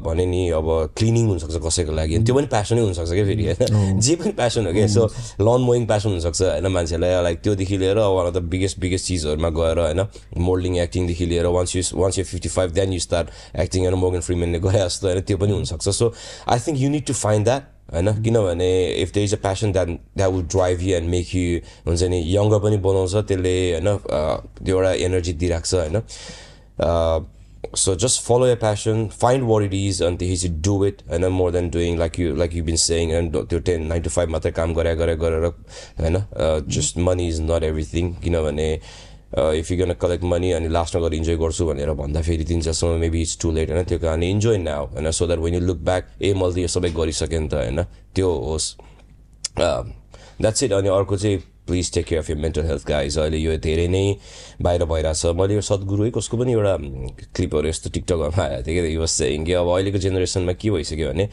[0.00, 4.00] भने नि अब क्लिनिङ हुनसक्छ कसैको लागि त्यो पनि प्यासनै हुनसक्छ क्या फेरि होइन?
[4.04, 5.06] जे पनि प्यासन हो क्या सो
[5.40, 9.48] लन मोइङ प्यासन हुनसक्छ होइन मान्छेलाई लाइक त्योदेखि लिएर one of the biggest biggest चिजहरूमा
[9.58, 10.06] गएर होइन
[10.40, 14.20] मोल्डिङ एक्टिङदेखि लिएर once you once you fifty five then you start acting होइन मोर्गन
[14.22, 16.12] फ्रिमेनले गरे जस्तो होइन त्यो पनि हुनसक्छ so
[16.48, 19.88] I think you need to find that होइन किनभने if the is a passion that
[19.88, 23.96] that would drive you and make you हुन्छ नि यङ्गर पनि बनाउँछ त्यसले होइन
[24.60, 27.28] त्यो एउटा एनर्जी दिइरहेको छ होइन
[27.76, 31.26] so just follow your passion find what it is अनि त्यही चाहिँ डु इट होइन
[31.32, 34.28] more then doing like you like you been saying होइन त्यो टेन नाइन टु फाइभ
[34.28, 36.18] मात्रै काम गरे गरे गरेर होइन
[36.70, 38.68] just money is not everything किनभने
[39.30, 43.20] if you gonna collect money अनि लास्टमा गएर इन्जोय गर्छु भनेर भन्दाखेरि तिन चारसम्म मेबी
[43.22, 43.84] इट्स टु लेट होइन?
[43.84, 45.10] त्यो कारण इन्जोय नाउ होइन?
[45.10, 47.82] So that when you look back ए मैले त यो सबै गरिसकेँ नि त होइन?
[48.14, 48.66] त्यो होस्।
[50.40, 51.38] द्याट्स इट अनि अर्को चाहिँ
[51.70, 54.04] please take care of your mental health guys अहिले यो धेरै नै
[54.62, 56.76] बाहिर भइरहेछ। मैले यो सद्गुरु है कसको पनि एउटा
[57.36, 61.28] क्लिपहरू यस्तो टिकटकहरूमा आएको थियो कि यो सेङ कि अब अहिलेको जेनेरेसनमा के भइसक्यो भने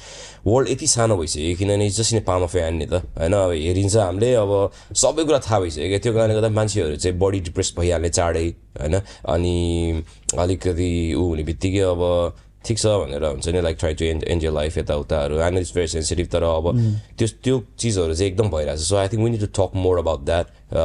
[0.48, 3.34] वर्ल्ड यति सानो भइसक्यो किनभने जस्ट इन पाम नि त होइन?
[3.34, 4.52] अब हेरिन्छ हामीले अब
[4.94, 8.96] सबै कुरा थाहा भइसक्यो क्या त्यो कारणले गर्दा मान्छेहरू चाहिँ बडी डिप्रेस भइहाल्ने चाँडै होइन?
[9.34, 9.56] अनि
[10.38, 12.02] अलिकति ऊ हुने बित्तिकै अब
[12.68, 15.88] ठिक छ भनेर हुन्छ नि like try to and enjoy life यताउताहरू and it's very
[15.90, 16.72] sensitive तर अब
[17.18, 20.00] त्यो त्यो चिजहरू चाहिँ एकदम भइरहेको छ so I think we need to talk more
[20.00, 20.76] about that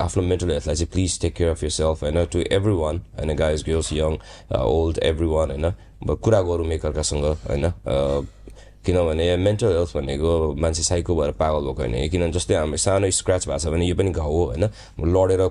[0.00, 3.36] आफ्नो मेन्टल हेल्थलाई चाहिँ please take care of your self होइन टु एभ्री वान होइन
[3.36, 4.18] guys girls young
[4.60, 4.98] old
[5.28, 7.72] everyone होइन कुरा गरौँ एकअर्कासँग होइन
[8.86, 10.30] किनभने मेन्टल हेल्थ भनेको
[10.62, 13.94] मान्छे साइको भएर पागल भएको होइन। किनभने जस्तै हाम्रो सानो स्क्रच भएको छ भने यो
[13.98, 14.64] पनि घाउ हो होइन।
[15.10, 15.42] लडेर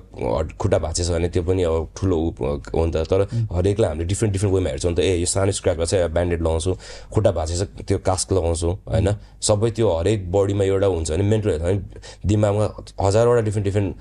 [0.55, 4.55] खुट्टा भाँचेछ भने त्यो पनि अब ठुलो हो नि त। तर हरेकलाई हामीले डिफ्रेन्ट डिफ्रेन्ट
[4.55, 6.71] वेमा हेर्छौँ नि त ए यो सानो स्क्रचमा चाहिँ ब्यान्डेड लगाउँछु
[7.13, 9.09] खुट्टा भाँचेछ त्यो कास्क लगाउँछु होइन।
[9.41, 11.79] सबै त्यो हरेक बडीमा एउटा हुन्छ भने मेन्टल हेल्थ भने
[12.25, 12.65] दिमागमा
[13.01, 13.91] हजारवटा डिफ्रेन्ट डिफ्रेन्ट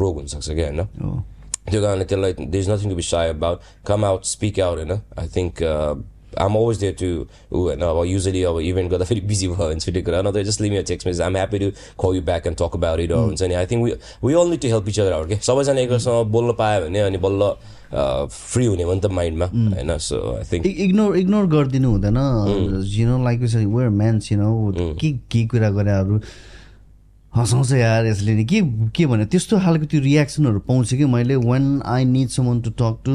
[0.00, 0.80] रोग हुनसक्छ क्या होइन।
[1.70, 4.92] त्यो कारणले त्यसलाई they is nothing to be shy about come out speak out होइन।
[5.18, 5.52] I think
[6.38, 7.10] um always there to
[7.52, 10.60] ऊ होइन अब युजली अब इभेन्ट गर्दा फेरि बिजी भयो भने छुट्टै कुरा नत्र just
[10.60, 11.70] leave text message um happy to
[12.02, 13.92] call you back and talk about it हुन्छ नि I think we
[14.24, 17.18] we all need to help each other out क्या सबैजना एकअर्सँग बोल्न पायो भने अनि
[17.26, 17.52] बल्ल
[17.90, 19.96] फ्री हुने हो नि त माइन्डमा होइन?
[19.98, 22.18] So I think ignore ignore गरिदिनु हुँदैन।
[22.86, 26.20] You know like where means you know के के कुरा गरेहरू
[27.36, 28.60] हँसाउँछ यार यसले नि। के
[28.94, 29.26] के भन्यो?
[29.26, 33.12] त्यस्तो खालको त्यो रियाक्सनहरू पाउँछु कि मैले when I need someone to talk to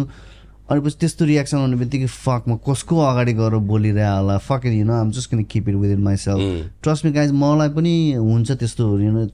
[0.72, 4.86] अनि पछि त्यस्तो रियाक्सन आउने बित्तिकै फक म कसको अगाडि गएर बोलिरह होला fuck you
[4.86, 8.52] know um just can keep it within my self trust me guys मलाई पनि हुन्छ
[8.52, 9.26] त्यस्तो यु नो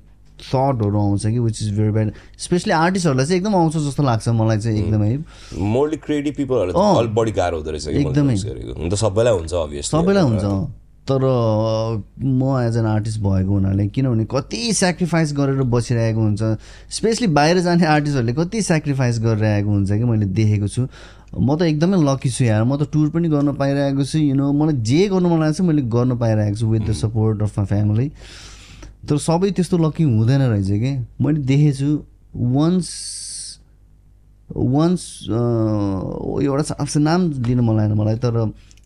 [0.41, 4.57] थटहरू आउँछ कि which is very bad specially आर्टिस्टहरूलाई चाहिँ एकदम आउँछ जस्तो लाग्छ मलाई
[4.59, 5.17] चाहिँ एकदमै।
[5.73, 8.35] मोरली क्रिएटिभ पिपलहरूलाई बढी गाह्रो हुँदो रहेछ एकदमै।
[8.97, 9.53] सबैलाई हुन्छ
[9.87, 10.45] सबैलाई हुन्छ।
[11.11, 11.23] तर
[12.23, 16.57] म एज एन आर्टिस्ट भएको हुनाले किनभने कति सेक्रिफाइस गरेर बसिरहेको हुन्छ
[16.97, 20.87] स्पेसली बाहिर जाने आर्टिस्टहरूले कति सेक्रिफाइस गरिरहेको हुन्छ कि मैले देखेको छु।
[21.39, 24.51] म त एकदमै लकी छु यार म त टुर पनि गर्न पाइरहेको छु यु नो
[24.53, 27.67] मलाई जे गर्नु मन लागेको छ मैले गर्न पाइरहेको छु with the support of my
[27.67, 28.07] family
[29.09, 30.91] तर सबै त्यस्तो लकी हुँदैन रहेछ कि?
[31.23, 31.89] मैले देखेछु
[32.35, 32.89] वन्स
[34.51, 35.01] वन्स
[35.31, 38.35] एउटा नाम लिनु मन लागेन मलाई तर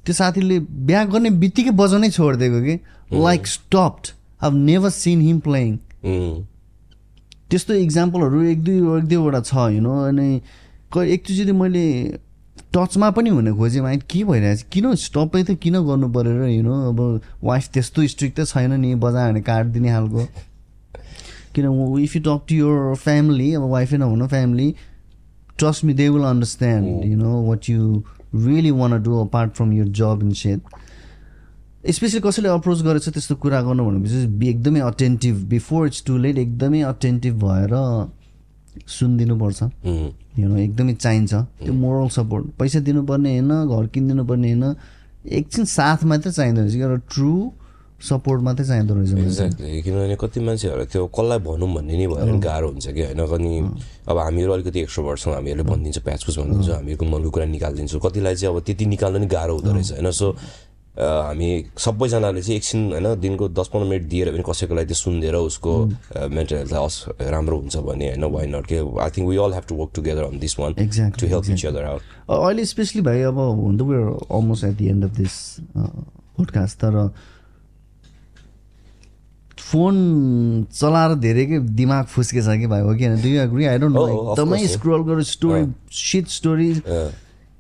[0.06, 2.76] त्यो साथीले बिहा गर्ने बित्तिकै बजाउनै छोडिदिएको कि?
[3.14, 4.12] Like stopped
[4.44, 5.78] I never seen him playing
[7.50, 10.30] त्यस्तो इक्जाम्पलहरू एक दुई एक दुईवटा छ होइन अनि
[10.94, 11.86] क एकचोटि मैले
[12.74, 14.62] टचमा पनि हुन खोजेँ माइन्ड के भइरहेछ?
[14.72, 17.00] किन स्टपै त किन गर्नु पऱ्यो र होइन अब
[17.44, 20.26] वाइफ त्यस्तो स्ट्रिक्ट त छैन नि बजायो भने काटिदिने खालको।
[21.56, 21.66] किन
[22.04, 24.68] if you talk to your family अब वाइफै नहुनु family
[25.58, 28.04] trust me they will understand you know what you
[28.36, 30.62] really want do apart from your job in set
[31.92, 36.38] specially कसैले अप्रोच गरेछ त्यस्तो कुरा गर्नु भनेपछि बी एकदमै attentive before it's too late
[36.38, 37.74] एकदमै अटेन्टिभ भएर
[38.88, 39.64] सुनिदिनुपर्छ।
[40.40, 44.76] यु नो एकदमै चाहिन्छ। त्यो मोरल सपोर्ट पैसा दिनुपर्ने होइन घर किनिदिनु पर्ने होइन
[45.38, 47.32] एकछिन साथ मात्रै चाहिँदो रहेछ। एउटा ट्रु
[48.06, 52.40] सपोर्ट मात्रै चाहिँदो रहेछ। एक्ज्याक्टली किनभने कति मान्छेहरू त्यो कसलाई भनौँ भन्ने नि भएर नि
[52.40, 53.22] गाह्रो हुन्छ कि होइन?
[53.26, 53.54] अनि
[54.10, 58.56] अब हामीहरू अलिकति एक्स्ट्रोभर्ट छौँ हामीहरूले भनिदिन्छ प्याचपुच भनिदिन्छ हामीहरूको मनको कुरा निकालिदिन्छौँ। कतिलाई चाहिँ
[58.56, 60.12] अब त्यति निकाल्नु नि गाह्रो हुँदो रहेछ होइन?
[60.12, 60.28] सो
[60.96, 65.36] हामी सबैजनाले चाहिँ एकछिन होइन दिनको दस पन्ध्र मिनट दिएर पनि कसैको लागि त्यो सुनिदिएर
[65.36, 65.72] उसको
[66.32, 68.24] मेन्टल हेल्थलाई अस राम्रो हुन्छ भने होइन?
[68.24, 71.28] वाइ नट के I think we all have to work together on this one to
[71.28, 72.02] help each other out
[72.32, 75.36] अहिले स्पेसली भाइ अब हुन त we're almost at the end of this
[75.76, 76.96] podcast तर
[79.60, 79.96] फोन
[80.74, 83.22] चलाएर धेरैकै दिमाग फुस्केछ कि भाइ हो कि होइन?
[83.22, 84.68] Do you agree I don't know एकदमै.
[84.68, 86.74] स्क्रोल गरेर स्टोरी सिट स्टोरी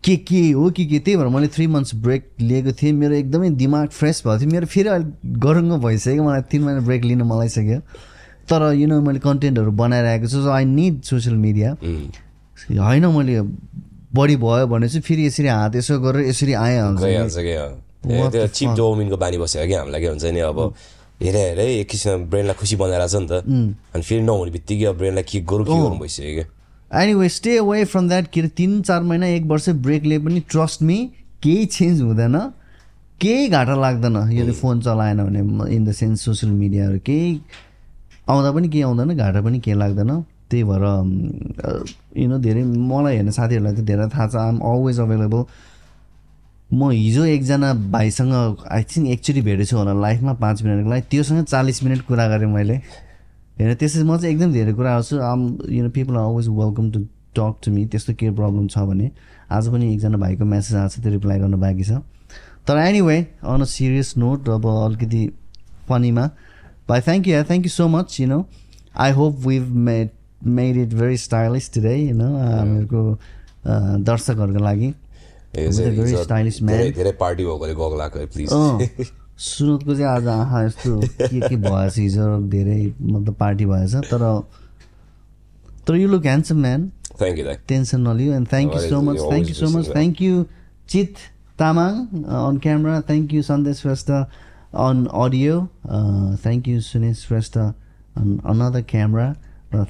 [0.03, 0.99] के के हो कि के?
[0.99, 4.65] त्यही भएर मैले थ्री मन्थ्स ब्रेक लिएको थिएँ। मेरो एकदमै दिमाग फ्रेस भएको थियो। मेरो
[4.65, 7.79] फेरि अहिले गरुङ्गो भइसक्यो मलाई तिन महिना ब्रेक लिन मलाई सक्यो
[8.49, 11.69] तर यु नो मैले कन्टेन्टहरू बनाइरहेको छु। So I need social media
[12.81, 13.41] होइन मैले
[14.15, 17.55] बढी भयो भने चाहिँ फेरि यसरी हात यसो गरेर यसरी आइहाल्छ कि।
[18.05, 18.69] कि चिप?
[18.77, 20.59] डोमिनको बानी बस्यो कि हामीलाई के हुन्छ नि अब।
[21.21, 23.43] हेरे हेरे एक किसिमको ब्रेनलाई खुसी छ नि त
[23.95, 27.83] अनि फेरि नहुने बित्तिकै अब ब्रेनलाई के गरौँ के गरौँ भइसक्यो क्या anyway stay away
[27.85, 30.97] from that के अरे तिन चार महिना एक वर्ष ब्रेक लिए पनि ट्रस्ट मी
[31.43, 32.37] केही चेन्ज हुँदैन
[33.21, 37.39] केही घाटा लाग्दैन यदि फोन चलाएन भने इन द सेन्स सोसियल मिडियाहरू केही
[38.29, 40.11] आउँदा पनि केही आउँदैन घाटा पनि केही लाग्दैन
[40.49, 40.83] त्यही भएर
[42.17, 45.43] यु नो धेरै मलाई हेर्ने साथीहरूलाई चाहिँ धेरै थाहा छ आम अलवेज अभाइलेबल
[46.73, 48.33] म हिजो एकजना भाइसँग
[48.71, 52.75] आई थिङ्क एकचोटि भेटेछु होला लाइफमा पाँच मिनटको लागि। त्योसँग चालिस मिनट कुरा गरेँ मैले।
[53.59, 56.91] हेर त्यसै म चाहिँ एकदम धेरै कुरा गर्छु I'm you know people are always welcome
[56.91, 56.99] to
[57.37, 59.11] talk to me त्यस्तो के प्रब्लम छ भने
[59.51, 62.01] आज पनि एकजना भाइको म्यासेज आएको छ त्यो रिप्लाई गर्नु बाँकी छ।
[62.67, 65.23] तर anyway on a serious note अब अलिकति
[65.87, 66.25] फनीमा
[66.89, 68.39] भाइ thank you thank you so much you know
[69.05, 70.09] I hope we've made
[70.57, 73.01] made it very stylish today you know हामीहरूको
[74.09, 74.93] दर्शकहरूको लागि।
[75.55, 79.11] धेरै पार्टी भएकोले गएको प्लिज
[79.45, 84.23] सुरतको चाहिँ आज आँखा यस्तो के के भएछ हिजो धेरै मतलब पार्टी भएछ तर
[85.87, 86.89] तर you look handsome man
[87.19, 90.45] thank you tension नलियो and thank you so much thank you so much thank you
[90.89, 91.15] Chit
[91.59, 91.99] Tamang
[92.39, 94.11] on camera thank you Sandesh Shrestha
[94.85, 95.59] on audio
[96.43, 99.27] thank you Sunesh Shrestha on another camera
[99.75, 99.85] र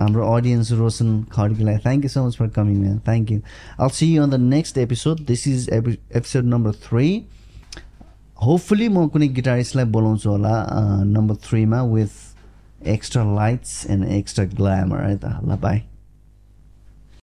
[0.00, 3.40] हाम्रो audience Roshan खड्कीलाई thank you so much for coming man thank you
[3.80, 7.24] all see on the next episode this is episode number three
[8.42, 10.54] hopefully म कुनै गिटारिस्टलाई बोलाउँछु होला
[11.04, 15.24] number थ्रीमा with extra lights and extra glamour है त.
[15.24, 15.82] ल बाई